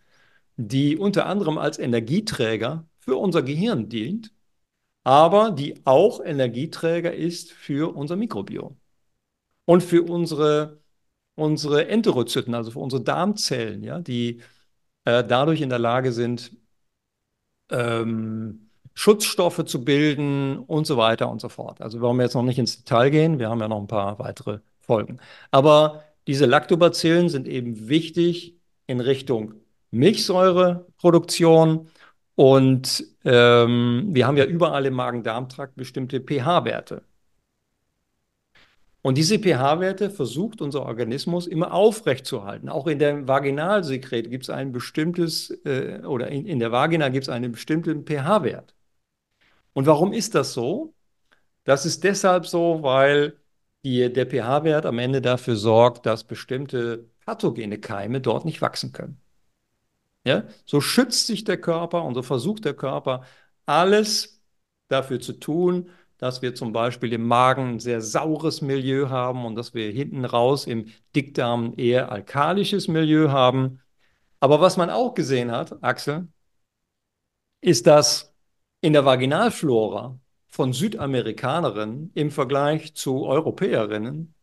die 0.57 0.97
unter 0.97 1.25
anderem 1.25 1.57
als 1.57 1.79
Energieträger 1.79 2.85
für 3.03 3.17
unser 3.17 3.43
Gehirn 3.43 3.89
dient, 3.89 4.31
aber 5.03 5.51
die 5.51 5.85
auch 5.85 6.21
Energieträger 6.23 7.13
ist 7.13 7.51
für 7.51 7.95
unser 7.95 8.15
Mikrobiom 8.15 8.77
und 9.65 9.83
für 9.83 10.03
unsere, 10.03 10.81
unsere 11.35 11.87
Enterozyten, 11.87 12.53
also 12.55 12.71
für 12.71 12.79
unsere 12.79 13.03
Darmzellen, 13.03 13.83
ja, 13.83 13.99
die 13.99 14.41
äh, 15.05 15.23
dadurch 15.23 15.61
in 15.61 15.69
der 15.69 15.79
Lage 15.79 16.13
sind, 16.13 16.55
ähm, 17.71 18.69
Schutzstoffe 18.93 19.65
zu 19.65 19.83
bilden 19.83 20.59
und 20.59 20.85
so 20.85 20.97
weiter 20.97 21.29
und 21.29 21.41
so 21.41 21.49
fort. 21.49 21.81
Also 21.81 21.99
wollen 22.01 22.17
wir 22.17 22.23
jetzt 22.23 22.35
noch 22.35 22.43
nicht 22.43 22.59
ins 22.59 22.77
Detail 22.77 23.09
gehen, 23.09 23.39
wir 23.39 23.49
haben 23.49 23.59
ja 23.59 23.67
noch 23.67 23.79
ein 23.79 23.87
paar 23.87 24.19
weitere 24.19 24.59
Folgen. 24.79 25.19
Aber 25.51 26.03
diese 26.27 26.45
Lactobacillen 26.45 27.29
sind 27.29 27.47
eben 27.47 27.89
wichtig 27.89 28.55
in 28.87 28.99
Richtung 28.99 29.55
Milchsäureproduktion 29.91 31.89
und 32.35 33.03
ähm, 33.25 34.07
wir 34.09 34.27
haben 34.27 34.37
ja 34.37 34.45
überall 34.45 34.85
im 34.85 34.93
Magen-Darm-Trakt 34.95 35.75
bestimmte 35.75 36.19
pH-Werte. 36.21 37.03
Und 39.03 39.17
diese 39.17 39.37
pH-Werte 39.37 40.09
versucht 40.09 40.61
unser 40.61 40.83
Organismus 40.85 41.45
immer 41.45 41.73
aufrechtzuerhalten. 41.73 42.69
Auch 42.69 42.87
in 42.87 42.99
der 42.99 43.27
Vaginalsekret 43.27 44.29
gibt 44.31 44.45
es 44.45 44.49
ein 44.49 44.71
bestimmtes, 44.71 45.49
äh, 45.65 46.01
oder 46.05 46.29
in, 46.29 46.45
in 46.45 46.59
der 46.59 46.71
Vagina 46.71 47.09
gibt 47.09 47.23
es 47.25 47.29
einen 47.29 47.51
bestimmten 47.51 48.05
pH-Wert. 48.05 48.73
Und 49.73 49.87
warum 49.87 50.13
ist 50.13 50.35
das 50.35 50.53
so? 50.53 50.93
Das 51.65 51.85
ist 51.85 52.03
deshalb 52.03 52.45
so, 52.47 52.83
weil 52.83 53.39
die, 53.85 54.11
der 54.13 54.27
pH-Wert 54.27 54.85
am 54.85 54.99
Ende 54.99 55.21
dafür 55.21 55.55
sorgt, 55.57 56.05
dass 56.05 56.23
bestimmte 56.25 57.09
pathogene 57.25 57.79
Keime 57.79 58.21
dort 58.21 58.45
nicht 58.45 58.61
wachsen 58.61 58.93
können. 58.93 59.22
Ja? 60.25 60.43
So 60.65 60.81
schützt 60.81 61.27
sich 61.27 61.43
der 61.43 61.59
Körper 61.59 62.03
und 62.03 62.15
so 62.15 62.21
versucht 62.21 62.65
der 62.65 62.73
Körper, 62.73 63.23
alles 63.65 64.41
dafür 64.87 65.19
zu 65.19 65.33
tun, 65.33 65.89
dass 66.17 66.41
wir 66.41 66.55
zum 66.55 66.71
Beispiel 66.71 67.11
im 67.13 67.27
Magen 67.27 67.73
ein 67.73 67.79
sehr 67.79 68.01
saures 68.01 68.61
Milieu 68.61 69.09
haben 69.09 69.45
und 69.45 69.55
dass 69.55 69.73
wir 69.73 69.91
hinten 69.91 70.25
raus 70.25 70.67
im 70.67 70.87
Dickdarm 71.15 71.73
eher 71.77 72.11
alkalisches 72.11 72.87
Milieu 72.87 73.29
haben. 73.29 73.81
Aber 74.39 74.61
was 74.61 74.77
man 74.77 74.89
auch 74.89 75.13
gesehen 75.15 75.51
hat, 75.51 75.83
Axel, 75.83 76.27
ist, 77.61 77.87
dass 77.87 78.33
in 78.81 78.93
der 78.93 79.05
Vaginalflora 79.05 80.19
von 80.47 80.73
Südamerikanerinnen 80.73 82.11
im 82.13 82.31
Vergleich 82.31 82.93
zu 82.93 83.25
Europäerinnen 83.25 84.33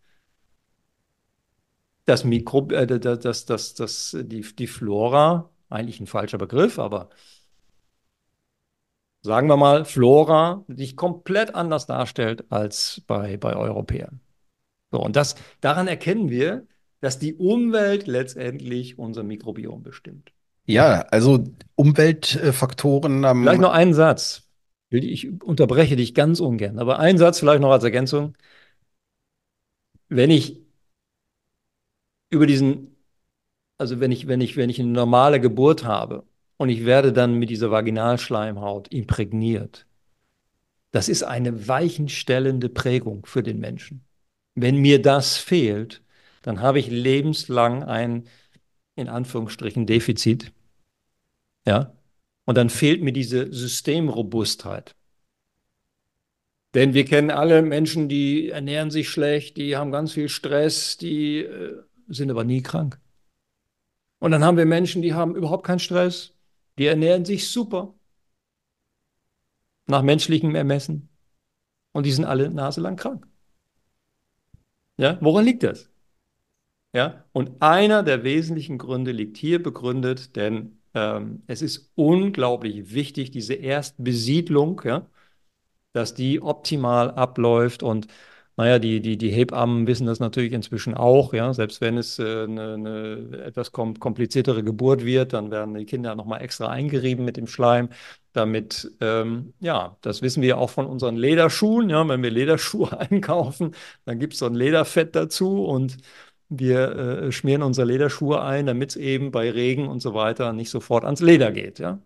das 2.04 2.24
Mikro, 2.24 2.68
äh, 2.70 2.86
das, 2.86 3.46
das, 3.46 3.74
das, 3.74 4.16
die, 4.20 4.40
die 4.40 4.66
Flora, 4.66 5.50
eigentlich 5.70 6.00
ein 6.00 6.06
falscher 6.06 6.38
Begriff, 6.38 6.78
aber 6.78 7.10
sagen 9.22 9.48
wir 9.48 9.56
mal, 9.56 9.84
Flora 9.84 10.64
sich 10.68 10.96
komplett 10.96 11.54
anders 11.54 11.86
darstellt 11.86 12.50
als 12.50 13.02
bei, 13.06 13.36
bei 13.36 13.54
Europäern. 13.54 14.20
So, 14.90 15.00
und 15.00 15.16
das, 15.16 15.36
daran 15.60 15.88
erkennen 15.88 16.30
wir, 16.30 16.66
dass 17.00 17.18
die 17.18 17.34
Umwelt 17.34 18.06
letztendlich 18.06 18.98
unser 18.98 19.22
Mikrobiom 19.22 19.82
bestimmt. 19.82 20.32
Ja, 20.66 21.02
also 21.10 21.44
Umweltfaktoren 21.74 23.24
haben. 23.24 23.42
Vielleicht 23.42 23.60
noch 23.60 23.72
einen 23.72 23.94
Satz. 23.94 24.48
Ich 24.90 25.42
unterbreche 25.42 25.96
dich 25.96 26.14
ganz 26.14 26.40
ungern, 26.40 26.78
aber 26.78 26.98
ein 26.98 27.16
Satz 27.16 27.38
vielleicht 27.38 27.60
noch 27.60 27.70
als 27.70 27.84
Ergänzung. 27.84 28.36
Wenn 30.08 30.30
ich 30.30 30.60
über 32.30 32.46
diesen, 32.46 32.96
also 33.80 33.98
wenn 33.98 34.12
ich, 34.12 34.28
wenn 34.28 34.42
ich, 34.42 34.58
wenn 34.58 34.68
ich 34.68 34.78
eine 34.78 34.90
normale 34.90 35.40
Geburt 35.40 35.84
habe 35.84 36.26
und 36.58 36.68
ich 36.68 36.84
werde 36.84 37.14
dann 37.14 37.38
mit 37.38 37.48
dieser 37.48 37.70
Vaginalschleimhaut 37.70 38.88
imprägniert. 38.88 39.86
Das 40.90 41.08
ist 41.08 41.22
eine 41.22 41.66
weichenstellende 41.66 42.68
Prägung 42.68 43.24
für 43.24 43.42
den 43.42 43.58
Menschen. 43.58 44.04
Wenn 44.54 44.76
mir 44.76 45.00
das 45.00 45.38
fehlt, 45.38 46.02
dann 46.42 46.60
habe 46.60 46.78
ich 46.78 46.88
lebenslang 46.88 47.82
ein, 47.82 48.28
in 48.96 49.08
Anführungsstrichen, 49.08 49.86
Defizit. 49.86 50.52
Ja? 51.66 51.94
Und 52.44 52.58
dann 52.58 52.68
fehlt 52.68 53.02
mir 53.02 53.14
diese 53.14 53.50
Systemrobustheit. 53.50 54.94
Denn 56.74 56.92
wir 56.92 57.06
kennen 57.06 57.30
alle 57.30 57.62
Menschen, 57.62 58.10
die 58.10 58.50
ernähren 58.50 58.90
sich 58.90 59.08
schlecht, 59.08 59.56
die 59.56 59.74
haben 59.76 59.90
ganz 59.90 60.12
viel 60.12 60.28
Stress, 60.28 60.98
die 60.98 61.38
äh, 61.38 61.82
sind 62.08 62.30
aber 62.30 62.44
nie 62.44 62.62
krank. 62.62 63.00
Und 64.20 64.30
dann 64.30 64.44
haben 64.44 64.56
wir 64.56 64.66
Menschen, 64.66 65.02
die 65.02 65.14
haben 65.14 65.34
überhaupt 65.34 65.66
keinen 65.66 65.80
Stress, 65.80 66.34
die 66.78 66.86
ernähren 66.86 67.24
sich 67.24 67.48
super. 67.48 67.94
Nach 69.86 70.02
menschlichem 70.02 70.54
Ermessen. 70.54 71.08
Und 71.92 72.06
die 72.06 72.12
sind 72.12 72.24
alle 72.24 72.50
naselang 72.50 72.96
krank. 72.96 73.26
Ja, 74.98 75.18
woran 75.20 75.44
liegt 75.46 75.62
das? 75.64 75.90
Ja, 76.92 77.24
und 77.32 77.62
einer 77.62 78.02
der 78.02 78.24
wesentlichen 78.24 78.78
Gründe 78.78 79.12
liegt 79.12 79.36
hier 79.36 79.62
begründet, 79.62 80.36
denn 80.36 80.80
ähm, 80.94 81.42
es 81.46 81.62
ist 81.62 81.90
unglaublich 81.94 82.92
wichtig, 82.92 83.30
diese 83.30 83.54
Erstbesiedlung, 83.54 84.82
ja, 84.84 85.06
dass 85.92 86.14
die 86.14 86.42
optimal 86.42 87.10
abläuft 87.12 87.82
und 87.82 88.08
naja, 88.60 88.78
die, 88.78 89.00
die, 89.00 89.16
die 89.16 89.30
Hebammen 89.30 89.86
wissen 89.86 90.06
das 90.06 90.20
natürlich 90.20 90.52
inzwischen 90.52 90.92
auch, 90.94 91.32
ja. 91.32 91.54
Selbst 91.54 91.80
wenn 91.80 91.96
es 91.96 92.18
äh, 92.18 92.44
eine, 92.44 92.74
eine 92.74 93.42
etwas 93.46 93.72
kom 93.72 93.98
kompliziertere 93.98 94.62
Geburt 94.62 95.02
wird, 95.04 95.32
dann 95.32 95.50
werden 95.50 95.74
die 95.74 95.86
Kinder 95.86 96.14
nochmal 96.14 96.42
extra 96.42 96.68
eingerieben 96.68 97.24
mit 97.24 97.38
dem 97.38 97.46
Schleim, 97.46 97.88
damit, 98.34 98.90
ähm, 99.00 99.54
ja, 99.60 99.96
das 100.02 100.20
wissen 100.20 100.42
wir 100.42 100.58
auch 100.58 100.68
von 100.68 100.84
unseren 100.86 101.16
Lederschuhen, 101.16 101.88
ja. 101.88 102.06
Wenn 102.06 102.22
wir 102.22 102.30
Lederschuhe 102.30 102.98
einkaufen, 103.10 103.74
dann 104.04 104.18
gibt 104.18 104.34
es 104.34 104.40
so 104.40 104.46
ein 104.46 104.54
Lederfett 104.54 105.16
dazu 105.16 105.64
und 105.64 105.96
wir 106.50 106.90
äh, 107.28 107.32
schmieren 107.32 107.62
unsere 107.62 107.86
Lederschuhe 107.86 108.42
ein, 108.42 108.66
damit 108.66 108.90
es 108.90 108.96
eben 108.96 109.30
bei 109.30 109.50
Regen 109.50 109.88
und 109.88 110.00
so 110.00 110.12
weiter 110.14 110.52
nicht 110.52 110.70
sofort 110.70 111.04
ans 111.06 111.22
Leder 111.22 111.50
geht, 111.52 111.78
ja. 111.78 111.98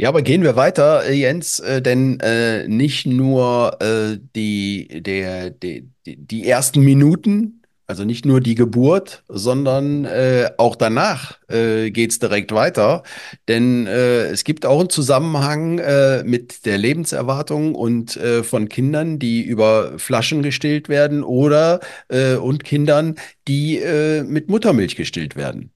Ja, 0.00 0.10
aber 0.10 0.22
gehen 0.22 0.44
wir 0.44 0.54
weiter, 0.54 1.04
äh, 1.06 1.12
Jens, 1.14 1.58
äh, 1.58 1.82
denn 1.82 2.20
äh, 2.20 2.68
nicht 2.68 3.04
nur 3.04 3.82
äh, 3.82 4.18
die, 4.36 5.02
der, 5.02 5.50
die, 5.50 5.90
die 6.06 6.46
ersten 6.48 6.82
Minuten, 6.82 7.62
also 7.88 8.04
nicht 8.04 8.24
nur 8.24 8.40
die 8.40 8.54
Geburt, 8.54 9.24
sondern 9.28 10.04
äh, 10.04 10.50
auch 10.56 10.76
danach 10.76 11.40
äh, 11.48 11.90
geht's 11.90 12.20
direkt 12.20 12.52
weiter. 12.52 13.02
Denn 13.48 13.88
es 13.88 14.44
gibt 14.44 14.66
auch 14.66 14.78
einen 14.78 14.90
Zusammenhang 14.90 15.80
mit 16.24 16.66
der 16.66 16.76
Lebenserwartung 16.76 17.74
und 17.74 18.20
von 18.42 18.68
Kindern, 18.68 19.18
die 19.18 19.42
über 19.42 19.98
Flaschen 19.98 20.42
gestillt 20.42 20.90
werden 20.90 21.24
oder 21.24 21.80
und 22.10 22.62
Kindern, 22.62 23.14
die 23.48 23.80
mit 24.26 24.50
Muttermilch 24.50 24.96
gestillt 24.96 25.34
werden. 25.34 25.72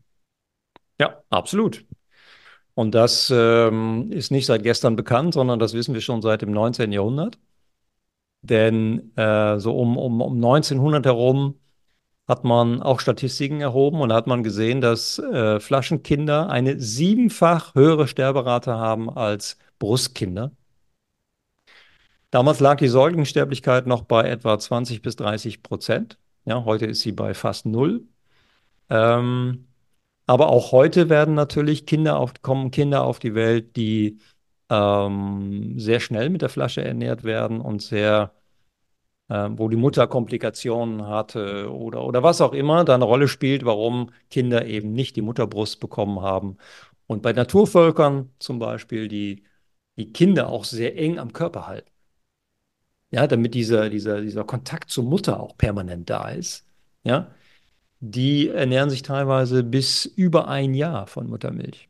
Ja, 1.01 1.23
absolut. 1.31 1.83
Und 2.75 2.95
das 2.95 3.31
ähm, 3.35 4.11
ist 4.11 4.31
nicht 4.31 4.47
seit 4.47 4.63
gestern 4.63 4.97
bekannt, 4.97 5.35
sondern 5.35 5.59
das 5.59 5.75
wissen 5.75 5.95
wir 5.95 6.01
schon 6.01 6.23
seit 6.23 6.43
dem 6.43 6.53
19. 6.53 6.93
Jahrhundert. 6.93 7.39
Denn 8.43 9.17
äh, 9.17 9.59
so 9.59 9.77
um, 9.77 9.97
um, 9.97 10.21
um 10.21 10.35
1900 10.37 11.07
herum 11.07 11.61
hat 12.29 12.45
man 12.45 12.83
auch 12.83 13.01
Statistiken 13.01 13.61
erhoben 13.61 14.01
und 14.01 14.13
hat 14.13 14.27
man 14.27 14.43
gesehen, 14.43 14.81
dass 14.81 15.19
äh, 15.19 15.61
Flaschenkinder 15.61 16.49
eine 16.51 16.81
siebenfach 16.81 17.75
höhere 17.75 18.09
Sterberate 18.09 18.75
haben 18.75 19.11
als 19.11 19.59
Brustkinder. 19.79 20.53
Damals 22.31 22.61
lag 22.61 22.79
die 22.79 22.89
Säuglingssterblichkeit 22.89 23.87
noch 23.87 24.03
bei 24.03 24.29
etwa 24.29 24.59
20 24.59 25.03
bis 25.03 25.17
30 25.17 25.63
Prozent. 25.63 26.19
Ja, 26.47 26.65
heute 26.65 26.87
ist 26.87 27.01
sie 27.01 27.13
bei 27.13 27.35
fast 27.35 27.67
null. 27.67 28.07
Ähm, 28.89 29.67
aber 30.27 30.49
auch 30.49 30.73
heute 30.73 31.09
werden 31.09 31.35
natürlich 31.35 31.87
Kinder 31.87 32.19
auf, 32.19 32.35
kommen 32.43 32.71
Kinder 32.71 33.05
auf 33.05 33.19
die 33.19 33.35
Welt, 33.35 33.77
die 33.77 34.19
ähm, 34.71 35.79
sehr 35.79 36.01
schnell 36.01 36.31
mit 36.31 36.43
der 36.43 36.49
Flasche 36.49 36.85
ernährt 36.85 37.25
werden 37.25 37.61
und 37.61 37.83
sehr, 37.83 38.33
äh, 39.29 39.49
wo 39.53 39.69
die 39.69 39.77
Mutter 39.77 40.07
Komplikationen 40.07 41.07
hatte 41.07 41.73
oder, 41.73 42.05
oder 42.05 42.23
was 42.23 42.41
auch 42.41 42.53
immer 42.53 42.85
da 42.85 42.95
eine 42.95 43.05
Rolle 43.05 43.29
spielt, 43.29 43.65
warum 43.65 44.11
Kinder 44.31 44.67
eben 44.67 44.93
nicht 44.93 45.17
die 45.17 45.23
Mutterbrust 45.23 45.81
bekommen 45.81 46.21
haben. 46.23 46.59
Und 47.07 47.23
bei 47.23 47.33
Naturvölkern 47.33 48.31
zum 48.39 48.59
Beispiel, 48.59 49.09
die 49.09 49.45
die 49.97 50.13
Kinder 50.13 50.49
auch 50.49 50.65
sehr 50.65 50.97
eng 50.97 51.19
am 51.19 51.33
Körper 51.33 51.67
halten. 51.67 51.91
Ja, 53.11 53.27
damit 53.27 53.55
dieser, 53.55 53.91
dieser, 53.91 54.23
dieser 54.23 54.45
Kontakt 54.45 54.91
zur 54.91 55.05
Mutter 55.05 55.39
auch 55.39 55.57
permanent 55.59 56.09
da 56.09 56.31
ist. 56.31 56.67
Ja, 57.05 57.31
die 58.03 58.49
ernähren 58.49 58.91
sich 58.91 59.03
teilweise 59.03 59.63
bis 59.63 60.07
über 60.07 60.49
ein 60.49 60.75
Jahr 60.75 61.07
von 61.07 61.29
Muttermilch. 61.29 61.89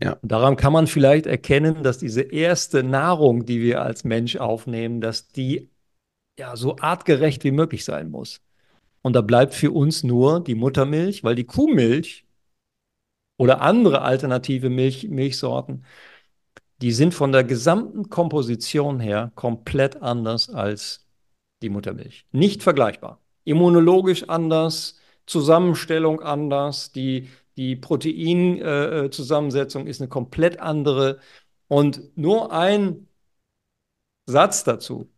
Ja. 0.00 0.18
Daran 0.22 0.56
kann 0.56 0.72
man 0.72 0.88
vielleicht 0.88 1.26
erkennen, 1.26 1.84
dass 1.84 1.98
diese 1.98 2.22
erste 2.22 2.82
Nahrung, 2.82 3.46
die 3.46 3.60
wir 3.60 3.82
als 3.82 4.02
Mensch 4.02 4.36
aufnehmen, 4.36 5.00
dass 5.00 5.28
die 5.28 5.70
ja 6.38 6.56
so 6.56 6.76
artgerecht 6.78 7.44
wie 7.44 7.52
möglich 7.52 7.84
sein 7.84 8.10
muss. 8.10 8.40
Und 9.02 9.14
da 9.14 9.20
bleibt 9.20 9.54
für 9.54 9.70
uns 9.70 10.02
nur 10.02 10.42
die 10.42 10.56
Muttermilch, 10.56 11.22
weil 11.22 11.36
die 11.36 11.46
Kuhmilch 11.46 12.26
oder 13.38 13.60
andere 13.60 14.02
alternative 14.02 14.68
Milch, 14.68 15.08
Milchsorten, 15.08 15.84
die 16.82 16.90
sind 16.92 17.14
von 17.14 17.30
der 17.30 17.44
gesamten 17.44 18.08
Komposition 18.10 18.98
her 18.98 19.30
komplett 19.36 20.02
anders 20.02 20.48
als 20.50 21.06
die 21.62 21.68
Muttermilch. 21.68 22.26
Nicht 22.32 22.64
vergleichbar. 22.64 23.20
Immunologisch 23.48 24.28
anders, 24.28 24.98
Zusammenstellung 25.26 26.20
anders, 26.20 26.92
die, 26.92 27.28
die 27.56 27.76
Proteinzusammensetzung 27.76 29.86
äh, 29.86 29.90
ist 29.90 30.00
eine 30.02 30.08
komplett 30.08 30.60
andere. 30.60 31.18
Und 31.68 32.16
nur 32.16 32.52
ein 32.52 33.08
Satz 34.26 34.64
dazu. 34.64 35.10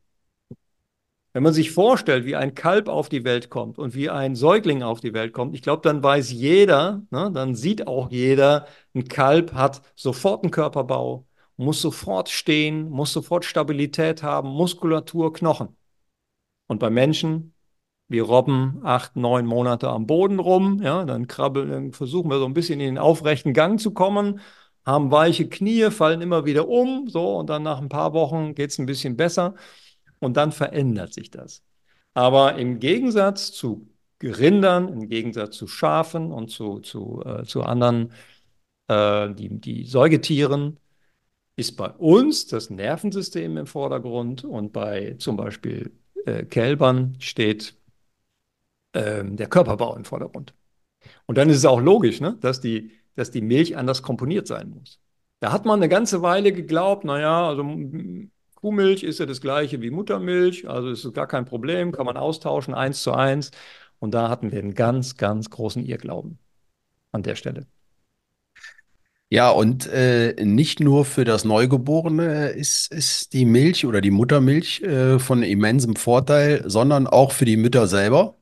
Wenn 1.32 1.42
man 1.42 1.52
sich 1.52 1.72
vorstellt, 1.72 2.24
wie 2.24 2.36
ein 2.36 2.54
Kalb 2.54 2.88
auf 2.88 3.08
die 3.08 3.24
Welt 3.24 3.50
kommt 3.50 3.78
und 3.78 3.94
wie 3.94 4.10
ein 4.10 4.36
Säugling 4.36 4.82
auf 4.84 5.00
die 5.00 5.12
Welt 5.12 5.32
kommt, 5.32 5.54
ich 5.54 5.62
glaube, 5.62 5.82
dann 5.82 6.02
weiß 6.02 6.30
jeder, 6.30 7.02
ne, 7.10 7.30
dann 7.32 7.54
sieht 7.56 7.86
auch 7.88 8.10
jeder, 8.10 8.66
ein 8.94 9.08
Kalb 9.08 9.54
hat 9.54 9.82
sofort 9.96 10.44
einen 10.44 10.52
Körperbau, 10.52 11.26
muss 11.56 11.80
sofort 11.80 12.28
stehen, 12.28 12.90
muss 12.90 13.12
sofort 13.12 13.44
Stabilität 13.44 14.22
haben, 14.22 14.48
Muskulatur, 14.50 15.32
Knochen. 15.32 15.76
Und 16.68 16.80
bei 16.80 16.90
Menschen 16.90 17.54
wir 18.10 18.24
robben 18.24 18.80
acht, 18.82 19.16
neun 19.16 19.46
Monate 19.46 19.88
am 19.88 20.06
Boden 20.06 20.40
rum, 20.40 20.80
ja, 20.82 21.04
dann 21.04 21.28
krabbeln, 21.28 21.70
dann 21.70 21.92
versuchen 21.92 22.28
wir 22.30 22.38
so 22.40 22.44
ein 22.44 22.54
bisschen 22.54 22.80
in 22.80 22.86
den 22.86 22.98
aufrechten 22.98 23.54
Gang 23.54 23.80
zu 23.80 23.92
kommen, 23.92 24.40
haben 24.84 25.12
weiche 25.12 25.48
Knie, 25.48 25.90
fallen 25.90 26.20
immer 26.20 26.44
wieder 26.44 26.68
um, 26.68 27.08
so, 27.08 27.36
und 27.38 27.48
dann 27.48 27.62
nach 27.62 27.80
ein 27.80 27.88
paar 27.88 28.12
Wochen 28.12 28.54
geht 28.56 28.70
es 28.70 28.78
ein 28.78 28.86
bisschen 28.86 29.16
besser 29.16 29.54
und 30.18 30.36
dann 30.36 30.50
verändert 30.52 31.14
sich 31.14 31.30
das. 31.30 31.62
Aber 32.14 32.56
im 32.56 32.80
Gegensatz 32.80 33.52
zu 33.52 33.88
Rindern, 34.22 34.88
im 34.88 35.08
Gegensatz 35.08 35.56
zu 35.56 35.68
Schafen 35.68 36.32
und 36.32 36.50
zu, 36.50 36.80
zu, 36.80 37.22
äh, 37.24 37.44
zu 37.44 37.62
anderen, 37.62 38.12
äh, 38.88 39.32
die, 39.34 39.60
die 39.60 39.84
Säugetieren, 39.86 40.78
ist 41.56 41.76
bei 41.76 41.90
uns 41.90 42.46
das 42.48 42.70
Nervensystem 42.70 43.56
im 43.56 43.66
Vordergrund 43.66 44.44
und 44.44 44.72
bei 44.72 45.14
zum 45.18 45.36
Beispiel 45.36 45.92
äh, 46.26 46.44
Kälbern 46.44 47.16
steht 47.20 47.79
ähm, 48.94 49.36
der 49.36 49.48
Körperbau 49.48 49.96
im 49.96 50.04
Vordergrund. 50.04 50.54
Und 51.26 51.38
dann 51.38 51.48
ist 51.48 51.58
es 51.58 51.64
auch 51.64 51.80
logisch, 51.80 52.20
ne, 52.20 52.36
dass, 52.40 52.60
die, 52.60 52.92
dass 53.14 53.30
die 53.30 53.40
Milch 53.40 53.76
anders 53.76 54.02
komponiert 54.02 54.46
sein 54.46 54.70
muss. 54.70 55.00
Da 55.40 55.52
hat 55.52 55.64
man 55.64 55.78
eine 55.80 55.88
ganze 55.88 56.22
Weile 56.22 56.52
geglaubt, 56.52 57.04
naja, 57.04 57.48
also 57.48 57.64
Kuhmilch 58.56 59.02
ist 59.02 59.20
ja 59.20 59.26
das 59.26 59.40
gleiche 59.40 59.80
wie 59.80 59.90
Muttermilch, 59.90 60.68
also 60.68 60.90
ist 60.90 61.04
es 61.04 61.12
gar 61.14 61.26
kein 61.26 61.46
Problem, 61.46 61.92
kann 61.92 62.04
man 62.06 62.18
austauschen, 62.18 62.74
eins 62.74 63.02
zu 63.02 63.12
eins. 63.12 63.50
Und 63.98 64.12
da 64.12 64.28
hatten 64.28 64.52
wir 64.52 64.58
einen 64.58 64.74
ganz, 64.74 65.16
ganz 65.16 65.50
großen 65.50 65.84
Irrglauben 65.84 66.38
an 67.12 67.22
der 67.22 67.36
Stelle. 67.36 67.66
Ja, 69.32 69.50
und 69.50 69.86
äh, 69.86 70.34
nicht 70.44 70.80
nur 70.80 71.04
für 71.04 71.24
das 71.24 71.44
Neugeborene 71.44 72.48
ist, 72.48 72.92
ist 72.92 73.32
die 73.32 73.44
Milch 73.44 73.86
oder 73.86 74.00
die 74.00 74.10
Muttermilch 74.10 74.82
äh, 74.82 75.20
von 75.20 75.44
immensem 75.44 75.94
Vorteil, 75.94 76.64
sondern 76.66 77.06
auch 77.06 77.30
für 77.30 77.44
die 77.44 77.56
Mütter 77.56 77.86
selber. 77.86 78.34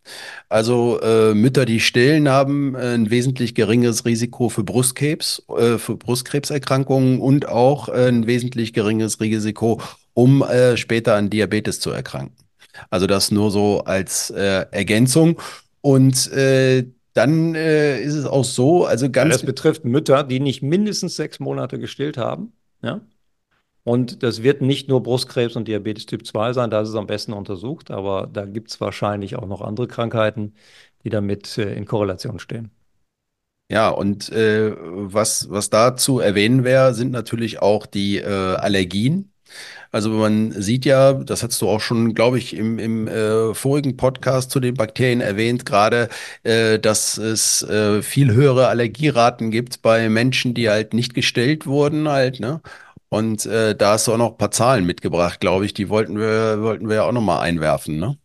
Also 0.48 0.98
äh, 1.02 1.34
Mütter, 1.34 1.66
die 1.66 1.80
stillen, 1.80 2.30
haben 2.30 2.74
ein 2.74 3.10
wesentlich 3.10 3.54
geringes 3.54 4.06
Risiko 4.06 4.48
für 4.48 4.64
Brustkrebs, 4.64 5.42
äh, 5.58 5.76
für 5.76 5.96
Brustkrebserkrankungen 5.96 7.20
und 7.20 7.46
auch 7.46 7.90
ein 7.90 8.26
wesentlich 8.26 8.72
geringes 8.72 9.20
Risiko, 9.20 9.82
um 10.14 10.42
äh, 10.42 10.78
später 10.78 11.16
an 11.16 11.28
Diabetes 11.28 11.80
zu 11.80 11.90
erkranken. 11.90 12.34
Also 12.88 13.06
das 13.06 13.30
nur 13.30 13.50
so 13.50 13.80
als 13.84 14.30
äh, 14.30 14.64
Ergänzung. 14.70 15.38
Und 15.82 16.32
äh, 16.32 16.86
dann 17.18 17.56
äh, 17.56 18.00
ist 18.00 18.14
es 18.14 18.24
auch 18.24 18.44
so, 18.44 18.86
also 18.86 19.10
ganz. 19.10 19.26
Ja, 19.26 19.32
das 19.32 19.42
betrifft 19.44 19.84
Mütter, 19.84 20.22
die 20.22 20.38
nicht 20.38 20.62
mindestens 20.62 21.16
sechs 21.16 21.40
Monate 21.40 21.80
gestillt 21.80 22.16
haben. 22.16 22.52
Ja. 22.80 23.00
Und 23.82 24.22
das 24.22 24.42
wird 24.42 24.62
nicht 24.62 24.88
nur 24.88 25.02
Brustkrebs 25.02 25.56
und 25.56 25.66
Diabetes 25.66 26.06
Typ 26.06 26.24
2 26.24 26.52
sein, 26.52 26.70
da 26.70 26.82
ist 26.82 26.90
es 26.90 26.94
am 26.94 27.06
besten 27.06 27.32
untersucht, 27.32 27.90
aber 27.90 28.28
da 28.30 28.44
gibt 28.44 28.70
es 28.70 28.80
wahrscheinlich 28.80 29.36
auch 29.36 29.46
noch 29.46 29.62
andere 29.62 29.88
Krankheiten, 29.88 30.54
die 31.04 31.10
damit 31.10 31.58
äh, 31.58 31.74
in 31.74 31.86
Korrelation 31.86 32.38
stehen. 32.38 32.70
Ja, 33.70 33.88
und 33.88 34.30
äh, 34.30 34.74
was, 34.78 35.50
was 35.50 35.70
da 35.70 35.96
zu 35.96 36.20
erwähnen 36.20 36.64
wäre, 36.64 36.94
sind 36.94 37.10
natürlich 37.10 37.60
auch 37.60 37.86
die 37.86 38.18
äh, 38.18 38.26
Allergien. 38.26 39.32
Also 39.90 40.10
man 40.10 40.52
sieht 40.52 40.84
ja, 40.84 41.14
das 41.14 41.42
hast 41.42 41.60
du 41.62 41.68
auch 41.68 41.80
schon, 41.80 42.14
glaube 42.14 42.38
ich, 42.38 42.54
im, 42.54 42.78
im 42.78 43.08
äh, 43.08 43.54
vorigen 43.54 43.96
Podcast 43.96 44.50
zu 44.50 44.60
den 44.60 44.74
Bakterien 44.74 45.20
erwähnt, 45.20 45.64
gerade, 45.64 46.08
äh, 46.42 46.78
dass 46.78 47.16
es 47.16 47.62
äh, 47.62 48.02
viel 48.02 48.32
höhere 48.32 48.68
Allergieraten 48.68 49.50
gibt 49.50 49.82
bei 49.82 50.08
Menschen, 50.08 50.54
die 50.54 50.68
halt 50.68 50.92
nicht 50.94 51.14
gestellt 51.14 51.66
wurden 51.66 52.08
halt, 52.08 52.40
ne? 52.40 52.60
Und 53.10 53.46
äh, 53.46 53.74
da 53.74 53.92
hast 53.92 54.06
du 54.06 54.12
auch 54.12 54.18
noch 54.18 54.32
ein 54.32 54.36
paar 54.36 54.50
Zahlen 54.50 54.84
mitgebracht, 54.84 55.40
glaube 55.40 55.64
ich, 55.64 55.72
die 55.72 55.88
wollten 55.88 56.18
wir, 56.18 56.60
wollten 56.62 56.88
wir 56.88 56.96
ja 56.96 57.04
auch 57.04 57.12
nochmal 57.12 57.40
einwerfen, 57.40 57.98
ne? 57.98 58.18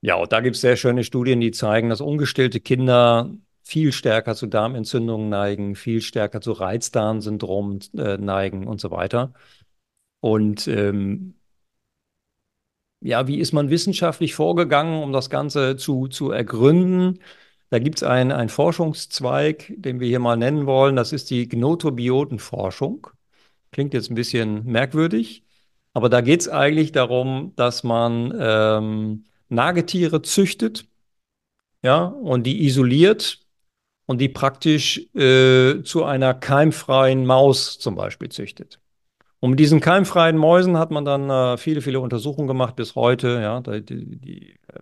Ja, 0.00 0.14
und 0.16 0.32
da 0.32 0.40
gibt 0.40 0.56
es 0.56 0.62
sehr 0.62 0.76
schöne 0.76 1.02
Studien, 1.02 1.40
die 1.40 1.50
zeigen, 1.50 1.88
dass 1.88 2.00
ungestillte 2.00 2.60
Kinder 2.60 3.30
viel 3.68 3.92
stärker 3.92 4.34
zu 4.34 4.46
Darmentzündungen 4.46 5.28
neigen, 5.28 5.74
viel 5.74 6.00
stärker 6.00 6.40
zu 6.40 6.52
Reizdarmsyndrom 6.52 7.80
äh, 7.98 8.16
neigen 8.16 8.66
und 8.66 8.80
so 8.80 8.90
weiter. 8.90 9.34
Und 10.20 10.68
ähm, 10.68 11.34
ja, 13.00 13.26
wie 13.28 13.38
ist 13.38 13.52
man 13.52 13.70
wissenschaftlich 13.70 14.34
vorgegangen, 14.34 15.02
um 15.02 15.12
das 15.12 15.30
Ganze 15.30 15.76
zu, 15.76 16.08
zu 16.08 16.30
ergründen? 16.30 17.20
Da 17.70 17.78
gibt 17.78 17.98
es 17.98 18.02
einen, 18.02 18.32
einen 18.32 18.48
Forschungszweig, 18.48 19.72
den 19.76 20.00
wir 20.00 20.08
hier 20.08 20.20
mal 20.20 20.36
nennen 20.36 20.66
wollen. 20.66 20.96
Das 20.96 21.12
ist 21.12 21.30
die 21.30 21.48
Gnotobiotenforschung. 21.48 23.08
Klingt 23.70 23.94
jetzt 23.94 24.10
ein 24.10 24.14
bisschen 24.14 24.64
merkwürdig, 24.64 25.44
aber 25.92 26.08
da 26.08 26.20
geht 26.22 26.40
es 26.40 26.48
eigentlich 26.48 26.92
darum, 26.92 27.52
dass 27.56 27.84
man 27.84 28.34
ähm, 28.38 29.24
Nagetiere 29.48 30.22
züchtet, 30.22 30.86
ja, 31.82 32.04
und 32.04 32.44
die 32.44 32.64
isoliert 32.66 33.40
und 34.06 34.20
die 34.20 34.28
praktisch 34.28 34.98
äh, 35.14 35.82
zu 35.82 36.04
einer 36.04 36.34
keimfreien 36.34 37.26
Maus 37.26 37.78
zum 37.78 37.94
Beispiel 37.94 38.30
züchtet. 38.30 38.80
Und 39.40 39.50
mit 39.50 39.60
diesen 39.60 39.80
keimfreien 39.80 40.36
Mäusen 40.36 40.76
hat 40.76 40.90
man 40.90 41.04
dann 41.04 41.30
äh, 41.30 41.56
viele, 41.58 41.80
viele 41.80 42.00
Untersuchungen 42.00 42.48
gemacht 42.48 42.76
bis 42.76 42.94
heute. 42.96 43.40
Ja, 43.40 43.60
da, 43.60 43.78
die, 43.78 44.18
die, 44.18 44.50
äh, 44.68 44.80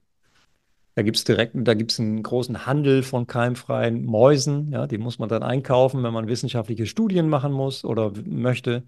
da 0.94 1.02
gibt 1.02 1.18
es 1.18 1.24
direkt, 1.24 1.52
da 1.54 1.74
gibt 1.74 1.98
einen 2.00 2.22
großen 2.22 2.64
Handel 2.64 3.02
von 3.02 3.26
keimfreien 3.26 4.04
Mäusen. 4.06 4.72
Ja, 4.72 4.86
die 4.86 4.96
muss 4.98 5.18
man 5.18 5.28
dann 5.28 5.42
einkaufen, 5.42 6.02
wenn 6.02 6.14
man 6.14 6.26
wissenschaftliche 6.26 6.86
Studien 6.86 7.28
machen 7.28 7.52
muss 7.52 7.84
oder 7.84 8.12
möchte. 8.24 8.84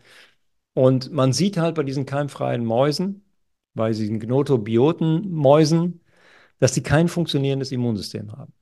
Und 0.75 1.12
man 1.12 1.33
sieht 1.33 1.59
halt 1.59 1.75
bei 1.75 1.83
diesen 1.83 2.07
keimfreien 2.07 2.64
Mäusen, 2.64 3.25
bei 3.75 3.91
diesen 3.91 4.21
Gnotobioten-Mäusen, 4.21 6.01
dass 6.61 6.75
sie 6.75 6.83
kein 6.83 7.09
funktionierendes 7.09 7.73
Immunsystem 7.73 8.33
haben. 8.33 8.53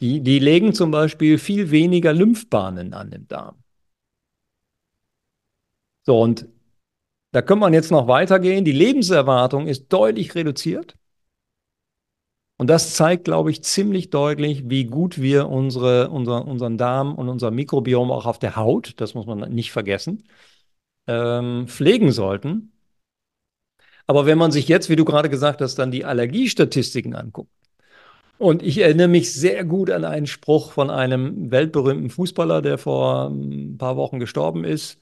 Die, 0.00 0.20
die 0.22 0.38
legen 0.38 0.74
zum 0.74 0.92
Beispiel 0.92 1.38
viel 1.38 1.70
weniger 1.72 2.12
Lymphbahnen 2.12 2.94
an 2.94 3.10
dem 3.10 3.26
Darm. 3.26 3.56
So, 6.08 6.22
und 6.22 6.48
da 7.32 7.42
könnte 7.42 7.60
man 7.60 7.74
jetzt 7.74 7.90
noch 7.90 8.08
weitergehen. 8.08 8.64
Die 8.64 8.72
Lebenserwartung 8.72 9.66
ist 9.66 9.92
deutlich 9.92 10.34
reduziert. 10.34 10.96
Und 12.56 12.68
das 12.68 12.94
zeigt, 12.94 13.24
glaube 13.24 13.50
ich, 13.50 13.62
ziemlich 13.62 14.08
deutlich, 14.08 14.70
wie 14.70 14.86
gut 14.86 15.20
wir 15.20 15.50
unsere, 15.50 16.08
unser, 16.08 16.46
unseren 16.46 16.78
Darm 16.78 17.14
und 17.14 17.28
unser 17.28 17.50
Mikrobiom 17.50 18.10
auch 18.10 18.24
auf 18.24 18.38
der 18.38 18.56
Haut, 18.56 18.94
das 18.96 19.12
muss 19.12 19.26
man 19.26 19.52
nicht 19.52 19.70
vergessen, 19.70 20.24
ähm, 21.06 21.68
pflegen 21.68 22.12
sollten. 22.12 22.72
Aber 24.06 24.24
wenn 24.24 24.38
man 24.38 24.50
sich 24.50 24.66
jetzt, 24.66 24.88
wie 24.88 24.96
du 24.96 25.04
gerade 25.04 25.28
gesagt 25.28 25.60
hast, 25.60 25.74
dann 25.74 25.90
die 25.90 26.06
Allergiestatistiken 26.06 27.14
anguckt, 27.14 27.52
und 28.38 28.62
ich 28.62 28.78
erinnere 28.78 29.08
mich 29.08 29.32
sehr 29.32 29.64
gut 29.64 29.90
an 29.90 30.04
einen 30.04 30.28
Spruch 30.28 30.70
von 30.72 30.90
einem 30.90 31.50
weltberühmten 31.50 32.08
Fußballer, 32.08 32.62
der 32.62 32.78
vor 32.78 33.28
ein 33.28 33.78
paar 33.78 33.96
Wochen 33.96 34.20
gestorben 34.20 34.64
ist. 34.64 34.98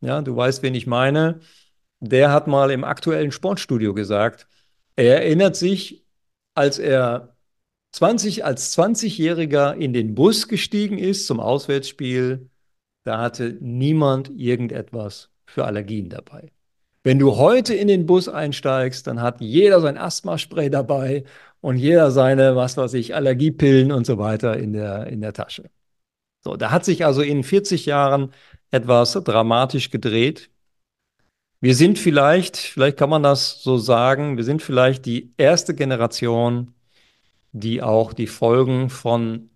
Ja, 0.00 0.22
du 0.22 0.36
weißt, 0.36 0.62
wen 0.62 0.74
ich 0.74 0.86
meine. 0.86 1.40
Der 2.00 2.32
hat 2.32 2.46
mal 2.46 2.70
im 2.70 2.84
aktuellen 2.84 3.32
Sportstudio 3.32 3.94
gesagt, 3.94 4.46
er 4.96 5.22
erinnert 5.22 5.56
sich, 5.56 6.04
als 6.54 6.78
er 6.78 7.36
20, 7.92 8.44
als 8.44 8.76
20-Jähriger 8.76 9.74
in 9.74 9.92
den 9.92 10.14
Bus 10.14 10.48
gestiegen 10.48 10.98
ist 10.98 11.26
zum 11.26 11.40
Auswärtsspiel, 11.40 12.50
da 13.04 13.20
hatte 13.20 13.56
niemand 13.60 14.30
irgendetwas 14.36 15.30
für 15.46 15.64
Allergien 15.64 16.08
dabei. 16.08 16.50
Wenn 17.04 17.18
du 17.18 17.36
heute 17.36 17.74
in 17.74 17.86
den 17.86 18.06
Bus 18.06 18.28
einsteigst, 18.28 19.06
dann 19.06 19.20
hat 19.20 19.40
jeder 19.40 19.80
sein 19.80 19.98
Asthmaspray 19.98 20.70
dabei 20.70 21.24
und 21.60 21.76
jeder 21.76 22.10
seine, 22.10 22.56
was 22.56 22.76
weiß 22.76 22.94
ich, 22.94 23.14
Allergiepillen 23.14 23.92
und 23.92 24.06
so 24.06 24.18
weiter 24.18 24.56
in 24.56 24.72
der, 24.72 25.06
in 25.08 25.20
der 25.20 25.34
Tasche. 25.34 25.70
So, 26.42 26.56
da 26.56 26.70
hat 26.70 26.84
sich 26.84 27.04
also 27.04 27.22
in 27.22 27.44
40 27.44 27.86
Jahren 27.86 28.32
etwas 28.74 29.12
dramatisch 29.12 29.90
gedreht. 29.90 30.50
Wir 31.60 31.74
sind 31.74 31.98
vielleicht, 31.98 32.56
vielleicht 32.56 32.98
kann 32.98 33.08
man 33.08 33.22
das 33.22 33.62
so 33.62 33.78
sagen, 33.78 34.36
wir 34.36 34.44
sind 34.44 34.62
vielleicht 34.62 35.06
die 35.06 35.32
erste 35.36 35.74
Generation, 35.74 36.74
die 37.52 37.82
auch 37.82 38.12
die 38.12 38.26
Folgen 38.26 38.90
von 38.90 39.50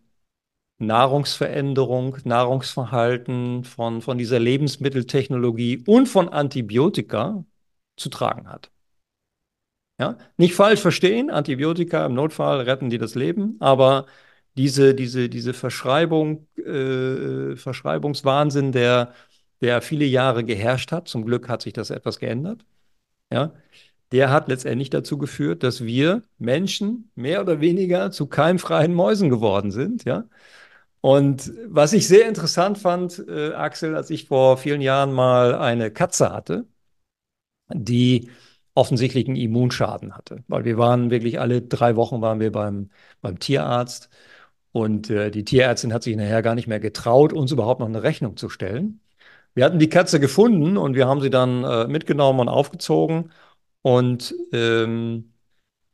Nahrungsveränderung, 0.78 2.18
Nahrungsverhalten, 2.24 3.64
von, 3.64 4.00
von 4.00 4.16
dieser 4.16 4.38
Lebensmitteltechnologie 4.38 5.82
und 5.86 6.06
von 6.08 6.28
Antibiotika 6.28 7.44
zu 7.96 8.08
tragen 8.10 8.48
hat. 8.48 8.70
Ja? 9.98 10.16
Nicht 10.36 10.54
falsch 10.54 10.80
verstehen, 10.80 11.28
Antibiotika 11.28 12.06
im 12.06 12.14
Notfall 12.14 12.60
retten 12.60 12.88
die 12.88 12.98
das 12.98 13.16
Leben, 13.16 13.56
aber 13.58 14.06
diese, 14.58 14.94
diese, 14.94 15.28
diese 15.28 15.54
Verschreibung, 15.54 16.48
äh, 16.58 17.56
Verschreibungswahnsinn, 17.56 18.72
der, 18.72 19.14
der 19.62 19.80
viele 19.82 20.04
Jahre 20.04 20.44
geherrscht 20.44 20.92
hat, 20.92 21.08
zum 21.08 21.24
Glück 21.24 21.48
hat 21.48 21.62
sich 21.62 21.72
das 21.72 21.90
etwas 21.90 22.18
geändert, 22.18 22.64
ja, 23.32 23.54
der 24.12 24.30
hat 24.30 24.48
letztendlich 24.48 24.90
dazu 24.90 25.18
geführt, 25.18 25.62
dass 25.62 25.84
wir 25.84 26.22
Menschen 26.38 27.10
mehr 27.14 27.42
oder 27.42 27.60
weniger 27.60 28.10
zu 28.12 28.26
keimfreien 28.28 28.94
Mäusen 28.94 29.30
geworden 29.30 29.70
sind, 29.72 30.04
ja. 30.04 30.24
Und 31.00 31.52
was 31.66 31.92
ich 31.92 32.08
sehr 32.08 32.28
interessant 32.28 32.78
fand, 32.78 33.24
äh, 33.28 33.52
Axel, 33.54 33.94
als 33.96 34.10
ich 34.10 34.26
vor 34.28 34.58
vielen 34.58 34.80
Jahren 34.80 35.12
mal 35.12 35.54
eine 35.54 35.92
Katze 35.92 36.32
hatte, 36.32 36.66
die 37.72 38.30
offensichtlich 38.74 39.26
einen 39.26 39.36
Immunschaden 39.36 40.16
hatte. 40.16 40.44
Weil 40.48 40.64
wir 40.64 40.78
waren 40.78 41.10
wirklich 41.10 41.40
alle 41.40 41.62
drei 41.62 41.96
Wochen 41.96 42.20
waren 42.22 42.40
wir 42.40 42.52
beim, 42.52 42.90
beim 43.20 43.38
Tierarzt 43.38 44.08
und 44.72 45.10
äh, 45.10 45.30
die 45.30 45.44
Tierärztin 45.44 45.92
hat 45.92 46.02
sich 46.02 46.16
nachher 46.16 46.42
gar 46.42 46.54
nicht 46.54 46.68
mehr 46.68 46.80
getraut, 46.80 47.32
uns 47.32 47.52
überhaupt 47.52 47.80
noch 47.80 47.88
eine 47.88 48.02
Rechnung 48.02 48.36
zu 48.36 48.48
stellen. 48.48 49.00
Wir 49.54 49.64
hatten 49.64 49.78
die 49.78 49.88
Katze 49.88 50.20
gefunden 50.20 50.76
und 50.76 50.94
wir 50.94 51.08
haben 51.08 51.20
sie 51.20 51.30
dann 51.30 51.64
äh, 51.64 51.88
mitgenommen 51.88 52.40
und 52.40 52.48
aufgezogen. 52.48 53.32
Und 53.82 54.34
ähm, 54.52 55.34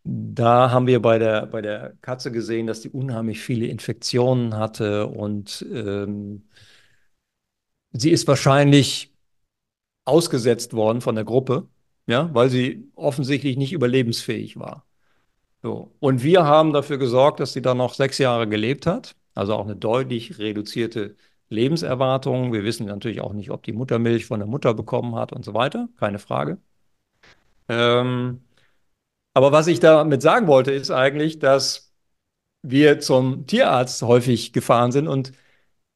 da 0.05 0.71
haben 0.71 0.87
wir 0.87 1.01
bei 1.03 1.19
der, 1.19 1.47
bei 1.47 1.63
der 1.63 1.95
Katze 2.03 2.33
gesehen, 2.33 2.67
dass 2.67 2.81
die 2.83 2.91
unheimlich 2.91 3.41
viele 3.41 3.67
Infektionen 3.67 4.57
hatte 4.57 5.07
und 5.09 5.65
ähm, 5.73 6.49
sie 7.93 8.11
ist 8.11 8.29
wahrscheinlich 8.29 9.15
ausgesetzt 10.05 10.75
worden 10.75 11.01
von 11.01 11.15
der 11.15 11.25
Gruppe 11.25 11.69
ja, 12.07 12.33
weil 12.35 12.51
sie 12.51 12.91
offensichtlich 12.95 13.57
nicht 13.57 13.73
überlebensfähig 13.73 14.59
war. 14.59 14.87
So. 15.65 15.97
Und 15.99 16.23
wir 16.23 16.45
haben 16.45 16.75
dafür 16.75 16.99
gesorgt, 16.99 17.41
dass 17.41 17.55
sie 17.55 17.63
dann 17.63 17.79
noch 17.79 17.95
sechs 17.95 18.19
Jahre 18.19 18.47
gelebt 18.47 18.87
hat, 18.87 19.17
also 19.35 19.55
auch 19.55 19.65
eine 19.65 19.77
deutlich 19.77 20.39
reduzierte 20.39 21.17
Lebenserwartung. 21.49 22.53
Wir 22.53 22.65
wissen 22.65 22.87
natürlich 22.87 23.23
auch 23.23 23.33
nicht, 23.33 23.51
ob 23.51 23.63
die 23.63 23.73
Muttermilch 23.73 24.27
von 24.27 24.41
der 24.41 24.47
Mutter 24.47 24.75
bekommen 24.75 25.15
hat 25.15 25.33
und 25.33 25.43
so 25.45 25.55
weiter, 25.55 25.89
keine 25.99 26.19
Frage. 26.19 26.59
Ähm, 27.69 28.45
aber 29.35 29.53
was 29.53 29.67
ich 29.69 29.81
damit 29.81 30.23
sagen 30.23 30.47
wollte, 30.49 30.73
ist 30.73 30.91
eigentlich, 30.91 31.39
dass 31.41 31.93
wir 32.63 33.01
zum 33.01 33.47
Tierarzt 33.47 34.03
häufig 34.03 34.53
gefahren 34.53 34.93
sind 34.93 35.09
und 35.09 35.33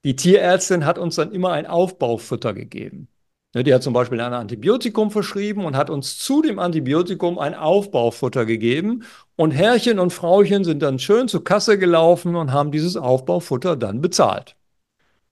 die 0.05 0.17
Tierärztin 0.17 0.87
hat 0.87 0.99
uns 0.99 1.17
dann 1.17 1.33
immer 1.33 1.53
ein 1.53 1.67
Aufbaufutter 1.67 2.55
gegeben. 2.55 3.09
Ne, 3.59 3.65
die 3.65 3.75
hat 3.75 3.83
zum 3.83 3.93
Beispiel 3.93 4.21
ein 4.21 4.35
Antibiotikum 4.35 5.11
verschrieben 5.11 5.65
und 5.65 5.77
hat 5.77 5.91
uns 5.91 6.17
zu 6.17 6.43
dem 6.43 6.61
Antibiotikum 6.61 7.41
ein 7.41 7.55
Aufbaufutter 7.57 8.47
gegeben. 8.47 9.03
Und 9.35 9.51
Herrchen 9.51 9.99
und 9.99 10.13
Frauchen 10.13 10.63
sind 10.63 10.81
dann 10.81 11.01
schön 11.01 11.27
zur 11.27 11.43
Kasse 11.43 11.77
gelaufen 11.77 12.37
und 12.37 12.53
haben 12.53 12.71
dieses 12.71 12.97
Aufbaufutter 12.97 13.75
dann 13.77 14.01
bezahlt. 14.01 14.55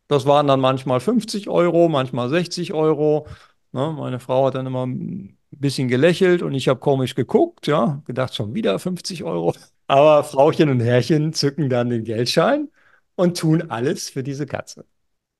Das 0.08 0.26
waren 0.26 0.48
dann 0.48 0.60
manchmal 0.60 1.00
50 1.00 1.48
Euro, 1.48 1.88
manchmal 1.88 2.28
60 2.30 2.74
Euro. 2.74 3.28
Ne, 3.72 3.94
meine 3.98 4.20
Frau 4.20 4.46
hat 4.46 4.56
dann 4.56 4.66
immer 4.66 4.86
ein 4.86 5.38
bisschen 5.52 5.88
gelächelt 5.88 6.42
und 6.42 6.54
ich 6.54 6.68
habe 6.68 6.80
komisch 6.80 7.14
geguckt, 7.14 7.68
ja, 7.68 8.02
gedacht 8.06 8.34
schon 8.34 8.54
wieder 8.54 8.78
50 8.80 9.24
Euro. 9.24 9.54
Aber 9.88 10.24
Frauchen 10.24 10.68
und 10.70 10.80
Herrchen 10.80 11.32
zücken 11.32 11.68
dann 11.70 11.90
den 11.90 12.04
Geldschein 12.04 12.70
und 13.16 13.38
tun 13.38 13.70
alles 13.70 14.10
für 14.10 14.24
diese 14.24 14.46
Katze. 14.46 14.84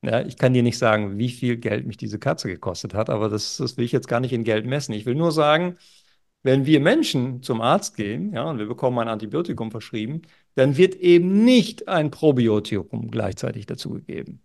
Ja, 0.07 0.21
ich 0.25 0.37
kann 0.39 0.55
dir 0.55 0.63
nicht 0.63 0.79
sagen, 0.79 1.19
wie 1.19 1.31
viel 1.31 1.57
Geld 1.57 1.85
mich 1.85 1.97
diese 1.97 2.21
Katze 2.21 2.47
gekostet 2.49 2.95
hat, 2.95 3.11
aber 3.11 3.29
das, 3.29 3.57
das 3.57 3.77
will 3.77 3.85
ich 3.85 3.91
jetzt 3.93 4.07
gar 4.07 4.21
nicht 4.21 4.33
in 4.33 4.45
Geld 4.45 4.65
messen. 4.65 4.93
Ich 4.95 5.05
will 5.05 5.17
nur 5.17 5.33
sagen, 5.33 5.77
wenn 6.45 6.67
wir 6.67 6.81
Menschen 6.81 7.43
zum 7.43 7.61
Arzt 7.61 7.97
gehen, 7.97 8.33
ja, 8.33 8.45
und 8.45 8.59
wir 8.59 8.67
bekommen 8.69 8.99
ein 9.01 9.09
Antibiotikum 9.09 9.71
verschrieben, 9.73 10.23
dann 10.55 10.77
wird 10.77 10.95
eben 10.97 11.45
nicht 11.45 11.89
ein 11.89 12.11
Probiotikum 12.13 13.11
gleichzeitig 13.11 13.67
dazugegeben. 13.67 14.43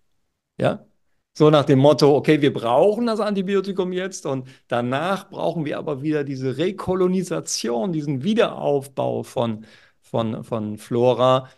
Ja? 0.60 0.88
So 1.38 1.50
nach 1.52 1.66
dem 1.66 1.80
Motto, 1.80 2.16
okay, 2.16 2.42
wir 2.42 2.54
brauchen 2.54 3.08
das 3.08 3.20
Antibiotikum 3.22 3.94
jetzt 3.94 4.26
und 4.26 4.50
danach 4.68 5.30
brauchen 5.30 5.66
wir 5.66 5.78
aber 5.78 6.02
wieder 6.04 6.24
diese 6.24 6.58
Rekolonisation, 6.58 7.94
diesen 7.94 8.24
Wiederaufbau 8.24 9.24
von, 9.24 9.66
von, 10.02 10.44
von 10.44 10.78
Flora, 10.78 11.50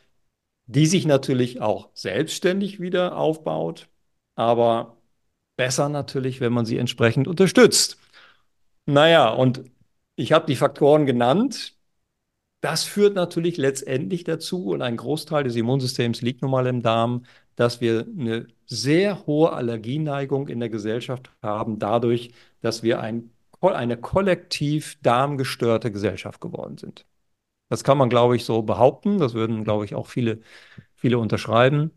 die 0.67 0.85
sich 0.87 1.05
natürlich 1.05 1.61
auch 1.61 1.89
selbstständig 1.93 2.79
wieder 2.79 3.17
aufbaut, 3.17 3.89
aber 4.35 4.97
besser 5.57 5.89
natürlich, 5.89 6.41
wenn 6.41 6.53
man 6.53 6.65
sie 6.65 6.77
entsprechend 6.77 7.27
unterstützt. 7.27 7.97
Naja, 8.85 9.29
und 9.29 9.63
ich 10.15 10.33
habe 10.33 10.45
die 10.47 10.55
Faktoren 10.55 11.05
genannt. 11.05 11.77
Das 12.61 12.85
führt 12.85 13.15
natürlich 13.15 13.57
letztendlich 13.57 14.23
dazu, 14.23 14.67
und 14.67 14.81
ein 14.81 14.97
Großteil 14.97 15.43
des 15.43 15.55
Immunsystems 15.55 16.21
liegt 16.21 16.41
nun 16.41 16.51
mal 16.51 16.67
im 16.67 16.81
Darm, 16.81 17.25
dass 17.55 17.81
wir 17.81 18.07
eine 18.07 18.47
sehr 18.65 19.25
hohe 19.27 19.53
Allergieneigung 19.53 20.47
in 20.47 20.59
der 20.59 20.69
Gesellschaft 20.69 21.31
haben, 21.41 21.79
dadurch, 21.79 22.31
dass 22.61 22.83
wir 22.83 23.01
ein, 23.01 23.31
eine 23.61 23.97
kollektiv 23.97 24.97
darmgestörte 25.01 25.91
Gesellschaft 25.91 26.41
geworden 26.41 26.77
sind. 26.77 27.05
Das 27.69 27.83
kann 27.83 27.97
man, 27.97 28.09
glaube 28.09 28.35
ich, 28.35 28.45
so 28.45 28.61
behaupten. 28.63 29.19
Das 29.19 29.33
würden, 29.33 29.63
glaube 29.63 29.85
ich, 29.85 29.95
auch 29.95 30.07
viele, 30.07 30.41
viele 30.95 31.17
unterschreiben. 31.19 31.91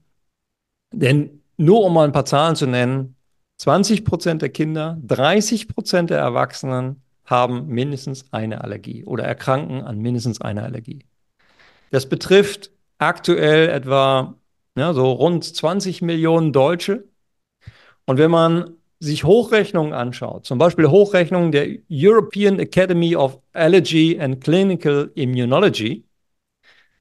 Denn 0.92 1.42
nur 1.56 1.84
um 1.84 1.94
mal 1.94 2.04
ein 2.04 2.12
paar 2.12 2.24
Zahlen 2.24 2.56
zu 2.56 2.66
nennen, 2.66 3.16
20 3.58 4.04
Prozent 4.04 4.42
der 4.42 4.50
Kinder, 4.50 4.98
30 5.02 5.68
Prozent 5.68 6.10
der 6.10 6.18
Erwachsenen 6.18 7.02
haben 7.24 7.66
mindestens 7.66 8.32
eine 8.32 8.62
Allergie 8.62 9.04
oder 9.04 9.24
erkranken 9.24 9.82
an 9.82 9.98
mindestens 9.98 10.40
einer 10.40 10.62
Allergie. 10.62 11.06
Das 11.90 12.08
betrifft 12.08 12.70
aktuell 12.98 13.68
etwa 13.68 14.36
ja, 14.76 14.92
so 14.92 15.10
rund 15.12 15.44
20 15.44 16.02
Millionen 16.02 16.52
Deutsche. 16.52 17.04
Und 18.04 18.18
wenn 18.18 18.30
man 18.30 18.76
sich 19.00 19.24
Hochrechnungen 19.24 19.92
anschaut, 19.92 20.46
zum 20.46 20.58
Beispiel 20.58 20.88
Hochrechnungen 20.88 21.52
der 21.52 21.68
European 21.90 22.58
Academy 22.58 23.16
of 23.16 23.38
Allergy 23.52 24.18
and 24.20 24.42
Clinical 24.42 25.10
Immunology, 25.14 26.04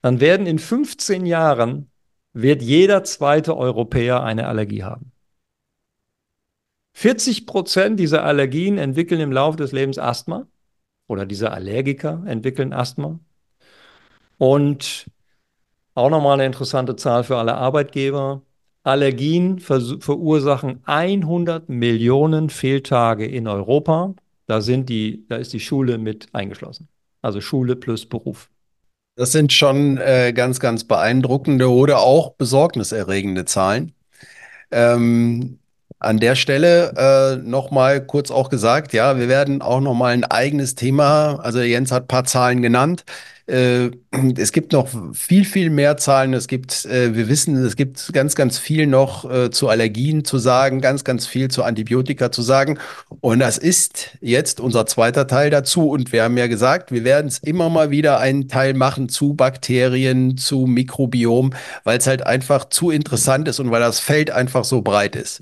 dann 0.02 0.20
werden 0.20 0.46
in 0.46 0.60
15 0.60 1.26
Jahren 1.26 1.90
wird 2.36 2.62
jeder 2.62 3.04
zweite 3.06 3.56
Europäer 3.56 4.22
eine 4.24 4.48
Allergie 4.48 4.84
haben. 4.84 5.12
40 6.94 7.46
Prozent 7.46 8.00
dieser 8.00 8.24
Allergien 8.24 8.78
entwickeln 8.78 9.22
im 9.22 9.32
Laufe 9.32 9.58
des 9.58 9.72
Lebens 9.72 9.98
Asthma 9.98 10.46
oder 11.08 11.26
diese 11.26 11.52
Allergiker 11.52 12.24
entwickeln 12.26 12.74
Asthma. 12.74 13.20
Und 14.38 15.06
auch 15.94 16.10
nochmal 16.10 16.34
eine 16.34 16.46
interessante 16.46 16.98
Zahl 16.98 17.24
für 17.24 17.38
alle 17.38 17.56
Arbeitgeber. 17.56 18.42
Allergien 18.84 19.60
ver 19.60 19.80
verursachen 20.00 20.82
100 20.86 21.70
Millionen 21.70 22.50
Fehltage 22.50 23.26
in 23.26 23.48
Europa. 23.48 24.14
Da, 24.46 24.62
sind 24.62 24.90
die, 24.90 25.26
da 25.30 25.38
ist 25.38 25.54
die 25.54 25.60
Schule 25.62 25.98
mit 25.98 26.28
eingeschlossen. 26.34 26.90
Also 27.22 27.40
Schule 27.40 27.78
plus 27.78 28.06
Beruf. 28.06 28.50
Das 29.16 29.32
sind 29.32 29.54
schon 29.54 29.98
äh, 29.98 30.34
ganz, 30.34 30.60
ganz 30.60 30.84
beeindruckende 30.84 31.72
oder 31.72 32.00
auch 32.00 32.34
besorgniserregende 32.34 33.46
Zahlen. 33.46 33.94
Ähm, 34.72 35.60
an 36.00 36.20
der 36.20 36.36
Stelle 36.36 36.94
äh, 36.98 37.38
nochmal 37.38 38.06
kurz 38.06 38.30
auch 38.30 38.50
gesagt, 38.50 38.94
ja, 38.94 39.18
wir 39.18 39.30
werden 39.30 39.62
auch 39.62 39.80
nochmal 39.80 40.14
ein 40.14 40.26
eigenes 40.26 40.76
Thema, 40.76 41.40
also 41.42 41.62
Jens 41.62 41.92
hat 41.92 42.04
ein 42.04 42.08
paar 42.08 42.26
Zahlen 42.26 42.62
genannt, 42.62 43.06
äh, 43.48 43.92
es 44.38 44.52
gibt 44.52 44.74
noch 44.74 44.90
viel, 45.14 45.46
viel 45.46 45.70
mehr 45.70 45.98
Zahlen. 45.98 46.34
Es 46.34 46.48
gibt, 46.48 46.86
äh, 46.86 47.14
wir 47.16 47.30
wissen, 47.30 47.56
es 47.64 47.76
gibt 47.76 48.12
ganz, 48.12 48.36
ganz 48.36 48.58
viel 48.58 48.88
noch 48.88 49.30
äh, 49.30 49.52
zu 49.52 49.70
Allergien 49.70 50.26
zu 50.26 50.40
sagen, 50.40 50.82
ganz, 50.82 51.04
ganz 51.04 51.28
viel 51.28 51.50
zu 51.50 51.64
Antibiotika 51.64 52.32
zu 52.32 52.42
sagen. 52.42 52.80
Und 53.22 53.40
das 53.40 53.58
ist 53.58 54.18
jetzt 54.22 54.60
unser 54.60 54.86
zweiter 54.88 55.28
Teil 55.28 55.52
dazu. 55.52 55.90
Und 55.90 56.12
wir 56.12 56.24
haben 56.24 56.38
ja 56.38 56.48
gesagt, 56.48 56.92
wir 56.92 57.04
werden 57.04 57.28
es 57.28 57.38
immer 57.40 57.70
mal 57.70 57.92
wieder 57.92 58.20
einen 58.20 58.48
Teil 58.48 58.74
machen 58.74 59.10
zu 59.10 59.36
Bakterien, 59.36 60.38
zu 60.38 60.66
Mikrobiom, 60.66 61.54
weil 61.84 62.00
es 62.00 62.08
halt 62.08 62.26
einfach 62.26 62.70
zu 62.70 62.90
interessant 62.90 63.48
ist 63.48 63.60
und 63.60 63.70
weil 63.70 63.82
das 63.82 64.00
Feld 64.00 64.32
einfach 64.32 64.64
so 64.64 64.82
breit 64.82 65.16
ist. 65.16 65.42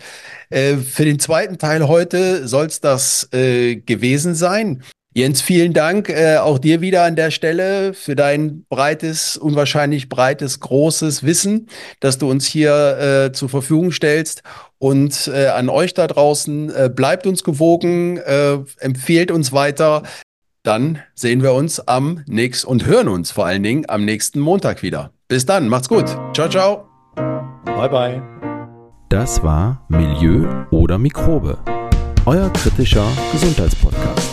Äh, 0.49 0.75
für 0.75 1.05
den 1.05 1.19
zweiten 1.19 1.57
Teil 1.57 1.87
heute 1.87 2.47
soll 2.47 2.65
es 2.65 2.81
das 2.81 3.29
äh, 3.33 3.77
gewesen 3.77 4.35
sein. 4.35 4.83
Jens, 5.15 5.41
vielen 5.41 5.73
Dank 5.73 6.09
äh, 6.09 6.37
auch 6.37 6.57
dir 6.57 6.81
wieder 6.81 7.03
an 7.03 7.15
der 7.15 7.29
Stelle 7.29 7.93
für 7.93 8.15
dein 8.15 8.65
breites, 8.67 9.37
unwahrscheinlich 9.37 10.09
breites, 10.09 10.59
großes 10.59 11.21
Wissen, 11.23 11.67
das 11.99 12.17
du 12.17 12.29
uns 12.29 12.47
hier 12.47 13.27
äh, 13.27 13.31
zur 13.31 13.47
Verfügung 13.49 13.91
stellst. 13.91 14.41
Und 14.79 15.29
äh, 15.33 15.47
an 15.47 15.69
euch 15.69 15.93
da 15.93 16.07
draußen, 16.07 16.73
äh, 16.73 16.89
bleibt 16.93 17.27
uns 17.27 17.43
gewogen, 17.43 18.17
äh, 18.17 18.57
empfehlt 18.79 19.29
uns 19.29 19.53
weiter. 19.53 20.01
Dann 20.63 20.99
sehen 21.13 21.43
wir 21.43 21.53
uns 21.53 21.79
am 21.79 22.23
nächsten 22.25 22.67
und 22.67 22.85
hören 22.87 23.07
uns 23.07 23.29
vor 23.29 23.45
allen 23.45 23.61
Dingen 23.61 23.85
am 23.87 24.05
nächsten 24.05 24.39
Montag 24.39 24.81
wieder. 24.81 25.11
Bis 25.27 25.45
dann, 25.45 25.69
macht's 25.69 25.89
gut. 25.89 26.07
Ciao, 26.33 26.49
ciao. 26.49 26.85
Bye, 27.65 27.89
bye. 27.89 28.21
Das 29.09 29.43
war 29.43 29.85
Milieu 29.89 30.47
oder 30.71 30.97
Mikrobe, 30.97 31.59
euer 32.25 32.51
kritischer 32.51 33.07
Gesundheitspodcast. 33.31 34.32